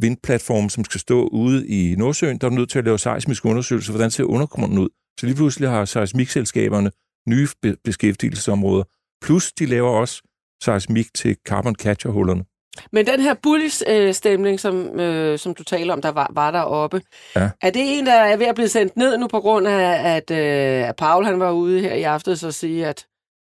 vindplatforme, 0.01 0.69
som 0.69 0.83
skal 0.83 0.99
stå 0.99 1.27
ude 1.27 1.67
i 1.67 1.95
Nordsøen, 1.95 2.37
der 2.37 2.47
er 2.47 2.51
nødt 2.51 2.69
til 2.69 2.79
at 2.79 2.85
lave 2.85 2.99
seismiske 2.99 3.45
undersøgelser, 3.45 3.91
hvordan 3.93 4.11
ser 4.11 4.23
undergrunden 4.23 4.77
ud. 4.77 4.89
Så 5.19 5.25
lige 5.25 5.35
pludselig 5.35 5.69
har 5.69 5.85
seismikselskaberne 5.85 6.91
nye 7.27 7.47
beskæftigelsesområder, 7.83 8.83
plus 9.21 9.53
de 9.53 9.65
laver 9.65 9.89
også 9.89 10.21
seismik 10.63 11.13
til 11.13 11.37
carbon 11.47 11.75
capture-hullerne. 11.75 12.43
Men 12.91 13.05
den 13.05 13.19
her 13.19 13.33
bullish-stemning, 13.33 14.59
som, 14.59 14.99
øh, 14.99 15.39
som 15.39 15.53
du 15.53 15.63
taler 15.63 15.93
om, 15.93 16.01
der 16.01 16.11
var, 16.11 16.31
var 16.33 16.51
der 16.51 16.61
oppe, 16.61 17.01
ja. 17.35 17.49
er 17.61 17.69
det 17.69 17.97
en, 17.97 18.05
der 18.05 18.13
er 18.13 18.37
ved 18.37 18.45
at 18.45 18.55
blive 18.55 18.67
sendt 18.67 18.97
ned 18.97 19.17
nu 19.17 19.27
på 19.27 19.39
grund 19.39 19.67
af, 19.67 20.15
at, 20.15 20.31
øh, 20.31 20.89
at 20.89 20.95
Paul 20.95 21.25
han 21.25 21.39
var 21.39 21.51
ude 21.51 21.81
her 21.81 21.93
i 21.93 22.03
aften 22.03 22.31
og 22.31 22.53
sige, 22.53 22.87
at 22.87 23.05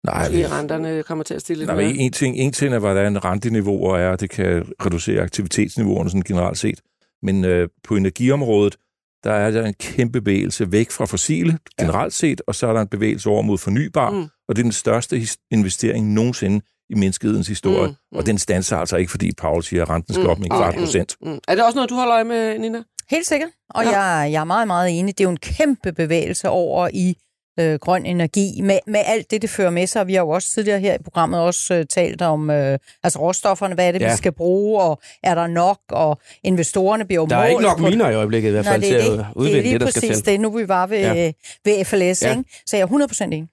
Nej, 0.05 0.19
måske 0.19 0.47
renterne 0.47 1.03
kommer 1.03 1.23
til 1.23 1.33
at 1.33 1.41
stille 1.41 1.59
lidt 1.59 1.67
Nej, 1.67 1.85
men 1.85 1.95
en 1.95 2.11
ting, 2.11 2.37
en 2.37 2.51
ting 2.51 2.73
er, 2.73 2.79
hvordan 2.79 3.25
renteniveauer 3.25 3.97
er, 3.97 4.15
det 4.15 4.29
kan 4.29 4.65
reducere 4.85 5.21
aktivitetsniveauerne 5.21 6.09
sådan 6.09 6.21
generelt 6.21 6.57
set. 6.57 6.79
Men 7.21 7.45
øh, 7.45 7.69
på 7.83 7.95
energiområdet, 7.95 8.75
der 9.23 9.31
er 9.31 9.51
der 9.51 9.65
en 9.65 9.73
kæmpe 9.73 10.21
bevægelse 10.21 10.71
væk 10.71 10.91
fra 10.91 11.05
fossile 11.05 11.59
generelt 11.79 12.13
set, 12.13 12.41
og 12.47 12.55
så 12.55 12.67
er 12.67 12.73
der 12.73 12.81
en 12.81 12.87
bevægelse 12.87 13.29
over 13.29 13.41
mod 13.41 13.57
fornybar, 13.57 14.09
mm. 14.09 14.27
og 14.47 14.55
det 14.55 14.57
er 14.57 14.63
den 14.63 14.71
største 14.71 15.21
investering 15.51 16.13
nogensinde 16.13 16.61
i 16.93 16.99
menneskehedens 16.99 17.47
historie. 17.47 17.87
Mm, 17.87 17.95
mm. 18.11 18.17
Og 18.17 18.25
den 18.25 18.37
standser 18.37 18.77
altså 18.77 18.97
ikke, 18.97 19.11
fordi 19.11 19.31
Paul 19.37 19.63
siger, 19.63 19.81
at 19.81 19.89
renten 19.89 20.13
skal 20.13 20.27
op 20.27 20.39
med 20.39 20.45
en 20.45 20.57
kvart 20.57 20.75
mm, 20.75 20.81
procent. 20.81 21.15
Mm, 21.21 21.31
mm. 21.31 21.39
Er 21.47 21.55
det 21.55 21.63
også 21.63 21.75
noget, 21.75 21.89
du 21.89 21.95
holder 21.95 22.13
øje 22.13 22.23
med, 22.23 22.59
Nina? 22.59 22.83
Helt 23.09 23.27
sikkert. 23.27 23.49
Og 23.69 23.83
ja. 23.83 23.99
jeg, 23.99 24.31
jeg 24.31 24.39
er 24.39 24.43
meget, 24.43 24.67
meget 24.67 24.99
enig. 24.99 25.17
Det 25.17 25.23
er 25.23 25.27
jo 25.27 25.31
en 25.31 25.37
kæmpe 25.37 25.91
bevægelse 25.91 26.49
over 26.49 26.89
i 26.93 27.17
øh, 27.59 27.79
grøn 27.79 28.05
energi, 28.05 28.61
med, 28.61 28.79
med 28.87 28.99
alt 29.05 29.31
det, 29.31 29.41
det 29.41 29.49
fører 29.49 29.69
med 29.69 29.87
sig. 29.87 30.07
Vi 30.07 30.13
har 30.13 30.21
jo 30.21 30.29
også 30.29 30.49
tidligere 30.53 30.79
her 30.79 30.93
i 30.93 31.03
programmet 31.03 31.39
også 31.39 31.73
øh, 31.73 31.85
talt 31.85 32.21
om 32.21 32.49
øh, 32.49 32.79
altså 33.03 33.19
råstofferne, 33.19 33.75
hvad 33.75 33.87
er 33.87 33.91
det, 33.91 34.01
ja. 34.01 34.11
vi 34.11 34.17
skal 34.17 34.31
bruge, 34.31 34.81
og 34.81 35.01
er 35.23 35.35
der 35.35 35.47
nok, 35.47 35.79
og 35.89 36.21
investorerne 36.43 37.05
bliver 37.05 37.21
jo 37.21 37.25
Der 37.25 37.37
er 37.37 37.45
ikke 37.45 37.61
nok 37.61 37.79
miner 37.79 38.09
i 38.09 38.15
øjeblikket 38.15 38.49
i 38.49 38.51
hvert 38.51 38.65
fald 38.65 38.81
Nej, 38.81 38.89
til 38.89 39.11
det, 39.11 39.19
at 39.19 39.25
udvinde 39.35 39.63
det, 39.63 39.71
det, 39.71 39.81
der 39.81 39.89
skal 39.89 40.01
til. 40.01 40.25
Det. 40.25 40.39
Nu 40.39 40.53
er 40.53 40.57
vi 40.57 40.65
bare 40.65 40.89
ved, 40.89 40.99
ja. 40.99 41.31
ved 41.65 41.85
FLS, 41.85 42.23
ja. 42.23 42.29
ikke? 42.29 42.43
så 42.65 42.77
jeg 42.77 42.83
er 42.83 43.07
100% 43.21 43.23
enig. 43.23 43.47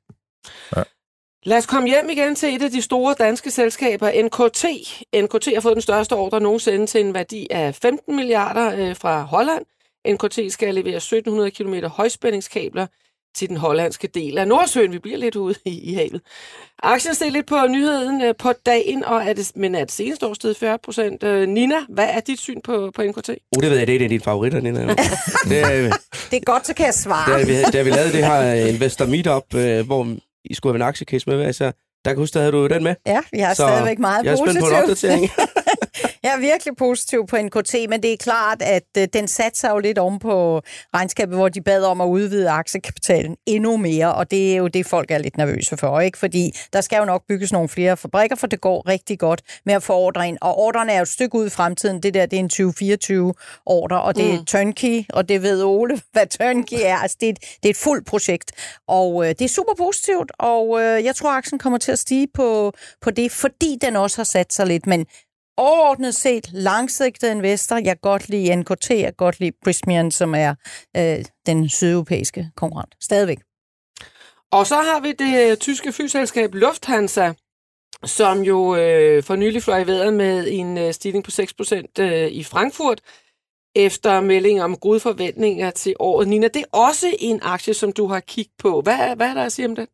Ja. 0.77 0.83
Lad 1.43 1.59
os 1.59 1.67
komme 1.67 1.89
hjem 1.89 2.11
igen 2.11 2.35
til 2.35 2.55
et 2.55 2.63
af 2.63 2.71
de 2.71 2.83
store 2.83 3.15
danske 3.19 3.51
selskaber, 3.51 4.23
NKT. 4.23 4.65
NKT 5.23 5.55
har 5.55 5.61
fået 5.61 5.75
den 5.75 5.83
største 5.83 6.13
ordre 6.13 6.41
nogensinde 6.41 6.87
til 6.87 7.01
en 7.01 7.15
værdi 7.15 7.47
af 7.51 7.75
15 7.75 8.17
milliarder 8.17 8.75
øh, 8.77 8.97
fra 8.97 9.23
Holland. 9.23 9.65
NKT 10.09 10.53
skal 10.53 10.75
levere 10.75 10.97
1700 10.97 11.51
km 11.51 11.75
højspændingskabler 11.87 12.87
til 13.37 13.49
den 13.49 13.57
hollandske 13.57 14.07
del 14.07 14.39
af 14.39 14.49
Nordsøen. 14.49 14.93
Vi 14.93 14.99
bliver 14.99 15.19
lidt 15.19 15.37
ude 15.37 15.55
i, 15.65 15.91
i 15.91 15.95
havet. 15.95 16.21
Aktien 16.83 17.15
steg 17.15 17.31
lidt 17.31 17.47
på 17.47 17.67
nyheden 17.69 18.23
øh, 18.23 18.35
på 18.39 18.53
dagen, 18.67 19.05
og 19.05 19.23
er 19.23 19.33
det, 19.33 19.53
men 19.55 19.75
er 19.75 19.85
det 19.85 19.93
seneste 19.93 20.27
år 20.27 20.35
stedet 20.35 20.57
40 20.57 20.79
procent. 20.79 21.23
Øh, 21.23 21.49
Nina, 21.49 21.77
hvad 21.89 22.09
er 22.11 22.21
dit 22.21 22.41
syn 22.41 22.61
på, 22.61 22.91
på 22.95 23.03
NKT? 23.03 23.29
Oh, 23.29 23.63
det 23.63 23.71
ved 23.71 23.79
jeg, 23.79 23.87
det 23.87 23.93
er 23.93 23.99
en 23.99 24.03
af 24.03 24.09
dine 24.09 24.23
favoritter, 24.23 24.61
Nina. 24.61 24.81
det, 25.49 25.61
er, 25.61 25.97
det 26.31 26.37
er 26.37 26.45
godt, 26.45 26.67
så 26.67 26.75
kan 26.75 26.87
jeg 26.87 26.95
svare. 26.95 27.39
Da 27.39 27.45
vi, 27.45 27.63
da 27.73 27.83
vi 27.83 27.91
lavede 27.91 28.13
det 28.13 28.27
her 28.27 28.53
Investor 28.53 29.07
Meetup, 29.07 29.55
øh, 29.55 29.87
hvor 29.87 30.17
I 30.45 30.55
skulle 30.55 30.73
have 30.73 30.77
en 30.85 30.89
aktiecase 30.89 31.31
med, 31.31 31.43
altså, 31.45 31.65
Der 32.05 32.11
kan 32.11 32.17
huske, 32.17 32.35
der 32.35 32.41
havde 32.41 32.53
du 32.53 32.67
den 32.67 32.83
med. 32.85 32.95
Ja, 33.07 33.21
vi 33.33 33.39
har 33.39 33.55
Så 33.55 33.63
stadigvæk 33.63 33.99
meget 33.99 34.25
Jeg 34.25 34.33
er 34.33 34.37
spændt 34.37 34.61
positivt. 34.61 34.71
på 34.71 34.77
en 34.77 34.83
opdatering. 34.83 35.31
Jeg 36.23 36.33
er 36.35 36.39
virkelig 36.41 36.77
positiv 36.77 37.27
på 37.27 37.37
NKT, 37.43 37.75
men 37.89 38.03
det 38.03 38.13
er 38.13 38.17
klart, 38.17 38.63
at 38.63 38.83
øh, 38.99 39.09
den 39.13 39.29
satser 39.29 39.71
jo 39.71 39.79
lidt 39.79 39.99
om 39.99 40.19
på 40.19 40.59
regnskabet, 40.95 41.37
hvor 41.37 41.49
de 41.49 41.61
bad 41.63 41.85
om 41.85 42.01
at 42.01 42.07
udvide 42.07 42.51
aktiekapitalen 42.51 43.37
endnu 43.47 43.77
mere, 43.77 44.15
og 44.15 44.31
det 44.31 44.53
er 44.53 44.57
jo 44.57 44.69
det, 44.69 44.87
folk 44.87 45.11
er 45.11 45.19
lidt 45.19 45.37
nervøse 45.37 45.77
for, 45.77 46.01
ikke? 46.01 46.19
Fordi 46.19 46.51
der 46.73 46.81
skal 46.81 46.99
jo 46.99 47.05
nok 47.05 47.23
bygges 47.29 47.53
nogle 47.53 47.69
flere 47.69 47.97
fabrikker, 47.97 48.37
for 48.37 48.47
det 48.47 48.61
går 48.61 48.89
rigtig 48.89 49.19
godt 49.19 49.43
med 49.67 49.75
at 49.75 49.83
få 49.83 49.93
ordre 49.95 50.29
ind. 50.29 50.39
Og 50.41 50.59
ordrene 50.59 50.93
er 50.93 50.97
jo 50.97 51.03
et 51.03 51.09
stykke 51.09 51.39
ud 51.39 51.47
i 51.47 51.51
fremtiden. 51.51 52.03
Det 52.03 52.15
der, 52.15 52.27
det 52.27 52.37
er 52.37 52.41
en 52.41 52.49
2024 52.49 53.35
ordre, 53.67 54.03
og 54.03 54.17
det 54.17 54.35
er 54.35 54.39
Mm. 54.39 54.45
turnkey, 54.45 55.05
og 55.13 55.29
det 55.29 55.43
ved 55.43 55.65
Ole, 55.65 56.01
hvad 56.13 56.27
turnkey 56.27 56.77
er. 56.83 56.97
Altså, 56.97 57.17
det 57.21 57.27
er 57.27 57.31
et, 57.33 57.39
det 57.63 57.69
er 57.69 57.71
et 57.71 57.77
fuldt 57.77 58.07
projekt, 58.07 58.53
og 58.89 59.23
øh, 59.25 59.29
det 59.29 59.43
er 59.43 59.49
super 59.49 59.75
positivt, 59.79 60.33
og 60.39 60.83
øh, 60.83 61.05
jeg 61.05 61.17
tror, 61.17 61.31
aktien 61.31 61.59
kommer 61.59 61.79
til 61.79 61.93
at 61.93 61.99
stige 61.99 62.29
på, 62.35 62.73
på 63.01 63.11
det, 63.11 63.33
fordi 63.33 63.79
den 63.81 63.97
også 63.97 64.17
har 64.17 64.25
sat 64.25 64.53
sig 64.53 64.67
lidt, 64.67 64.87
men 64.87 65.07
overordnet 65.61 66.15
set 66.15 66.53
langsigtet 66.53 67.31
investor. 67.31 67.77
Jeg 67.77 67.85
kan 67.85 67.97
godt 68.03 68.29
lide 68.29 68.57
NKT, 68.57 68.91
jeg 68.91 69.05
kan 69.05 69.15
godt 69.17 69.41
lide 69.41 69.53
Prismian, 69.65 70.11
som 70.11 70.35
er 70.35 70.55
øh, 70.97 71.25
den 71.47 71.69
sydeuropæiske 71.69 72.51
konkurrent. 72.57 72.95
Stadigvæk. 73.01 73.39
Og 74.53 74.67
så 74.67 74.75
har 74.75 75.01
vi 75.01 75.13
det 75.13 75.51
øh, 75.51 75.57
tyske 75.57 75.93
flyselskab 75.93 76.55
Lufthansa, 76.55 77.33
som 78.05 78.43
jo 78.43 78.77
øh, 78.77 79.23
for 79.23 79.37
nylig 79.37 79.63
fløj 79.63 79.79
i 79.79 79.87
vejret 79.87 80.15
med 80.15 80.47
en 80.51 80.79
øh, 80.79 80.93
stigning 80.93 81.25
på 81.25 81.31
6% 81.31 82.03
øh, 82.03 82.31
i 82.31 82.45
Frankfurt, 82.45 83.01
efter 83.75 84.21
melding 84.21 84.63
om 84.63 84.77
gode 84.77 85.01
forventninger 85.01 85.71
til 85.71 85.95
året. 85.99 86.29
Nina, 86.29 86.49
det 86.49 86.63
er 86.63 86.79
også 86.79 87.17
en 87.19 87.41
aktie, 87.43 87.75
som 87.75 87.93
du 87.93 88.07
har 88.07 88.21
kigget 88.21 88.55
på. 88.59 88.81
Hvad, 88.81 89.17
hvad 89.17 89.29
er 89.29 89.35
der 89.35 89.43
at 89.43 89.53
sige 89.53 89.69
om 89.69 89.77
den? 89.77 89.87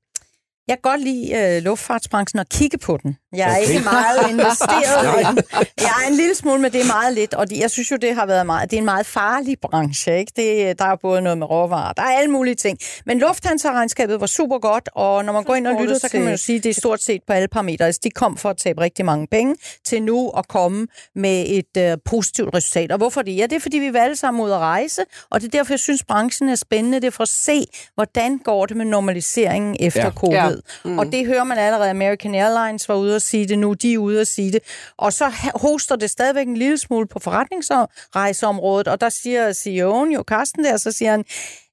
Jeg 0.69 0.77
kan 0.77 0.91
godt 0.91 1.01
lide 1.01 1.57
øh, 1.57 1.63
luftfartsbranchen 1.63 2.39
og 2.41 2.47
kigge 2.49 2.79
på 2.79 2.97
den. 3.03 3.17
Jeg 3.37 3.49
er 3.53 3.57
Okay. 3.63 3.69
ikke 3.73 3.85
meget 3.85 4.19
investeret 4.33 5.21
i 5.21 5.25
den. 5.25 5.43
Jeg 5.81 5.93
er 6.05 6.09
en 6.09 6.15
lille 6.15 6.35
smule, 6.35 6.61
men 6.61 6.73
det 6.73 6.81
er 6.81 6.87
meget 6.87 7.15
lidt, 7.15 7.35
og 7.35 7.51
det, 7.51 7.59
jeg 7.59 7.71
synes 7.71 7.91
jo, 7.91 7.97
det 7.97 8.15
har 8.15 8.27
været 8.27 8.47
meget, 8.47 8.71
det 8.71 8.77
er 8.77 8.79
en 8.79 8.85
meget 8.85 9.07
farlig 9.07 9.57
branche. 9.63 10.19
Ikke? 10.19 10.33
Det, 10.37 10.79
der 10.79 10.85
er 10.85 10.97
både 10.97 11.23
noget 11.23 11.39
med 11.39 11.51
råvarer, 11.51 11.93
der 11.93 12.03
er 12.03 12.07
alle 12.19 12.31
mulige 12.31 12.55
ting. 12.55 12.79
Men 13.07 13.19
Lufthansa-regnskabet 13.19 14.21
var 14.21 14.27
super 14.27 14.59
godt, 14.59 14.89
og 14.95 15.25
når 15.25 15.33
man 15.33 15.45
går 15.45 15.55
ind 15.55 15.67
og 15.67 15.83
lytter, 15.83 15.99
så 15.99 16.09
kan 16.09 16.21
man 16.21 16.31
jo 16.31 16.37
sige, 16.37 16.59
at 16.59 16.65
det 16.65 16.71
er 16.71 16.75
stort 16.81 17.03
set 17.03 17.21
på 17.27 17.33
alle 17.33 17.49
parametre. 17.49 17.85
Altså, 17.87 18.01
de 18.05 18.11
kom 18.11 18.37
for 18.37 18.51
at 18.51 18.57
tabe 18.57 18.81
rigtig 18.81 19.05
mange 19.05 19.27
penge, 19.31 19.57
til 19.85 20.03
nu 20.03 20.31
at 20.31 20.49
komme 20.49 20.87
med 21.15 21.45
et 21.49 21.77
øh, 21.83 21.97
positivt 22.05 22.55
resultat. 22.55 22.93
Og 22.93 22.99
hvorfor 22.99 23.23
det? 23.23 23.37
Ja, 23.37 23.43
det 23.43 23.53
er, 23.53 23.61
fordi 23.61 23.79
vi 23.79 23.93
alle 23.99 24.17
sammen 24.17 24.45
ud 24.45 24.51
at 24.51 24.59
rejse, 24.59 25.03
og 25.31 25.41
det 25.41 25.47
er 25.47 25.59
derfor, 25.59 25.73
jeg 25.73 25.81
synes, 25.81 26.05
branchen 26.05 26.49
er 26.49 26.55
spændende. 26.55 27.01
Det 27.01 27.07
er 27.07 27.11
for 27.11 27.23
at 27.23 27.29
se, 27.29 27.65
hvordan 27.95 28.39
går 28.39 28.67
det 28.67 28.77
med 28.77 28.85
normaliseringen 28.85 29.77
efter 29.81 30.05
ja. 30.05 30.11
covid. 30.11 30.37
Ja. 30.37 30.56
Ja. 30.85 30.91
Mm. 30.91 30.99
Og 30.99 31.07
det 31.07 31.27
hører 31.27 31.45
man 31.45 31.59
allerede. 31.59 31.91
American 31.91 32.35
Airlines 32.35 32.89
var 32.89 32.95
ude 32.95 33.15
at 33.15 33.23
sige 33.23 33.49
det 33.49 33.59
nu, 33.59 33.73
de 33.73 33.95
er 33.95 33.99
ude 33.99 34.21
at 34.21 34.27
sige 34.27 34.53
det. 34.53 34.61
Og 34.97 35.13
så 35.13 35.33
hoster 35.55 35.97
det 35.97 36.11
stadigvæk 36.11 36.47
en 36.47 36.57
lille 36.57 36.79
smule 36.79 37.07
på 37.07 37.19
forretningsrejseområdet, 37.19 38.89
og 38.89 39.01
der 39.01 39.09
siger 39.09 39.51
CEO'en 39.51 40.15
jo, 40.15 40.25
Carsten 40.29 40.65
der, 40.65 40.77
så 40.77 40.93
siger 40.93 41.11
han, 41.11 41.25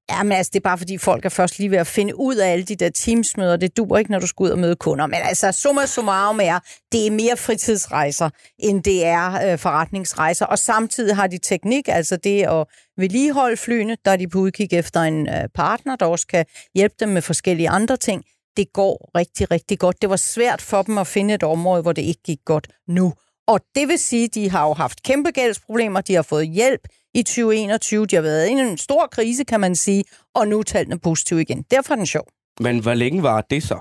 Ja, 0.09 0.23
men 0.23 0.31
altså, 0.31 0.49
det 0.53 0.59
er 0.59 0.63
bare 0.63 0.77
fordi 0.77 0.97
folk 0.97 1.25
er 1.25 1.29
først 1.29 1.59
lige 1.59 1.71
ved 1.71 1.77
at 1.77 1.87
finde 1.87 2.19
ud 2.19 2.35
af 2.35 2.51
alle 2.51 2.65
de 2.65 2.75
der 2.75 2.89
teamsmøder. 2.89 3.57
Det 3.57 3.77
dur 3.77 3.97
ikke, 3.97 4.11
når 4.11 4.19
du 4.19 4.27
skal 4.27 4.43
ud 4.43 4.49
og 4.49 4.59
møde 4.59 4.75
kunder. 4.75 5.05
Men 5.05 5.19
altså, 5.23 5.51
summa 5.51 5.85
summarum 5.85 6.39
er, 6.43 6.59
det 6.91 7.07
er 7.07 7.11
mere 7.11 7.37
fritidsrejser, 7.37 8.29
end 8.59 8.83
det 8.83 9.05
er 9.05 9.51
øh, 9.51 9.59
forretningsrejser. 9.59 10.45
Og 10.45 10.59
samtidig 10.59 11.15
har 11.15 11.27
de 11.27 11.37
teknik, 11.37 11.87
altså 11.87 12.17
det 12.17 12.43
at 12.43 12.67
vedligeholde 12.97 13.57
flyene, 13.57 13.97
der 14.05 14.11
er 14.11 14.15
de 14.15 14.27
på 14.27 14.39
udkig 14.39 14.73
efter 14.73 15.01
en 15.01 15.29
øh, 15.29 15.49
partner, 15.55 15.95
der 15.95 16.05
også 16.05 16.27
kan 16.27 16.45
hjælpe 16.75 16.95
dem 16.99 17.09
med 17.09 17.21
forskellige 17.21 17.69
andre 17.69 17.97
ting. 17.97 18.23
Det 18.57 18.73
går 18.73 19.11
rigtig, 19.17 19.51
rigtig 19.51 19.79
godt. 19.79 20.01
Det 20.01 20.09
var 20.09 20.15
svært 20.15 20.61
for 20.61 20.81
dem 20.81 20.97
at 20.97 21.07
finde 21.07 21.33
et 21.33 21.43
område, 21.43 21.81
hvor 21.81 21.91
det 21.91 22.01
ikke 22.01 22.21
gik 22.23 22.39
godt 22.45 22.67
nu. 22.87 23.13
Og 23.47 23.59
det 23.75 23.87
vil 23.87 23.99
sige, 23.99 24.23
at 24.23 24.33
de 24.35 24.49
har 24.49 24.67
jo 24.67 24.73
haft 24.73 25.03
kæmpe 25.03 25.31
gældsproblemer, 25.31 26.01
de 26.01 26.15
har 26.15 26.21
fået 26.21 26.47
hjælp 26.47 26.81
i 27.15 27.23
2021, 27.23 28.05
de 28.05 28.15
har 28.15 28.23
været 28.23 28.47
i 28.47 28.51
en 28.51 28.77
stor 28.77 29.07
krise, 29.11 29.43
kan 29.43 29.59
man 29.59 29.75
sige, 29.75 30.03
og 30.35 30.47
nu 30.47 30.59
er 30.59 30.63
tallene 30.63 30.99
positive 30.99 31.41
igen. 31.41 31.65
Derfor 31.71 31.93
er 31.93 31.95
den 31.95 32.05
sjov. 32.05 32.27
Men 32.59 32.79
hvor 32.79 32.93
længe 32.93 33.23
var 33.23 33.41
det 33.41 33.63
så? 33.63 33.79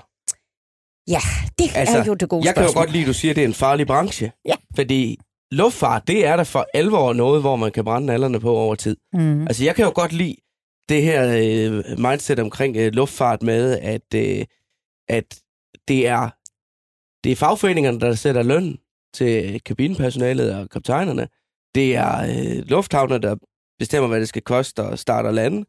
Ja, 1.07 1.19
det 1.59 1.71
altså, 1.75 1.97
er 1.97 2.03
jo 2.05 2.13
det 2.13 2.29
gode 2.29 2.45
Jeg 2.45 2.53
kan 2.55 2.63
jo 2.63 2.67
spørgsmål. 2.67 2.83
godt 2.85 2.91
lide, 2.91 3.03
at 3.03 3.07
du 3.07 3.13
siger, 3.13 3.31
at 3.31 3.35
det 3.35 3.43
er 3.43 3.47
en 3.47 3.53
farlig 3.53 3.87
branche. 3.87 4.31
Ja. 4.45 4.55
Fordi 4.75 5.19
luftfart, 5.51 6.07
det 6.07 6.25
er 6.25 6.35
der 6.35 6.43
for 6.43 6.65
alvor 6.73 7.13
noget, 7.13 7.41
hvor 7.41 7.55
man 7.55 7.71
kan 7.71 7.83
brænde 7.83 8.13
alderne 8.13 8.39
på 8.39 8.55
over 8.57 8.75
tid. 8.75 8.97
Mm. 9.13 9.41
Altså, 9.41 9.63
jeg 9.63 9.75
kan 9.75 9.85
jo 9.85 9.91
godt 9.95 10.13
lide 10.13 10.35
det 10.89 11.01
her 11.01 11.27
øh, 11.37 11.99
mindset 11.99 12.39
omkring 12.39 12.77
øh, 12.77 12.91
luftfart 12.93 13.43
med, 13.43 13.79
at, 13.79 14.13
øh, 14.15 14.45
at 15.09 15.39
det 15.87 16.07
er 16.07 16.29
det 17.23 17.31
er 17.31 17.35
fagforeningerne, 17.35 17.99
der 17.99 18.13
sætter 18.15 18.43
løn 18.43 18.79
til 19.13 19.61
kabinepersonalet 19.63 20.55
og 20.55 20.69
kaptajnerne. 20.69 21.27
Det 21.75 21.95
er 21.95 22.17
øh, 22.21 22.65
lufthavne, 22.65 23.17
der 23.17 23.35
bestemmer, 23.79 24.07
hvad 24.07 24.19
det 24.19 24.29
skal 24.29 24.41
koste 24.41 24.81
at 24.81 24.99
starte 24.99 25.27
og 25.27 25.33
lande. 25.33 25.65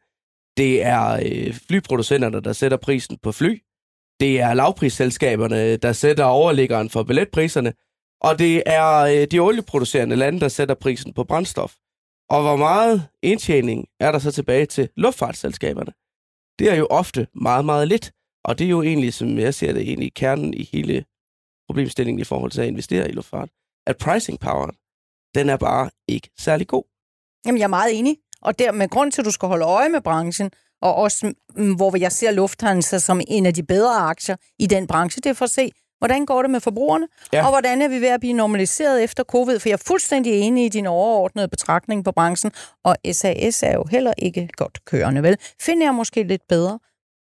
Det 0.57 0.83
er 0.83 1.21
øh, 1.27 1.55
flyproducenterne, 1.69 2.41
der 2.41 2.53
sætter 2.53 2.77
prisen 2.77 3.19
på 3.23 3.33
fly. 3.33 3.63
Det 4.21 4.41
er 4.41 4.55
lavprisselskaberne, 4.55 5.77
der 5.77 5.93
sætter 5.93 6.25
overliggeren 6.25 6.91
for 6.91 7.03
billetpriserne. 7.03 7.73
Og 8.21 8.39
det 8.39 8.63
er 8.67 8.95
øh, 8.95 9.27
de 9.31 9.39
olieproducerende 9.39 10.17
lande, 10.17 10.41
der 10.41 10.49
sætter 10.49 10.75
prisen 10.75 11.15
på 11.15 11.25
brændstof. 11.25 11.75
Og 12.31 12.43
hvor 12.43 12.57
meget 12.57 13.09
indtjening 13.23 13.87
er 14.01 14.13
der 14.13 14.19
så 14.19 14.33
tilbage 14.33 14.67
til 14.67 14.89
luftfartsselskaberne? 14.97 15.93
Det 16.59 16.71
er 16.71 16.75
jo 16.75 16.87
ofte 16.91 17.27
meget, 17.35 17.65
meget 17.65 17.89
lidt. 17.89 18.13
Og 18.45 18.59
det 18.59 18.65
er 18.65 18.69
jo 18.69 18.83
egentlig, 18.83 19.15
som 19.15 19.39
jeg 19.39 19.55
ser 19.55 19.73
det, 19.73 19.83
egentlig 19.83 20.15
kernen 20.15 20.55
i 20.55 20.69
hele 20.73 21.05
problemstillingen 21.69 22.21
i 22.21 22.25
forhold 22.25 22.51
til 22.51 22.61
at 22.61 22.67
investere 22.67 23.09
i 23.09 23.13
luftfart. 23.13 23.49
At 23.87 23.97
pricing 23.99 24.41
power, 24.41 24.71
den 25.35 25.49
er 25.49 25.57
bare 25.57 25.91
ikke 26.09 26.31
særlig 26.39 26.67
god. 26.67 26.85
Jamen, 27.47 27.59
jeg 27.59 27.65
er 27.65 27.69
meget 27.69 27.99
enig. 27.99 28.17
Og 28.43 28.59
dermed 28.59 28.89
grund 28.89 29.13
til, 29.13 29.23
at 29.23 29.25
du 29.27 29.31
skal 29.31 29.49
holde 29.49 29.65
øje 29.65 29.89
med 29.89 30.01
branchen, 30.01 30.51
og 30.83 30.95
også 30.95 31.35
mm, 31.57 31.75
hvor 31.75 31.97
jeg 31.97 32.13
ser 32.13 32.31
Lufthansa 32.31 32.99
som 32.99 33.21
en 33.29 33.47
af 33.47 33.55
de 33.55 33.63
bedre 33.63 33.97
aktier 33.97 34.37
i 34.59 34.67
den 34.67 34.87
branche, 34.87 35.21
det 35.21 35.31
er 35.31 35.35
for 35.35 35.45
at 35.45 35.51
se, 35.51 35.71
hvordan 35.99 36.27
går 36.27 36.43
det 36.43 36.51
med 36.51 36.61
forbrugerne, 36.61 37.09
Ja. 37.33 37.45
og 37.45 37.51
hvordan 37.51 37.83
er 37.83 37.89
vi 37.89 38.01
ved 38.01 38.09
at 38.09 38.21
blive 38.21 38.33
normaliseret 38.33 39.05
efter 39.05 39.25
covid, 39.25 39.59
for 39.59 39.69
jeg 39.69 39.73
er 39.75 39.83
fuldstændig 39.87 40.33
enig 40.41 40.65
i 40.65 40.69
din 40.69 40.87
overordnede 40.87 41.49
betragtning 41.49 42.05
på 42.05 42.13
branchen, 42.13 42.53
og 42.85 42.97
SAS 43.13 43.63
er 43.63 43.73
jo 43.73 43.85
heller 43.91 44.13
ikke 44.19 44.49
godt 44.53 44.85
kørende, 44.85 45.23
vel? 45.23 45.37
Finder 45.61 45.87
jeg 45.87 45.95
måske 45.95 46.23
lidt 46.23 46.43
bedre, 46.49 46.79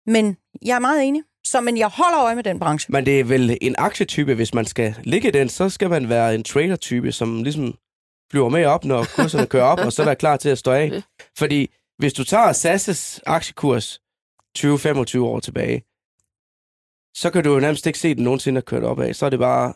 men 0.06 0.38
jeg 0.62 0.76
er 0.76 0.80
meget 0.80 1.04
enig. 1.04 1.22
Så, 1.44 1.62
men 1.62 1.78
jeg 1.78 1.88
holder 1.88 2.20
øje 2.20 2.36
med 2.36 2.44
den 2.44 2.60
branche. 2.60 2.92
Men 2.92 3.06
det 3.06 3.20
er 3.20 3.24
vel 3.24 3.58
en 3.62 3.76
aktietype, 3.78 4.34
hvis 4.36 4.54
man 4.54 4.66
skal 4.66 4.96
ligge 5.04 5.28
i 5.28 5.32
den, 5.32 5.50
så 5.50 5.70
skal 5.70 5.90
man 5.90 6.10
være 6.10 6.36
en 6.36 6.44
trader-type, 6.44 7.12
som 7.12 7.44
ligesom 7.44 7.78
flyver 8.32 8.50
med 8.50 8.66
op, 8.66 8.86
når 8.86 9.06
kurserne 9.16 9.48
kører 9.48 9.64
op, 9.64 9.80
og 9.80 9.94
så 9.94 10.06
være 10.06 10.16
klar 10.16 10.38
til 10.38 10.50
at 10.50 10.58
stå 10.58 10.72
af. 10.72 11.04
Fordi 11.38 11.72
hvis 11.98 12.14
du 12.14 12.24
tager 12.24 12.54
SAS' 12.54 13.20
aktiekurs 13.26 14.00
20-25 14.60 15.20
år 15.20 15.40
tilbage, 15.40 15.84
så 17.18 17.30
kan 17.34 17.44
du 17.44 17.54
jo 17.54 17.60
nærmest 17.60 17.88
ikke 17.88 18.00
se, 18.00 18.08
at 18.08 18.18
den 18.18 18.24
nogensinde 18.24 18.58
er 18.58 18.62
kørt 18.62 18.84
op 18.84 19.00
af. 19.00 19.16
Så 19.16 19.26
er 19.26 19.30
det 19.30 19.40
bare 19.40 19.74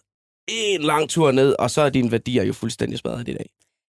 en 0.47 0.81
lang 0.81 1.09
tur 1.09 1.31
ned, 1.31 1.55
og 1.59 1.71
så 1.71 1.81
er 1.81 1.89
dine 1.89 2.11
værdier 2.11 2.43
jo 2.43 2.53
fuldstændig 2.53 2.99
smadret 2.99 3.27
i 3.27 3.33
dag. 3.33 3.49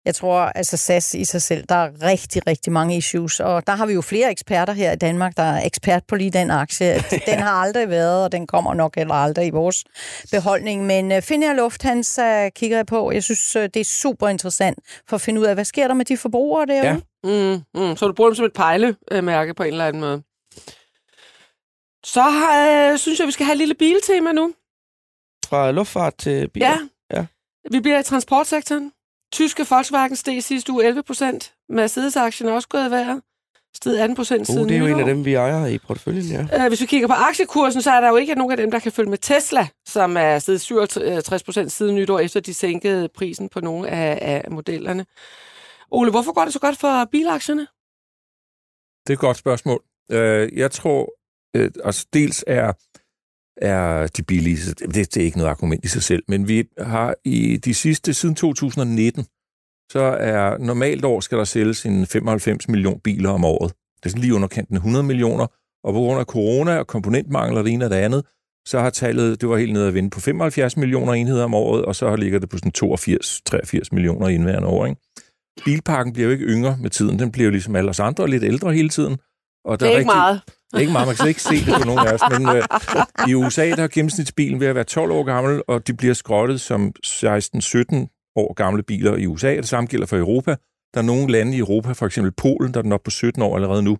Jeg 0.04 0.14
tror, 0.14 0.40
altså 0.40 0.76
SAS 0.76 1.14
i 1.14 1.24
sig 1.24 1.42
selv, 1.42 1.64
der 1.68 1.74
er 1.74 1.90
rigtig, 2.02 2.46
rigtig 2.46 2.72
mange 2.72 2.96
issues, 2.96 3.40
og 3.40 3.66
der 3.66 3.72
har 3.72 3.86
vi 3.86 3.92
jo 3.92 4.00
flere 4.00 4.30
eksperter 4.30 4.72
her 4.72 4.92
i 4.92 4.96
Danmark, 4.96 5.36
der 5.36 5.42
er 5.42 5.66
ekspert 5.66 6.02
på 6.08 6.16
lige 6.16 6.30
den 6.30 6.50
aktie. 6.50 6.94
Den 7.26 7.38
har 7.38 7.50
aldrig 7.50 7.88
været, 7.88 8.24
og 8.24 8.32
den 8.32 8.46
kommer 8.46 8.74
nok 8.74 8.96
heller 8.96 9.14
aldrig 9.14 9.46
i 9.46 9.50
vores 9.50 9.84
beholdning. 10.30 10.86
Men 10.86 11.12
uh, 11.12 11.22
finder 11.22 11.48
jeg 11.48 11.56
Lufthansa 11.56 12.48
kigger 12.48 12.76
jeg 12.76 12.86
på. 12.86 13.12
Jeg 13.12 13.22
synes, 13.22 13.56
uh, 13.56 13.62
det 13.62 13.76
er 13.76 13.84
super 13.84 14.28
interessant 14.28 14.78
for 15.08 15.16
at 15.16 15.20
finde 15.20 15.40
ud 15.40 15.46
af, 15.46 15.54
hvad 15.54 15.64
sker 15.64 15.88
der 15.88 15.94
med 15.94 16.04
de 16.04 16.16
forbrugere 16.16 16.66
derude? 16.66 17.02
Ja. 17.24 17.54
Mm, 17.54 17.82
mm. 17.82 17.96
Så 17.96 18.06
du 18.06 18.12
bruger 18.12 18.30
dem 18.30 18.34
som 18.34 18.44
et 18.44 18.52
pejlemærke 18.52 19.54
på 19.54 19.62
en 19.62 19.72
eller 19.72 19.86
anden 19.86 20.00
måde. 20.00 20.22
Så 22.04 22.22
har, 22.22 22.90
øh, 22.92 22.98
synes 22.98 23.18
jeg, 23.18 23.26
vi 23.26 23.32
skal 23.32 23.46
have 23.46 23.54
et 23.54 23.58
lille 23.58 23.74
biltema 23.74 24.32
nu. 24.32 24.54
Fra 25.46 25.70
luftfart 25.70 26.14
til 26.18 26.48
biler. 26.48 26.68
Ja. 26.68 26.78
Ja. 27.16 27.26
Vi 27.70 27.80
bliver 27.80 27.98
i 27.98 28.02
transportsektoren. 28.02 28.92
Tyske 29.32 29.66
Volkswagen 29.70 30.16
steg 30.16 30.42
sidste 30.44 30.72
uge 30.72 30.84
11 30.84 31.02
procent. 31.02 31.54
Mercedes-aktien 31.68 32.48
er 32.48 32.52
også 32.52 32.68
gået 32.68 32.86
i 32.86 32.90
vejret. 32.90 33.22
Steg 33.76 34.00
18 34.00 34.16
procent 34.16 34.40
Uh, 34.40 34.46
siden 34.46 34.68
det 34.68 34.74
er 34.74 34.78
jo 34.78 34.84
en 34.84 34.90
nytår. 34.90 35.00
af 35.00 35.14
dem, 35.14 35.24
vi 35.24 35.34
ejer 35.34 35.66
i 35.66 35.78
porteføljen, 35.78 36.24
ja. 36.24 36.46
Øh, 36.64 36.68
Hvis 36.68 36.80
vi 36.80 36.86
kigger 36.86 37.08
på 37.08 37.14
aktiekursen, 37.14 37.82
så 37.82 37.90
er 37.90 38.00
der 38.00 38.08
jo 38.08 38.16
ikke 38.16 38.34
nogen 38.34 38.50
af 38.50 38.56
dem, 38.56 38.70
der 38.70 38.78
kan 38.78 38.92
følge 38.92 39.10
med 39.10 39.18
Tesla, 39.18 39.68
som 39.86 40.16
er 40.16 40.38
steget 40.38 40.60
67 40.60 41.42
procent 41.42 41.72
siden 41.72 41.94
nytår, 41.94 42.18
efter 42.18 42.40
de 42.40 42.54
sænkede 42.54 43.08
prisen 43.08 43.48
på 43.48 43.60
nogle 43.60 43.88
af, 43.88 44.18
af 44.44 44.50
modellerne. 44.50 45.06
Ole, 45.90 46.10
hvorfor 46.10 46.32
går 46.32 46.44
det 46.44 46.52
så 46.52 46.58
godt 46.58 46.76
for 46.78 47.04
bilaktierne? 47.12 47.66
Det 49.06 49.10
er 49.12 49.16
et 49.16 49.18
godt 49.18 49.36
spørgsmål. 49.36 49.82
Øh, 50.10 50.58
jeg 50.58 50.70
tror, 50.70 51.12
øh, 51.56 51.70
altså 51.84 52.06
dels 52.12 52.44
er, 52.46 52.72
er 53.60 54.06
de 54.06 54.22
billige, 54.22 54.58
så 54.58 54.74
det, 54.74 54.94
det 54.94 55.16
er 55.16 55.24
ikke 55.24 55.38
noget 55.38 55.50
argument 55.50 55.84
i 55.84 55.88
sig 55.88 56.02
selv, 56.02 56.22
men 56.28 56.48
vi 56.48 56.64
har 56.78 57.14
i 57.24 57.56
de 57.56 57.74
sidste, 57.74 58.14
siden 58.14 58.34
2019, 58.34 59.24
så 59.92 60.00
er 60.20 60.58
normalt 60.58 61.04
år 61.04 61.20
skal 61.20 61.38
der 61.38 61.44
sælges 61.44 61.86
en 61.86 62.06
95 62.06 62.68
millioner 62.68 62.98
biler 63.04 63.30
om 63.30 63.44
året. 63.44 63.72
Det 63.72 64.06
er 64.06 64.10
sådan 64.10 64.20
lige 64.20 64.34
underkanten 64.34 64.76
af 64.76 64.78
100 64.78 65.04
millioner, 65.04 65.46
og 65.84 65.92
på 65.92 65.98
grund 65.98 66.20
af 66.20 66.26
corona 66.26 66.78
og 66.78 66.86
komponentmangel 66.86 67.58
og 67.58 67.64
det 67.64 67.72
ene 67.72 67.84
og 67.84 67.90
det 67.90 67.96
andet, 67.96 68.24
så 68.66 68.80
har 68.80 68.90
tallet, 68.90 69.40
det 69.40 69.48
var 69.48 69.56
helt 69.56 69.72
nede 69.72 69.88
at 69.88 69.94
vinde 69.94 70.10
på 70.10 70.20
75 70.20 70.76
millioner 70.76 71.12
enheder 71.12 71.44
om 71.44 71.54
året, 71.54 71.84
og 71.84 71.96
så 71.96 72.16
ligger 72.16 72.38
det 72.38 72.48
på 72.48 72.58
sådan 72.58 72.72
82-83 72.84 73.88
millioner 73.92 74.28
i 74.28 74.34
indværende 74.34 74.68
år. 74.68 74.86
Ikke? 74.86 75.00
Bilparken 75.64 76.12
bliver 76.12 76.26
jo 76.26 76.32
ikke 76.32 76.44
yngre 76.44 76.76
med 76.80 76.90
tiden, 76.90 77.18
den 77.18 77.32
bliver 77.32 77.44
jo 77.44 77.50
ligesom 77.50 77.76
alle 77.76 77.90
os 77.90 78.00
andre 78.00 78.28
lidt 78.28 78.44
ældre 78.44 78.72
hele 78.72 78.88
tiden. 78.88 79.18
Og 79.64 79.80
Det 79.80 79.92
er 79.92 79.98
ikke 79.98 80.06
meget. 80.06 80.40
Ikke 80.78 80.92
meget, 80.92 81.06
man 81.06 81.16
kan 81.16 81.22
slet 81.22 81.28
ikke 81.28 81.42
se 81.42 81.64
det 81.66 81.74
på 81.82 81.86
nogen 81.86 82.06
af 82.06 82.12
os, 82.12 82.20
men 82.30 82.48
øh, 82.56 82.62
i 83.28 83.34
USA 83.34 83.70
der 83.70 83.82
er 83.82 83.88
gennemsnitsbilen 83.88 84.60
ved 84.60 84.66
at 84.66 84.74
være 84.74 84.84
12 84.84 85.10
år 85.10 85.22
gammel, 85.22 85.62
og 85.68 85.86
de 85.86 85.94
bliver 85.94 86.14
skrottet 86.14 86.60
som 86.60 86.92
16-17 87.06 88.32
år 88.36 88.54
gamle 88.54 88.82
biler 88.82 89.16
i 89.16 89.26
USA, 89.26 89.50
og 89.50 89.56
det 89.56 89.68
samme 89.68 89.86
gælder 89.86 90.06
for 90.06 90.16
Europa. 90.16 90.56
Der 90.94 91.00
er 91.00 91.04
nogle 91.04 91.32
lande 91.32 91.56
i 91.56 91.58
Europa, 91.58 91.92
for 91.92 92.06
eksempel 92.06 92.32
Polen, 92.32 92.74
der 92.74 92.78
er 92.78 92.82
den 92.82 92.92
op 92.92 93.02
på 93.02 93.10
17 93.10 93.42
år 93.42 93.56
allerede 93.56 93.82
nu. 93.82 93.98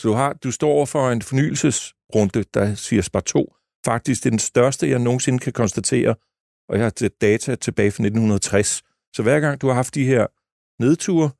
Så 0.00 0.08
du, 0.08 0.14
har, 0.14 0.32
du 0.32 0.50
står 0.50 0.70
over 0.70 0.86
for 0.86 1.10
en 1.10 1.22
fornyelsesrunde, 1.22 2.44
der 2.54 2.74
siger 2.74 3.02
spar 3.02 3.20
2. 3.20 3.54
Faktisk 3.86 4.24
det 4.24 4.28
er 4.28 4.30
den 4.30 4.38
største, 4.38 4.90
jeg 4.90 4.98
nogensinde 4.98 5.38
kan 5.38 5.52
konstatere, 5.52 6.14
og 6.68 6.76
jeg 6.76 6.84
har 6.84 7.08
data 7.20 7.54
tilbage 7.54 7.90
fra 7.90 8.02
1960. 8.02 8.82
Så 9.16 9.22
hver 9.22 9.40
gang 9.40 9.60
du 9.60 9.66
har 9.66 9.74
haft 9.74 9.94
de 9.94 10.04
her 10.04 10.26
nedture, 10.82 11.30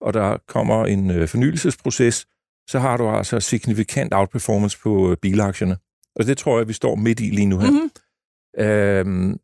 og 0.00 0.14
der 0.14 0.38
kommer 0.48 0.86
en 0.86 1.10
øh, 1.10 1.28
fornyelsesproces, 1.28 2.26
så 2.70 2.78
har 2.78 2.96
du 2.96 3.08
altså 3.08 3.40
signifikant 3.40 4.14
outperformance 4.14 4.78
på 4.78 5.10
øh, 5.10 5.16
bilaktierne. 5.16 5.76
Og 6.16 6.26
det 6.26 6.38
tror 6.38 6.58
jeg, 6.58 6.68
vi 6.68 6.72
står 6.72 6.94
midt 6.94 7.20
i 7.20 7.30
lige 7.30 7.46
nu 7.46 7.58
her. 7.58 7.70
Mhm. 7.70 7.90
Øhm, 8.58 9.38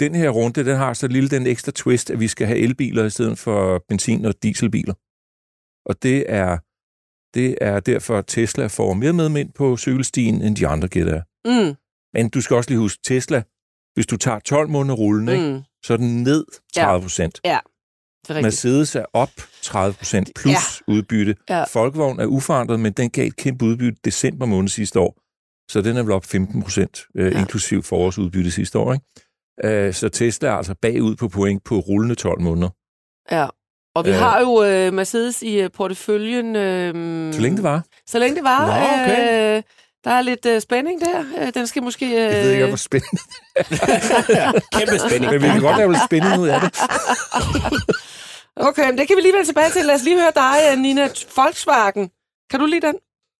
den 0.00 0.14
her 0.14 0.30
runde, 0.30 0.64
den 0.64 0.76
har 0.76 0.92
så 0.94 1.06
lille 1.08 1.28
den 1.28 1.46
ekstra 1.46 1.72
twist, 1.72 2.10
at 2.10 2.20
vi 2.20 2.28
skal 2.28 2.46
have 2.46 2.58
elbiler 2.58 3.04
i 3.04 3.10
stedet 3.10 3.38
for 3.38 3.84
benzin- 3.88 4.24
og 4.24 4.34
dieselbiler. 4.42 4.94
Og 5.88 6.02
det 6.02 6.24
er, 6.28 6.58
det 7.34 7.58
er 7.60 7.80
derfor, 7.80 8.18
at 8.18 8.24
Tesla 8.26 8.66
får 8.66 8.94
mere 8.94 9.12
medmænd 9.12 9.52
på 9.52 9.76
cykelstien, 9.76 10.42
end 10.42 10.56
de 10.56 10.66
andre 10.66 10.88
gætter. 10.88 11.22
Mm, 11.44 11.74
Men 12.14 12.28
du 12.28 12.40
skal 12.40 12.56
også 12.56 12.70
lige 12.70 12.78
huske, 12.78 13.00
Tesla, 13.04 13.42
hvis 13.94 14.06
du 14.06 14.16
tager 14.16 14.38
12 14.38 14.68
måneder 14.68 14.94
rullende, 14.94 15.32
ikke, 15.32 15.52
mm. 15.52 15.62
så 15.84 15.92
er 15.92 15.96
den 15.96 16.22
ned 16.22 16.44
30 16.74 17.02
procent. 17.02 17.40
Det 17.44 17.73
er. 18.32 18.42
Mercedes 18.42 18.96
er 18.96 19.04
op 19.12 19.30
30 19.62 19.94
procent 19.94 20.30
plus 20.36 20.52
ja. 20.52 20.92
udbytte. 20.92 21.36
Ja. 21.50 21.64
Folkevogn 21.64 22.20
er 22.20 22.26
uforandret, 22.26 22.80
men 22.80 22.92
den 22.92 23.10
gav 23.10 23.26
et 23.26 23.36
kæmpe 23.36 23.64
udbytte 23.64 23.98
december 24.04 24.46
måned 24.46 24.68
sidste 24.68 25.00
år. 25.00 25.16
Så 25.70 25.80
den 25.80 25.96
er 25.96 26.02
vel 26.02 26.12
op 26.12 26.24
15 26.24 26.62
procent, 26.62 27.02
øh, 27.16 27.32
Ja. 27.32 27.38
inklusiv 27.40 27.82
forårsudbytte 27.82 28.50
sidste 28.50 28.78
år. 28.78 28.92
Ikke? 28.92 29.76
Øh, 29.86 29.94
så 29.94 30.08
Tesla 30.08 30.48
er 30.48 30.52
altså 30.52 30.74
bagud 30.82 31.16
på 31.16 31.28
point 31.28 31.64
på 31.64 31.78
rullende 31.78 32.14
12 32.14 32.40
måneder. 32.40 32.68
Ja. 33.30 33.46
Og 33.94 34.04
vi 34.04 34.10
Øh. 34.10 34.16
har 34.16 34.40
jo 34.40 34.64
øh, 34.64 34.92
Mercedes 34.92 35.42
i 35.42 35.60
øh, 35.60 35.70
porteføljen. 35.70 36.56
Øh, 36.56 37.34
Så 37.34 37.40
længe 37.40 37.56
det 37.56 37.62
var. 37.64 37.84
Så 38.06 38.18
længe 38.18 38.36
det 38.36 38.44
var. 38.44 38.66
Nå, 38.66 38.72
okay. 38.72 39.56
øh, 39.56 39.62
der 40.04 40.10
er 40.10 40.22
lidt 40.22 40.46
øh, 40.46 40.60
spænding 40.60 41.00
der. 41.00 41.24
Øh, 41.38 41.54
den 41.54 41.66
skal 41.66 41.82
måske... 41.82 42.06
Øh, 42.06 42.12
Jeg 42.12 42.30
ved 42.44 42.52
ikke, 42.52 42.66
hvor 42.66 42.76
spændende. 42.76 43.22
Kæmpe 44.78 44.98
spænding. 45.08 45.32
Men 45.32 45.42
vi 45.42 45.48
kan 45.48 45.60
godt 45.60 45.76
lave 45.76 45.92
lidt 45.92 46.04
spænding 46.04 46.38
ud 46.40 46.48
af 46.48 46.60
det. 46.60 46.70
Okay, 48.56 48.86
men 48.90 48.98
det 48.98 49.08
kan 49.08 49.16
vi 49.16 49.22
lige 49.22 49.32
vende 49.32 49.46
tilbage 49.48 49.70
til. 49.70 49.84
Lad 49.84 49.94
os 49.94 50.02
lige 50.04 50.20
høre 50.20 50.32
dig, 50.34 50.56
øh, 50.72 50.78
Nina. 50.78 51.08
Volkswagen. 51.36 52.10
Kan 52.50 52.60
du 52.60 52.66
lide 52.66 52.86
den? 52.86 52.94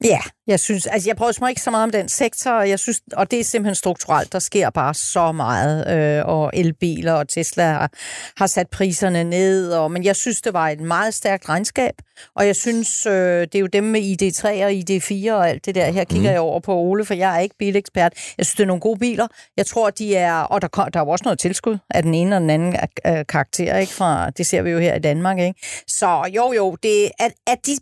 Ja, 0.04 0.20
jeg 0.46 0.60
synes, 0.60 0.86
altså 0.86 1.08
jeg 1.08 1.16
prøver 1.16 1.48
ikke 1.48 1.60
så 1.60 1.70
meget 1.70 1.84
om 1.84 1.90
den 1.90 2.08
sektor, 2.08 2.50
og 2.50 2.68
jeg 2.68 2.78
synes, 2.78 3.00
og 3.12 3.30
det 3.30 3.40
er 3.40 3.44
simpelthen 3.44 3.74
strukturelt, 3.74 4.32
der 4.32 4.38
sker 4.38 4.70
bare 4.70 4.94
så 4.94 5.32
meget, 5.32 5.98
øh, 5.98 6.26
og 6.26 6.50
elbiler 6.54 7.12
og 7.12 7.28
Tesla 7.28 7.64
har, 7.72 7.90
har 8.36 8.46
sat 8.46 8.70
priserne 8.70 9.24
ned, 9.24 9.72
og, 9.72 9.90
men 9.90 10.04
jeg 10.04 10.16
synes, 10.16 10.42
det 10.42 10.52
var 10.52 10.68
et 10.68 10.80
meget 10.80 11.14
stærkt 11.14 11.48
regnskab, 11.48 11.94
og 12.36 12.46
jeg 12.46 12.56
synes, 12.56 13.06
øh, 13.06 13.40
det 13.40 13.54
er 13.54 13.58
jo 13.58 13.66
dem 13.66 13.84
med 13.84 14.00
ID3 14.00 14.46
og 14.64 14.70
ID4 14.70 15.32
og 15.32 15.48
alt 15.48 15.66
det 15.66 15.74
der, 15.74 15.90
her 15.90 16.04
kigger 16.04 16.30
jeg 16.30 16.40
over 16.40 16.60
på 16.60 16.74
Ole, 16.74 17.04
for 17.04 17.14
jeg 17.14 17.36
er 17.36 17.40
ikke 17.40 17.56
bilekspert, 17.58 18.12
jeg 18.38 18.46
synes, 18.46 18.56
det 18.56 18.62
er 18.62 18.66
nogle 18.66 18.80
gode 18.80 18.98
biler, 18.98 19.26
jeg 19.56 19.66
tror, 19.66 19.90
de 19.90 20.16
er, 20.16 20.34
og 20.34 20.62
der, 20.62 20.68
kom, 20.68 20.90
der 20.92 21.00
er 21.00 21.04
jo 21.04 21.10
også 21.10 21.24
noget 21.24 21.38
tilskud 21.38 21.78
af 21.90 22.02
den 22.02 22.14
ene 22.14 22.36
og 22.36 22.40
den 22.40 22.50
anden 22.50 22.76
øh, 23.06 23.26
karakter, 23.28 23.78
ikke, 23.78 23.92
fra, 23.92 24.30
det 24.30 24.46
ser 24.46 24.62
vi 24.62 24.70
jo 24.70 24.78
her 24.78 24.94
i 24.94 25.00
Danmark, 25.00 25.38
ikke, 25.38 25.60
så 25.88 26.30
jo 26.34 26.52
jo, 26.52 26.76
det 26.82 27.04
er, 27.04 27.28
at 27.46 27.66
de, 27.66 27.78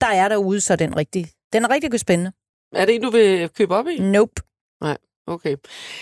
der 0.00 0.06
er 0.06 0.28
derude, 0.28 0.60
så 0.60 0.72
er 0.72 0.76
den 0.76 0.96
rigtig, 0.96 1.30
den 1.54 1.64
er 1.64 1.70
rigtig 1.70 2.00
spændende. 2.00 2.32
Er 2.74 2.84
det 2.84 2.94
en, 2.94 3.02
du 3.02 3.10
vil 3.10 3.48
købe 3.48 3.74
op 3.74 3.86
i? 3.88 3.98
Nope. 3.98 4.42
Okay. 5.26 5.56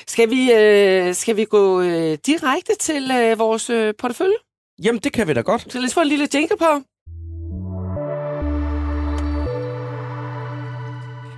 Skal 0.06 0.30
vi, 0.30 0.52
øh, 0.52 1.14
skal 1.14 1.36
vi 1.36 1.44
gå 1.44 1.82
øh, 1.82 2.18
direkte 2.26 2.72
til 2.80 3.10
øh, 3.10 3.38
vores 3.38 3.70
øh, 3.70 3.94
portefølje? 3.98 4.36
Jamen, 4.84 5.00
det 5.00 5.12
kan 5.12 5.28
vi 5.28 5.32
da 5.32 5.40
godt. 5.40 5.72
Så 5.72 5.78
lad 5.78 5.86
os 5.86 5.94
få 5.94 6.00
en 6.00 6.08
lille 6.08 6.28
jingle 6.34 6.56
på. 6.56 6.82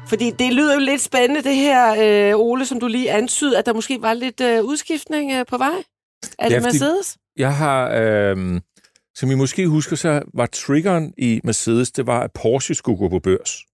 Fordi 0.09 0.31
det 0.31 0.53
lyder 0.53 0.75
jo 0.75 0.81
lidt 0.81 1.01
spændende, 1.01 1.43
det 1.43 1.57
her, 1.57 1.95
øh, 2.33 2.41
Ole, 2.41 2.67
som 2.67 2.81
du 2.81 2.87
lige 2.87 3.13
antydede, 3.13 3.59
at 3.59 3.67
der 3.67 3.73
måske 3.73 4.03
var 4.03 4.15
lidt 4.15 4.41
øh, 4.41 4.65
udskiftning 4.65 5.33
øh, 5.33 5.47
på 5.47 5.59
vej. 5.59 5.83
Er 6.39 6.49
det 6.49 6.55
Ja, 6.55 6.61
Mercedes? 6.61 7.17
Jeg 7.37 7.57
har, 7.57 7.91
øh, 7.95 8.61
som 9.15 9.31
I 9.31 9.35
måske 9.35 9.69
husker, 9.69 9.97
så 9.97 10.23
var 10.35 10.47
triggeren 10.47 11.15
i 11.19 11.41
Mercedes, 11.45 11.91
det 11.91 12.07
var, 12.07 12.21
at 12.21 12.33
Porsche 12.33 12.75
skulle 12.75 12.99
gå 12.99 13.09
på 13.09 13.19
børs. 13.19 13.65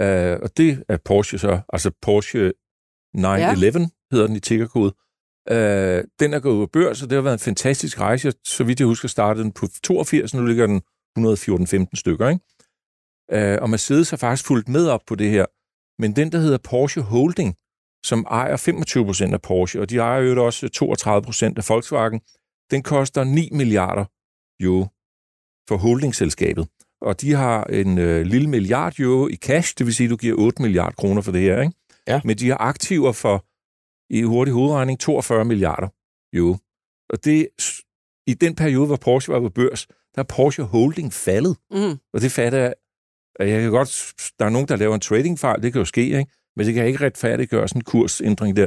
Øh, 0.00 0.38
og 0.42 0.56
det 0.56 0.84
er 0.88 0.98
Porsche 1.04 1.38
så, 1.38 1.60
altså 1.68 1.90
Porsche 2.02 2.52
911 3.14 3.80
ja. 3.80 3.86
hedder 4.12 4.26
den 4.26 4.36
i 4.36 4.40
tickerkode. 4.40 4.94
Øh, 5.50 6.04
den 6.20 6.34
er 6.34 6.40
gået 6.40 6.68
på 6.68 6.70
børs, 6.72 7.02
og 7.02 7.10
det 7.10 7.16
har 7.16 7.22
været 7.22 7.34
en 7.34 7.48
fantastisk 7.50 8.00
rejse. 8.00 8.32
Så 8.44 8.64
vidt 8.64 8.80
jeg 8.80 8.86
husker, 8.86 9.08
startede 9.08 9.44
den 9.44 9.52
på 9.52 9.66
82, 9.82 10.34
nu 10.34 10.46
ligger 10.46 10.66
den 10.66 10.82
114-15 11.18 11.86
stykker. 11.94 12.28
Ikke? 12.28 12.42
Øh, 13.32 13.58
og 13.62 13.70
Mercedes 13.70 14.10
har 14.10 14.16
faktisk 14.16 14.46
fulgt 14.46 14.68
med 14.68 14.88
op 14.88 15.00
på 15.06 15.14
det 15.14 15.30
her. 15.30 15.46
Men 16.02 16.16
den, 16.16 16.32
der 16.32 16.38
hedder 16.38 16.58
Porsche 16.58 17.02
Holding, 17.02 17.54
som 18.06 18.26
ejer 18.30 18.56
25 18.56 19.04
procent 19.04 19.34
af 19.34 19.42
Porsche, 19.42 19.80
og 19.80 19.90
de 19.90 19.96
ejer 19.98 20.20
jo 20.20 20.46
også 20.46 20.68
32 20.68 21.24
procent 21.24 21.58
af 21.58 21.64
Volkswagen, 21.68 22.20
den 22.70 22.82
koster 22.82 23.24
9 23.24 23.48
milliarder 23.52 24.04
euro 24.60 24.86
for 25.68 25.76
holdingselskabet. 25.76 26.68
Og 27.04 27.20
de 27.20 27.32
har 27.32 27.64
en 27.64 27.98
øh, 27.98 28.26
lille 28.26 28.48
milliard 28.50 28.98
euro 28.98 29.28
i 29.28 29.36
cash, 29.36 29.74
det 29.78 29.86
vil 29.86 29.94
sige, 29.94 30.04
at 30.04 30.10
du 30.10 30.16
giver 30.16 30.36
8 30.38 30.62
milliarder 30.62 30.94
kroner 30.96 31.22
for 31.22 31.32
det 31.32 31.40
her. 31.40 31.60
Ikke? 31.62 31.74
Ja. 32.08 32.20
Men 32.24 32.38
de 32.38 32.48
har 32.48 32.56
aktiver 32.56 33.12
for, 33.12 33.44
i 34.14 34.22
hurtig 34.22 34.54
hovedregning, 34.54 35.00
42 35.00 35.44
milliarder 35.44 35.88
euro. 36.32 36.56
Og 37.10 37.24
det, 37.24 37.48
i 38.26 38.34
den 38.34 38.54
periode, 38.54 38.86
hvor 38.86 38.96
Porsche 38.96 39.32
var 39.32 39.40
på 39.40 39.48
børs, 39.48 39.86
der 40.14 40.22
er 40.22 40.26
Porsche 40.36 40.64
Holding 40.64 41.12
faldet. 41.12 41.56
Mm. 41.70 41.98
Og 42.12 42.20
det 42.20 42.32
fatter 42.32 42.58
jeg, 42.58 42.74
jeg 43.38 43.62
kan 43.62 43.70
godt, 43.70 44.12
der 44.38 44.44
er 44.44 44.48
nogen, 44.48 44.68
der 44.68 44.76
laver 44.76 44.94
en 44.94 45.00
tradingfejl, 45.00 45.62
det 45.62 45.72
kan 45.72 45.78
jo 45.80 45.84
ske, 45.84 46.04
ikke? 46.04 46.26
men 46.56 46.66
det 46.66 46.74
kan 46.74 46.86
ikke 46.86 47.06
retfærdiggøre 47.06 47.68
sådan 47.68 47.78
en 47.78 47.84
kursændring 47.84 48.56
der. 48.56 48.66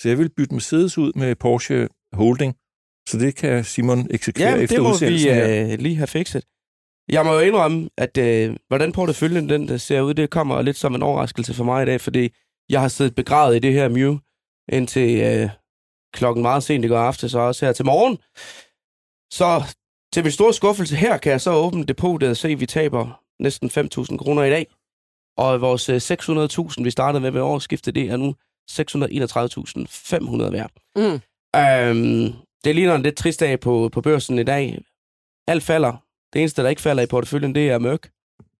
Så 0.00 0.08
jeg 0.08 0.18
vil 0.18 0.30
bytte 0.36 0.54
Mercedes 0.54 0.98
ud 0.98 1.12
med 1.16 1.34
Porsche 1.34 1.88
Holding, 2.12 2.54
så 3.08 3.18
det 3.18 3.36
kan 3.36 3.64
Simon 3.64 4.06
eksekvere 4.10 4.48
Ja, 4.48 4.56
efter 4.56 4.76
det 4.76 4.82
må 4.82 4.88
vi 4.88 4.92
udsendelsen 4.92 5.70
øh, 5.72 5.78
lige 5.78 5.96
have 5.96 6.06
fikset. 6.06 6.44
Jeg 7.08 7.24
må 7.24 7.32
jo 7.34 7.40
indrømme, 7.40 7.88
at 7.98 8.16
øh, 8.18 8.56
hvordan 8.68 8.92
porteføljen 8.92 9.48
den 9.48 9.68
der 9.68 9.76
ser 9.76 10.00
ud, 10.00 10.14
det 10.14 10.30
kommer 10.30 10.62
lidt 10.62 10.76
som 10.76 10.94
en 10.94 11.02
overraskelse 11.02 11.54
for 11.54 11.64
mig 11.64 11.82
i 11.82 11.86
dag, 11.86 12.00
fordi 12.00 12.30
jeg 12.68 12.80
har 12.80 12.88
siddet 12.88 13.14
begravet 13.14 13.56
i 13.56 13.58
det 13.58 13.72
her 13.72 13.88
Mew 13.88 14.16
indtil 14.72 15.20
øh, 15.20 15.50
klokken 16.12 16.42
meget 16.42 16.62
sent 16.62 16.84
i 16.84 16.88
går 16.88 16.98
aftes, 16.98 17.34
og 17.34 17.42
også 17.42 17.66
her 17.66 17.72
til 17.72 17.84
morgen. 17.84 18.18
Så 19.32 19.74
til 20.12 20.22
min 20.22 20.32
store 20.32 20.52
skuffelse 20.52 20.96
her, 20.96 21.18
kan 21.18 21.32
jeg 21.32 21.40
så 21.40 21.52
åbne 21.52 21.84
depotet 21.84 22.30
og 22.30 22.36
se, 22.36 22.48
at 22.48 22.60
vi 22.60 22.66
taber 22.66 23.22
næsten 23.42 23.68
5.000 23.68 24.16
kroner 24.16 24.42
i 24.42 24.50
dag. 24.50 24.66
Og 25.36 25.60
vores 25.60 25.88
øh, 25.88 25.96
600.000, 25.96 26.82
vi 26.82 26.90
startede 26.90 27.20
med 27.20 27.30
ved 27.30 27.40
årsskiftet, 27.40 27.94
det 27.94 28.10
er 28.10 28.16
nu 28.16 28.34
631.500 28.70 30.50
værd. 30.52 30.70
Mm. 30.96 31.20
Øhm, 31.56 32.32
det 32.64 32.74
ligner 32.74 32.94
en 32.94 33.02
lidt 33.02 33.16
trist 33.16 33.40
dag 33.40 33.60
på, 33.60 33.88
på 33.92 34.00
børsen 34.00 34.38
i 34.38 34.42
dag. 34.44 34.78
Alt 35.48 35.62
falder. 35.62 36.05
Det 36.36 36.42
eneste, 36.42 36.62
der 36.62 36.68
ikke 36.68 36.82
falder 36.82 37.02
i 37.02 37.06
porteføljen, 37.06 37.54
det 37.54 37.70
er 37.70 37.78
mørk, 37.78 38.08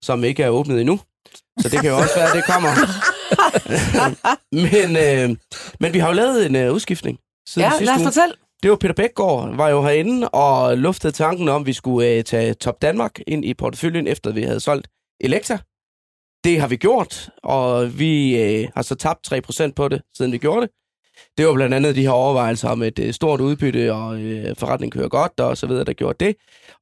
som 0.03 0.25
ikke 0.25 0.43
er 0.43 0.49
åbnet 0.49 0.81
endnu. 0.81 1.01
Så 1.61 1.69
det 1.69 1.81
kan 1.81 1.91
jo 1.91 1.97
også 1.97 2.15
være, 2.17 2.29
at 2.29 2.37
det 2.37 2.45
kommer. 2.45 2.71
men, 4.73 4.97
øh, 5.07 5.37
men 5.81 5.93
vi 5.95 5.99
har 5.99 6.09
jo 6.09 6.15
lavet 6.15 6.47
en 6.47 6.57
øh, 6.57 6.73
udskiftning 6.73 7.19
siden 7.49 7.71
Ja, 7.71 7.85
lad 7.85 7.95
os 7.95 8.01
uge. 8.01 8.07
fortælle. 8.07 8.35
Det 8.63 8.71
var 8.71 8.77
Peter 8.77 8.95
Bækgaard, 8.95 9.57
var 9.57 9.69
jo 9.69 9.83
herinde 9.83 10.29
og 10.29 10.79
luftede 10.79 11.13
tanken 11.13 11.49
om, 11.49 11.63
at 11.63 11.67
vi 11.67 11.73
skulle 11.73 12.09
øh, 12.09 12.25
tage 12.25 12.55
Top 12.55 12.83
Danmark 12.83 13.21
ind 13.27 13.45
i 13.45 13.55
porteføljen, 13.55 14.07
efter 14.07 14.33
vi 14.33 14.43
havde 14.43 14.61
solgt 14.61 14.89
Elektra. 15.21 15.59
Det 16.45 16.61
har 16.61 16.69
vi 16.69 16.77
gjort, 16.77 17.31
og 17.43 17.99
vi 17.99 18.43
øh, 18.43 18.69
har 18.75 18.83
så 18.83 18.95
tabt 18.95 19.33
3% 19.33 19.73
på 19.77 19.89
det, 19.89 20.03
siden 20.17 20.33
vi 20.33 20.39
gjorde 20.39 20.61
det. 20.61 20.71
Det 21.39 21.47
var 21.47 21.55
blandt 21.55 21.75
andet 21.75 21.97
de 21.97 22.03
her 22.03 22.11
overvejelser 22.11 22.69
om 22.69 22.83
et 22.83 22.99
øh, 22.99 23.13
stort 23.13 23.41
udbytte, 23.41 23.93
og 23.93 24.21
øh, 24.21 24.57
forretningen 24.57 25.01
kører 25.01 25.09
godt, 25.09 25.41
og 25.41 25.57
så 25.57 25.67
videre, 25.67 25.85
der 25.85 25.93
gjorde 25.93 26.25
det. 26.25 26.37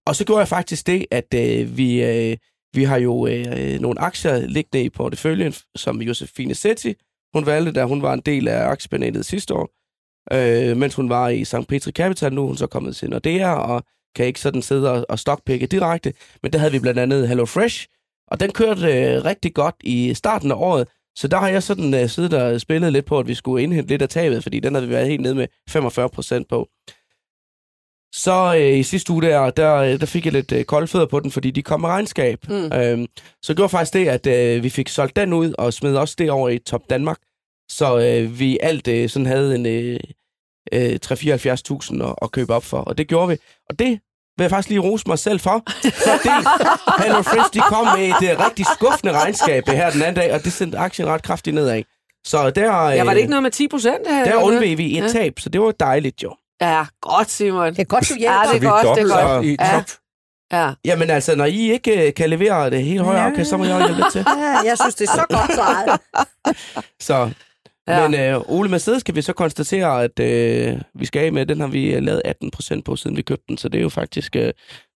Og 0.06 0.16
så 0.16 0.24
gjorde 0.24 0.38
jeg 0.38 0.48
faktisk 0.48 0.86
det, 0.86 1.06
at 1.10 1.34
øh, 1.34 1.76
vi, 1.76 2.02
øh, 2.02 2.36
vi 2.74 2.84
har 2.84 2.96
jo 2.96 3.26
øh, 3.26 3.46
øh 3.56 3.80
nogle 3.80 4.00
aktier 4.00 4.46
liggende 4.46 4.84
i 4.84 4.90
porteføljen, 4.90 5.54
som 5.76 6.02
Josefine 6.02 6.54
Setti, 6.54 6.94
hun 7.34 7.46
valgte, 7.46 7.72
da 7.72 7.84
hun 7.84 8.02
var 8.02 8.12
en 8.12 8.20
del 8.20 8.48
af 8.48 8.68
aktiepanelet 8.68 9.26
sidste 9.26 9.54
år. 9.54 9.70
Øh, 10.32 10.76
mens 10.76 10.94
hun 10.94 11.08
var 11.08 11.28
i 11.28 11.44
St. 11.44 11.68
Petri 11.68 11.92
Capital, 11.92 12.32
nu 12.32 12.42
er 12.42 12.46
hun 12.46 12.56
så 12.56 12.66
kommet 12.66 12.96
til 12.96 13.10
Nordea, 13.10 13.52
og 13.52 13.82
kan 14.16 14.26
ikke 14.26 14.40
sådan 14.40 14.62
sidde 14.62 14.92
og, 14.92 15.06
og 15.08 15.18
stockpikke 15.18 15.66
direkte. 15.66 16.12
Men 16.42 16.52
der 16.52 16.58
havde 16.58 16.72
vi 16.72 16.78
blandt 16.78 17.00
andet 17.00 17.28
Hello 17.28 17.44
Fresh, 17.44 17.86
og 18.28 18.40
den 18.40 18.52
kørte 18.52 18.80
øh, 18.80 19.24
rigtig 19.24 19.54
godt 19.54 19.74
i 19.80 20.14
starten 20.14 20.50
af 20.50 20.56
året. 20.56 20.88
Så 21.16 21.28
der 21.28 21.36
har 21.36 21.48
jeg 21.48 21.62
sådan 21.62 21.94
uh, 22.02 22.08
siddet 22.08 22.34
og 22.34 22.60
spillet 22.60 22.92
lidt 22.92 23.06
på, 23.06 23.18
at 23.18 23.28
vi 23.28 23.34
skulle 23.34 23.62
indhente 23.62 23.88
lidt 23.88 24.02
af 24.02 24.08
tabet, 24.08 24.42
fordi 24.42 24.60
den 24.60 24.74
havde 24.74 24.86
vi 24.86 24.94
været 24.94 25.08
helt 25.08 25.20
nede 25.20 25.34
med 25.34 25.46
45 25.68 26.08
procent 26.08 26.48
på. 26.48 26.68
Så 28.14 28.56
øh, 28.56 28.78
i 28.78 28.82
sidste 28.82 29.12
uge 29.12 29.22
der, 29.22 29.50
der, 29.50 29.74
øh, 29.74 30.00
der 30.00 30.06
fik 30.06 30.24
jeg 30.24 30.32
lidt 30.32 30.52
øh, 30.52 30.64
kolde 30.64 30.86
fødder 30.86 31.06
på 31.06 31.20
den, 31.20 31.30
fordi 31.30 31.50
de 31.50 31.62
kom 31.62 31.80
med 31.80 31.88
regnskab. 31.88 32.48
Mm. 32.48 32.72
Øhm, 32.72 33.06
så 33.42 33.54
gjorde 33.54 33.68
faktisk 33.68 33.94
det, 33.94 34.08
at 34.08 34.26
øh, 34.26 34.62
vi 34.62 34.70
fik 34.70 34.88
solgt 34.88 35.16
den 35.16 35.32
ud 35.32 35.54
og 35.58 35.72
smed 35.72 35.96
også 35.96 36.14
det 36.18 36.30
over 36.30 36.48
i 36.48 36.58
Top 36.58 36.90
Danmark. 36.90 37.18
Så 37.70 37.98
øh, 37.98 38.38
vi 38.38 38.58
alt 38.62 38.88
øh, 38.88 39.08
sådan 39.08 39.26
havde 39.26 39.54
en 39.54 39.66
øh, 39.66 40.00
øh, 40.72 40.98
3-74.000 41.06 42.04
at, 42.04 42.14
at 42.22 42.32
købe 42.32 42.54
op 42.54 42.64
for, 42.64 42.78
og 42.78 42.98
det 42.98 43.08
gjorde 43.08 43.28
vi. 43.28 43.36
Og 43.70 43.78
det 43.78 44.00
vil 44.36 44.44
jeg 44.44 44.50
faktisk 44.50 44.68
lige 44.68 44.80
rose 44.80 45.04
mig 45.06 45.18
selv 45.18 45.40
for, 45.40 45.62
fordi 46.12 46.28
Hello 47.02 47.22
Fresh, 47.22 47.50
de 47.54 47.60
kom 47.60 47.86
med 47.98 48.08
et 48.08 48.14
uh, 48.38 48.46
rigtig 48.46 48.66
skuffende 48.74 49.12
regnskab 49.12 49.68
her 49.68 49.90
den 49.90 50.02
anden 50.02 50.14
dag, 50.14 50.34
og 50.34 50.44
det 50.44 50.52
sendte 50.52 50.78
aktien 50.78 51.08
ret 51.08 51.22
kraftigt 51.22 51.54
nedad. 51.54 51.82
Så 52.26 52.50
der, 52.50 52.88
ja, 52.90 53.04
var 53.04 53.10
det 53.12 53.18
ikke 53.20 53.30
noget 53.30 53.42
med 53.42 53.50
10 53.50 53.68
procent? 53.68 54.06
Der 54.06 54.36
undveg 54.42 54.78
vi 54.78 54.98
et 54.98 55.02
ja. 55.04 55.08
tab, 55.08 55.40
så 55.40 55.48
det 55.48 55.60
var 55.60 55.70
dejligt 55.70 56.22
jo. 56.22 56.34
Ja, 56.60 56.84
godt, 57.00 57.30
Simon. 57.30 57.66
Det 57.70 57.78
er 57.78 57.84
godt, 57.84 58.08
du 58.08 58.14
hjælper. 58.18 58.34
Ja, 58.34 58.52
det 58.52 58.64
er 58.64 58.70
godt, 58.70 58.98
det 58.98 59.10
er 59.12 59.34
godt. 59.34 59.44
I 59.46 59.56
Ja. 59.60 59.72
top. 59.74 59.84
Ja. 60.52 60.70
Jamen 60.84 61.10
altså, 61.10 61.34
når 61.36 61.44
I 61.44 61.72
ikke 61.72 62.06
uh, 62.06 62.14
kan 62.16 62.30
levere 62.30 62.70
det 62.70 62.82
helt 62.84 63.02
høje 63.02 63.18
afkast, 63.20 63.50
så 63.50 63.56
må 63.56 63.64
jeg 63.64 63.76
hjælpe 63.78 63.94
lidt 63.94 64.12
til. 64.12 64.24
Ja, 64.28 64.58
jeg 64.64 64.78
synes, 64.80 64.94
det 64.94 65.08
er 65.08 65.12
så 65.12 65.24
godt 65.30 65.54
svaret. 65.54 66.00
Så, 67.08 67.30
Ja. 67.88 68.02
ja. 68.02 68.08
Men 68.08 68.36
uh, 68.36 68.50
Ole 68.58 68.68
Mercedes 68.70 69.02
kan 69.02 69.14
vi 69.14 69.22
så 69.22 69.32
konstatere, 69.32 70.04
at 70.04 70.18
uh, 70.20 70.80
vi 70.94 71.04
skal 71.06 71.24
af 71.26 71.32
med, 71.32 71.46
den 71.46 71.60
har 71.60 71.66
vi 71.66 71.96
uh, 71.96 72.02
lavet 72.02 72.22
18 72.24 72.50
procent 72.50 72.84
på, 72.84 72.96
siden 72.96 73.16
vi 73.16 73.22
købte 73.22 73.44
den, 73.48 73.56
så 73.58 73.68
det 73.68 73.78
er 73.78 73.82
jo 73.82 73.88
faktisk, 73.88 74.36
uh, 74.36 74.42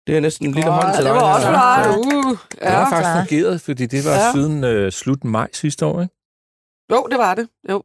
det 0.07 0.16
er 0.16 0.20
næsten 0.20 0.47
en 0.47 0.53
lille 0.55 0.70
Åh, 0.70 0.74
hånd 0.74 0.86
til 0.95 1.05
Det 1.05 1.05
dig 1.05 1.14
var 1.14 1.20
her. 1.26 1.34
også 1.34 1.47
Så- 1.47 2.03
flot. 2.03 2.24
Uh, 2.24 2.39
Det 2.61 2.68
har 2.68 2.78
ja. 2.78 2.84
faktisk 2.97 3.30
fungeret, 3.30 3.61
fordi 3.61 3.86
det 3.86 4.05
var 4.05 4.11
Ja. 4.11 4.26
ja. 4.26 4.32
siden 4.32 4.64
øh, 4.64 4.93
slut 4.93 5.24
maj 5.24 5.49
sidste 5.53 5.86
år. 5.86 6.01
Ikke? 6.03 6.14
Jo, 6.93 7.07
det 7.11 7.18
var 7.18 7.34
det. 7.34 7.49
Jo. 7.70 7.82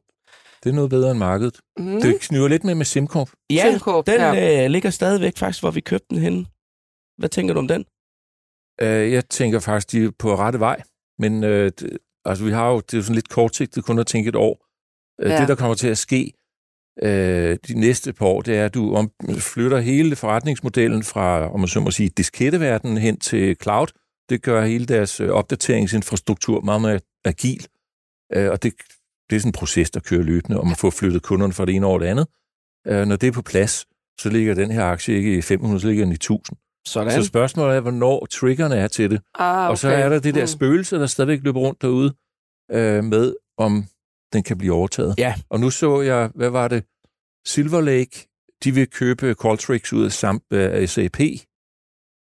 Det 0.63 0.69
er 0.69 0.73
noget 0.73 0.89
bedre 0.89 1.11
end 1.11 1.19
markedet. 1.19 1.57
Mm. 1.77 1.85
Mm. 1.85 2.01
Det 2.01 2.19
kniver 2.21 2.47
lidt 2.47 2.63
med 2.63 2.75
med 2.75 2.85
SimCorp. 2.85 3.29
Ja, 3.49 3.71
SimCorp, 3.71 4.05
den 4.07 4.15
ja. 4.21 4.63
øh, 4.65 4.69
ligger 4.71 4.89
stadigvæk 4.89 5.37
faktisk, 5.37 5.63
hvor 5.63 5.71
vi 5.71 5.81
købte 5.81 6.05
den 6.09 6.17
henne. 6.17 6.45
Hvad 7.17 7.29
tænker 7.29 7.53
du 7.53 7.59
om 7.59 7.67
den? 7.67 7.85
Øh, 8.81 9.11
jeg 9.11 9.29
tænker 9.29 9.59
faktisk, 9.59 9.91
de 9.91 10.05
er 10.05 10.09
på 10.19 10.35
rette 10.35 10.59
vej. 10.59 10.81
Men 11.19 11.43
øh, 11.43 11.71
det, 11.79 11.97
altså, 12.25 12.43
vi 12.45 12.51
har 12.51 12.69
jo, 12.69 12.79
det 12.79 12.93
er 12.93 12.97
jo 12.97 13.01
sådan 13.03 13.15
lidt 13.15 13.29
kortsigtet 13.29 13.85
kun 13.85 13.99
at 13.99 14.07
tænke 14.07 14.27
et 14.29 14.35
år. 14.35 14.65
Øh, 15.21 15.29
Ja. 15.31 15.39
Det, 15.39 15.47
der 15.47 15.55
kommer 15.55 15.75
til 15.75 15.87
at 15.87 15.97
ske 15.97 16.33
øh, 17.03 17.57
de 17.67 17.79
næste 17.79 18.13
par 18.13 18.25
år, 18.25 18.41
det 18.41 18.57
er, 18.57 18.65
at 18.65 18.73
du 18.73 18.95
om, 18.95 19.11
flytter 19.39 19.79
hele 19.79 20.15
forretningsmodellen 20.15 21.03
fra, 21.03 21.53
om 21.53 21.59
man 21.59 21.67
så 21.67 21.79
må 21.79 21.91
sige, 21.91 22.09
disketteverdenen 22.09 22.97
hen 22.97 23.19
til 23.19 23.55
cloud. 23.63 23.87
Det 24.29 24.41
gør 24.41 24.65
hele 24.65 24.85
deres 24.85 25.19
øh, 25.19 25.29
opdateringsinfrastruktur 25.29 26.61
meget 26.61 26.81
mere 26.81 26.99
agil. 27.25 27.67
Øh, 28.35 28.49
og 28.51 28.63
det, 28.63 28.73
det 29.29 29.35
er 29.35 29.39
sådan 29.39 29.49
en 29.49 29.53
proces, 29.53 29.91
der 29.91 29.99
kører 29.99 30.23
løbende, 30.23 30.59
om 30.59 30.71
at 30.71 30.77
få 30.77 30.89
flyttet 30.89 31.21
kunderne 31.23 31.53
fra 31.53 31.65
det 31.65 31.75
ene 31.75 31.85
over 31.85 31.99
det 31.99 32.05
andet. 32.05 32.27
Øh, 32.87 33.05
når 33.05 33.15
det 33.15 33.27
er 33.27 33.31
på 33.31 33.41
plads, 33.41 33.85
så 34.19 34.29
ligger 34.29 34.53
den 34.53 34.71
her 34.71 34.83
aktie 34.83 35.15
ikke 35.15 35.37
i 35.37 35.41
500, 35.41 35.79
så 35.81 35.87
ligger 35.87 36.05
den 36.05 36.11
i 36.11 36.15
1000. 36.15 36.57
Sådan. 36.87 37.11
Så 37.11 37.23
spørgsmålet 37.23 37.75
er, 37.75 37.79
hvornår 37.79 38.25
triggerne 38.25 38.75
er 38.75 38.87
til 38.87 39.11
det. 39.11 39.21
Ah, 39.39 39.63
okay. 39.65 39.69
Og 39.71 39.77
så 39.77 39.89
er 39.89 40.09
der 40.09 40.19
det 40.19 40.35
der 40.35 40.41
Mm. 40.41 40.47
spøgelse, 40.47 40.95
der 40.95 41.05
stadigvæk 41.07 41.39
løber 41.43 41.59
rundt 41.59 41.81
derude 41.81 42.13
øh, 42.71 43.03
med, 43.03 43.35
om 43.57 43.85
den 44.33 44.43
kan 44.43 44.57
blive 44.57 44.73
overtaget. 44.73 45.15
Ja. 45.17 45.35
Og 45.49 45.59
nu 45.59 45.69
så 45.69 46.01
jeg, 46.01 46.31
hvad 46.35 46.49
var 46.49 46.67
det? 46.67 46.83
Silver 47.45 47.81
Lake, 47.81 48.27
de 48.63 48.73
vil 48.73 48.89
købe 48.89 49.35
Qualtrics 49.41 49.93
ud 49.93 50.05
af, 50.05 50.89
SAP. 50.89 51.19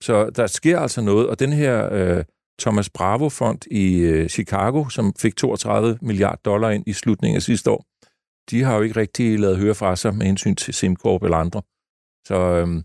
Så 0.03 0.31
der 0.37 0.47
sker 0.47 0.81
altså 0.81 1.01
noget, 1.01 1.29
og 1.29 1.39
den 1.39 1.53
her 1.53 1.93
øh, 1.93 2.25
Thomas 2.61 2.91
Bravo-fond 2.91 3.59
i 3.71 3.99
øh, 3.99 4.29
Chicago, 4.29 4.89
som 4.89 5.15
fik 5.19 5.37
32 5.37 5.99
milliarder 6.03 6.41
dollar 6.45 6.71
ind 6.71 6.89
i 6.89 6.93
slutningen 6.93 7.37
af 7.37 7.43
sidste 7.43 7.71
år, 7.71 7.85
de 8.51 8.63
har 8.63 8.77
jo 8.77 8.83
ikke 8.83 9.01
rigtig 9.01 9.39
lavet 9.39 9.57
høre 9.57 9.75
fra 9.75 9.97
sig 9.97 10.15
med 10.15 10.27
hensyn 10.27 10.55
til 10.55 10.75
SimCorp 10.75 11.23
eller 11.23 11.37
andre. 11.37 11.63
Så 12.27 12.35
øhm, 12.35 12.83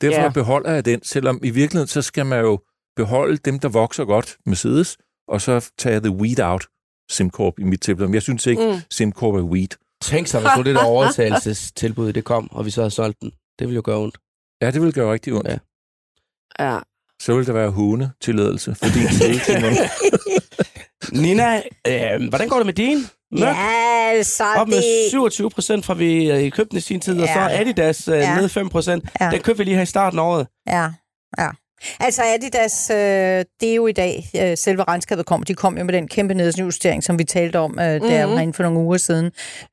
derfor 0.00 0.20
ja. 0.20 0.30
beholder 0.30 0.72
jeg 0.72 0.84
den, 0.84 1.02
selvom 1.02 1.40
i 1.42 1.50
virkeligheden, 1.50 1.88
så 1.88 2.02
skal 2.02 2.26
man 2.26 2.40
jo 2.40 2.60
beholde 2.96 3.36
dem, 3.36 3.58
der 3.58 3.68
vokser 3.68 4.04
godt, 4.04 4.38
Mercedes, 4.46 4.98
og 5.28 5.40
så 5.40 5.70
tage 5.78 6.00
the 6.00 6.10
weed 6.10 6.40
out, 6.40 6.66
SimCorp 7.10 7.54
i 7.58 7.64
mit 7.64 7.80
tilfælde. 7.80 8.08
Men 8.08 8.14
jeg 8.14 8.22
synes 8.22 8.46
ikke, 8.46 8.66
Mm. 8.72 8.80
SimCorp 8.90 9.34
er 9.34 9.42
weed. 9.42 9.68
Tænk 10.02 10.26
sig, 10.26 10.40
hvis 10.40 10.50
nu 10.56 10.62
det 10.62 10.74
der 10.74 10.84
overtagelsestilbud, 10.94 12.12
det 12.12 12.24
kom, 12.24 12.48
og 12.52 12.66
vi 12.66 12.70
så 12.70 12.80
havde 12.80 12.90
solgt 12.90 13.20
den. 13.20 13.30
Det 13.58 13.66
ville 13.68 13.74
jo 13.76 13.82
gøre 13.84 13.98
ondt. 13.98 14.18
Ja, 14.62 14.70
det 14.70 14.82
vil 14.82 14.92
gøre 14.92 15.12
rigtig 15.12 15.32
ondt. 15.32 15.48
Ja. 15.48 15.58
Ja. 16.60 16.78
Så 17.22 17.34
vil 17.36 17.46
der 17.46 17.52
være 17.52 17.70
hune 17.70 18.12
tilladelse 18.20 18.74
for 18.74 18.84
din 18.86 19.08
Simon. 19.40 19.72
Nina, 21.22 21.62
øh, 21.86 22.28
hvordan 22.28 22.48
går 22.48 22.56
det 22.56 22.66
med 22.66 22.74
din? 22.74 22.98
Mørk? 23.32 23.56
Ja, 23.56 24.10
altså, 24.12 24.44
Op 24.56 24.68
med 24.68 24.76
det... 24.76 25.10
27 25.10 25.50
procent 25.50 25.84
fra 25.86 25.94
vi 25.94 26.30
øh, 26.30 26.50
købte 26.52 26.70
den 26.70 26.78
i 26.78 26.80
sin 26.80 27.00
tid, 27.00 27.20
og 27.20 27.26
Ja. 27.26 27.34
så 27.34 27.40
Adidas 27.60 28.08
øh, 28.08 28.14
Ja. 28.14 28.40
ned 28.40 28.48
5 28.48 28.68
procent. 28.68 29.04
Ja. 29.20 29.30
Den 29.30 29.40
købte 29.40 29.58
vi 29.58 29.64
lige 29.64 29.74
her 29.76 29.82
i 29.82 29.86
starten 29.86 30.18
af 30.18 30.22
året. 30.22 30.46
Ja, 30.68 30.92
ja. 31.38 31.48
Altså 32.00 32.22
Adidas, 32.34 32.90
øh, 32.90 32.96
det 33.60 33.70
er 33.70 33.74
jo 33.74 33.86
i 33.86 33.92
dag, 33.92 34.28
øh, 34.36 34.56
selve 34.56 34.82
regnskabet 34.82 35.26
kom, 35.26 35.42
de 35.42 35.54
kom 35.54 35.78
jo 35.78 35.84
med 35.84 35.94
den 35.94 36.08
kæmpe 36.08 36.34
nedjustering, 36.34 37.04
som 37.04 37.18
vi 37.18 37.24
talte 37.24 37.58
om 37.58 37.78
øh, 37.78 37.84
der 38.00 38.26
Mhm. 38.26 38.52
for 38.52 38.62
nogle 38.62 38.78
uger 38.78 38.96
siden. 38.96 39.26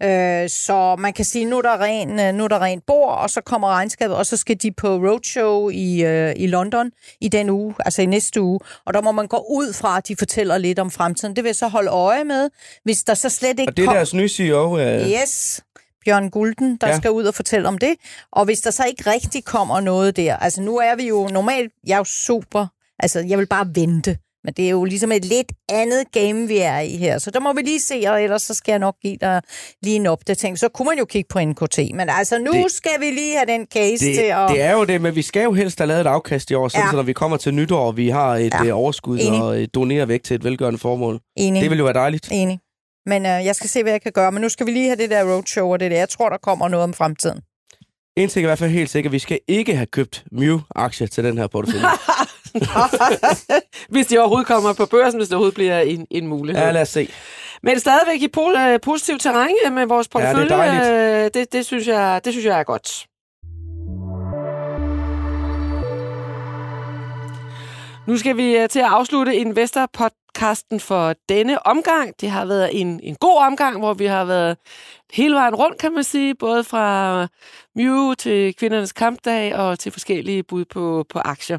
Øh, 0.04 0.50
så 0.50 0.96
man 1.00 1.14
kan 1.14 1.26
sige, 1.26 1.46
nu 1.46 1.58
er 1.58 1.62
der 1.62 1.78
ren, 1.82 2.36
nu 2.36 2.44
er 2.44 2.48
der 2.48 2.62
rent 2.62 2.84
bord, 2.88 3.18
og 3.18 3.30
så 3.30 3.42
kommer 3.42 3.68
regnskabet, 3.68 4.16
og 4.16 4.26
så 4.26 4.38
skal 4.38 4.56
de 4.62 4.72
på 4.72 4.88
roadshow 4.88 5.70
i, 5.70 6.04
øh, 6.04 6.34
i 6.38 6.48
London 6.48 6.92
i 7.22 7.28
den 7.28 7.50
uge, 7.50 7.76
altså 7.86 8.02
i 8.02 8.06
næste 8.06 8.42
uge, 8.42 8.60
og 8.86 8.94
der 8.94 9.02
må 9.02 9.12
man 9.12 9.28
gå 9.28 9.38
ud 9.50 9.74
fra, 9.74 9.98
at 9.98 10.08
de 10.08 10.16
fortæller 10.16 10.58
lidt 10.58 10.80
om 10.80 10.92
fremtiden. 10.92 11.36
Det 11.36 11.44
vil 11.44 11.50
jeg 11.50 11.56
så 11.56 11.68
holde 11.68 11.90
øje 11.92 12.24
med, 12.24 12.50
hvis 12.84 13.04
der 13.04 13.14
så 13.14 13.30
slet 13.30 13.60
ikke 13.60 13.70
Og 13.72 13.78
det 13.78 13.84
er 13.84 13.88
kom- 13.88 13.96
deres 13.96 14.14
nye 14.14 14.30
CEO. 14.30 14.78
Øh, 14.80 15.08
Yes, 15.10 15.62
Bjørn 16.08 16.30
Gulden, 16.30 16.78
der 16.82 16.88
ja. 16.88 16.98
Skal 16.98 17.12
ud 17.12 17.24
og 17.24 17.34
fortælle 17.36 17.68
om 17.68 17.78
det. 17.78 17.94
Og 18.32 18.46
hvis 18.46 18.60
der 18.60 18.72
så 18.72 18.84
ikke 18.86 19.10
rigtig 19.12 19.44
kommer 19.46 19.80
noget 19.80 20.18
der, 20.18 20.36
altså 20.36 20.62
nu 20.62 20.78
er 20.78 20.96
vi 20.96 21.08
jo 21.08 21.28
normalt, 21.32 21.72
jeg 21.88 21.94
er 21.94 21.98
jo 21.98 22.04
super, 22.04 22.68
altså 23.00 23.20
jeg 23.20 23.38
vil 23.38 23.46
bare 23.48 23.68
vente. 23.76 24.18
Men 24.44 24.54
det 24.54 24.66
er 24.66 24.70
jo 24.70 24.84
ligesom 24.84 25.12
et 25.12 25.26
lidt 25.26 25.52
andet 25.70 26.12
game, 26.12 26.48
vi 26.48 26.58
er 26.58 26.80
i 26.80 26.96
her. 26.98 27.18
Så 27.18 27.32
der 27.32 27.40
må 27.40 27.54
vi 27.54 27.62
lige 27.62 27.80
se, 27.80 28.04
og 28.08 28.24
ellers 28.24 28.42
så 28.42 28.54
skal 28.54 28.72
jeg 28.72 28.80
nok 28.80 28.96
give 29.02 29.18
dig 29.22 29.42
lige 29.84 29.96
en 29.96 30.06
opdatering. 30.06 30.60
Så 30.60 30.70
kunne 30.70 30.86
man 30.86 30.98
jo 30.98 31.06
kigge 31.06 31.28
på 31.30 31.40
NKT. 31.40 31.80
Men 31.94 32.10
altså 32.10 32.40
nu 32.40 32.52
det, 32.52 32.72
skal 32.72 32.92
vi 33.00 33.06
lige 33.06 33.36
have 33.38 33.46
den 33.48 33.68
case 33.74 34.06
Det, 34.06 34.16
til 34.16 34.24
at... 34.24 34.50
det 34.50 34.62
er 34.62 34.72
jo 34.74 34.84
det, 34.86 35.02
men 35.02 35.16
vi 35.16 35.22
skal 35.22 35.44
jo 35.44 35.54
helst 35.54 35.80
have 35.80 35.88
lavet 35.88 36.02
et 36.02 36.08
afkast 36.08 36.52
i 36.52 36.54
år, 36.54 36.68
sådan, 36.68 36.86
Ja. 36.86 36.90
så 36.92 36.96
når 36.96 37.04
vi 37.04 37.14
kommer 37.14 37.38
til 37.38 37.54
nytår, 37.54 37.80
og 37.88 37.98
vi 37.98 38.10
har 38.10 38.36
et 38.36 38.54
Ja. 38.54 38.64
ja. 38.64 38.74
overskud 38.74 39.20
Enig. 39.22 39.42
og 39.42 39.62
øh, 39.62 39.68
donerer 39.74 40.06
væk 40.06 40.24
til 40.24 40.36
et 40.36 40.44
velgørende 40.44 40.80
formål. 40.80 41.20
Enig. 41.38 41.62
Det 41.62 41.70
vil 41.70 41.78
jo 41.78 41.84
være 41.84 41.94
dejligt. 41.94 42.28
Enig. 42.32 42.60
Men 43.08 43.26
øh, 43.26 43.46
jeg 43.46 43.56
skal 43.56 43.70
se, 43.70 43.84
hvad 43.84 43.92
jeg 43.92 44.02
kan 44.02 44.12
gøre. 44.12 44.32
Men 44.32 44.42
nu 44.42 44.50
skal 44.50 44.66
vi 44.66 44.72
lige 44.72 44.86
have 44.88 44.96
det 44.98 45.10
der 45.10 45.24
roadshow 45.34 45.72
og 45.72 45.80
det 45.80 45.92
der. 45.92 45.98
Jeg 45.98 46.10
tror, 46.10 46.30
der 46.30 46.38
kommer 46.38 46.68
noget 46.68 46.84
om 46.84 46.94
fremtiden. 46.94 47.42
En 48.16 48.30
ting 48.30 48.44
er 48.44 48.48
i 48.48 48.50
hvert 48.50 48.60
fald 48.60 48.72
helt 48.72 48.90
sikkert, 48.90 49.12
vi 49.14 49.20
skal 49.20 49.40
ikke 49.48 49.76
have 49.76 49.86
købt 49.86 50.24
Mew-aktier 50.32 51.08
til 51.08 51.24
den 51.24 51.38
her 51.38 51.48
portefølje. 51.48 51.86
hvis 53.94 54.08
de 54.08 54.18
overhovedet 54.20 54.48
kommer 54.48 54.74
på 54.74 54.86
børsen, 54.86 55.20
hvis 55.20 55.28
det 55.28 55.36
overhovedet 55.36 55.56
bliver 55.56 55.80
en, 55.80 56.08
en 56.12 56.28
mulighed. 56.28 56.64
ja, 56.64 56.72
lad 56.72 56.82
os 56.82 56.90
se. 56.90 57.10
Men 57.64 57.80
stadigvæk 57.80 58.22
i 58.22 58.28
po- 58.38 58.60
øh, 58.60 58.80
positiv 58.82 59.18
terræn 59.20 59.56
øh, 59.66 59.74
med 59.74 59.86
vores 59.86 60.10
Ja, 60.16 60.20
det 60.20 60.26
er 60.28 60.34
portefølje. 60.34 60.58
dejligt. 60.58 61.26
øh, 61.26 61.42
det, 61.42 61.54
det, 61.54 61.66
synes 61.66 61.88
jeg, 61.88 62.22
det 62.26 62.34
synes 62.34 62.46
jeg 62.46 62.60
er 62.60 62.64
godt. 62.64 63.06
Nu 68.08 68.18
skal 68.18 68.38
vi 68.38 68.68
til 68.70 68.80
at 68.80 68.86
afslutte 68.86 69.36
podcasten 70.38 70.80
for 70.80 71.16
denne 71.30 71.68
omgang. 71.68 72.14
Det 72.22 72.30
har 72.30 72.46
været 72.46 72.82
en, 72.82 73.00
en 73.04 73.16
god 73.16 73.38
omgang, 73.38 73.80
hvor 73.80 73.94
vi 73.94 74.06
har 74.06 74.26
været 74.26 74.58
hele 75.14 75.36
vejen 75.36 75.56
rundt, 75.56 75.78
kan 75.78 75.94
man 75.94 76.04
sige. 76.04 76.36
Både 76.36 76.64
fra 76.64 77.28
Mew 77.76 78.14
til 78.14 78.56
kvindernes 78.56 78.94
kampdag 78.94 79.56
og 79.56 79.80
til 79.80 79.92
forskellige 79.92 80.44
bud 80.44 80.66
på, 80.66 81.06
på 81.10 81.20
aktier. 81.20 81.58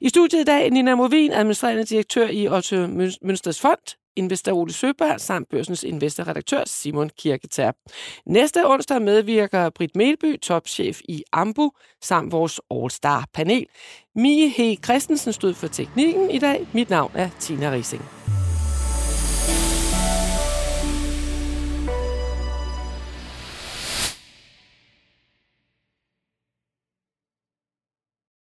I 0.00 0.08
studiet 0.08 0.40
i 0.40 0.44
dag 0.44 0.70
Nina 0.70 0.94
Movin, 0.94 1.32
administrerende 1.32 1.84
direktør 1.84 2.28
i 2.28 2.48
Otto 2.48 2.76
Møn- 2.86 3.18
Mønsters 3.22 3.60
Fond, 3.60 4.01
investor 4.16 4.52
Ole 4.52 4.72
Søberg 4.72 5.20
samt 5.20 5.48
børsens 5.48 5.84
investorredaktør 5.84 6.62
Simon 6.66 7.10
Kirketerp. 7.18 7.74
Næste 8.26 8.66
onsdag 8.66 9.02
medvirker 9.02 9.70
Britt 9.70 9.96
Melby, 9.96 10.40
topchef 10.40 11.00
i 11.08 11.22
Ambu, 11.32 11.70
samt 12.02 12.32
vores 12.32 12.60
All-Star-panel. 12.70 13.66
Mie 14.14 14.50
H. 14.50 14.82
Christensen 14.84 15.32
stod 15.32 15.54
for 15.54 15.66
teknikken 15.66 16.30
i 16.30 16.38
dag. 16.38 16.66
Mit 16.72 16.90
navn 16.90 17.12
er 17.14 17.28
Tina 17.40 17.72
Rising. 17.72 18.02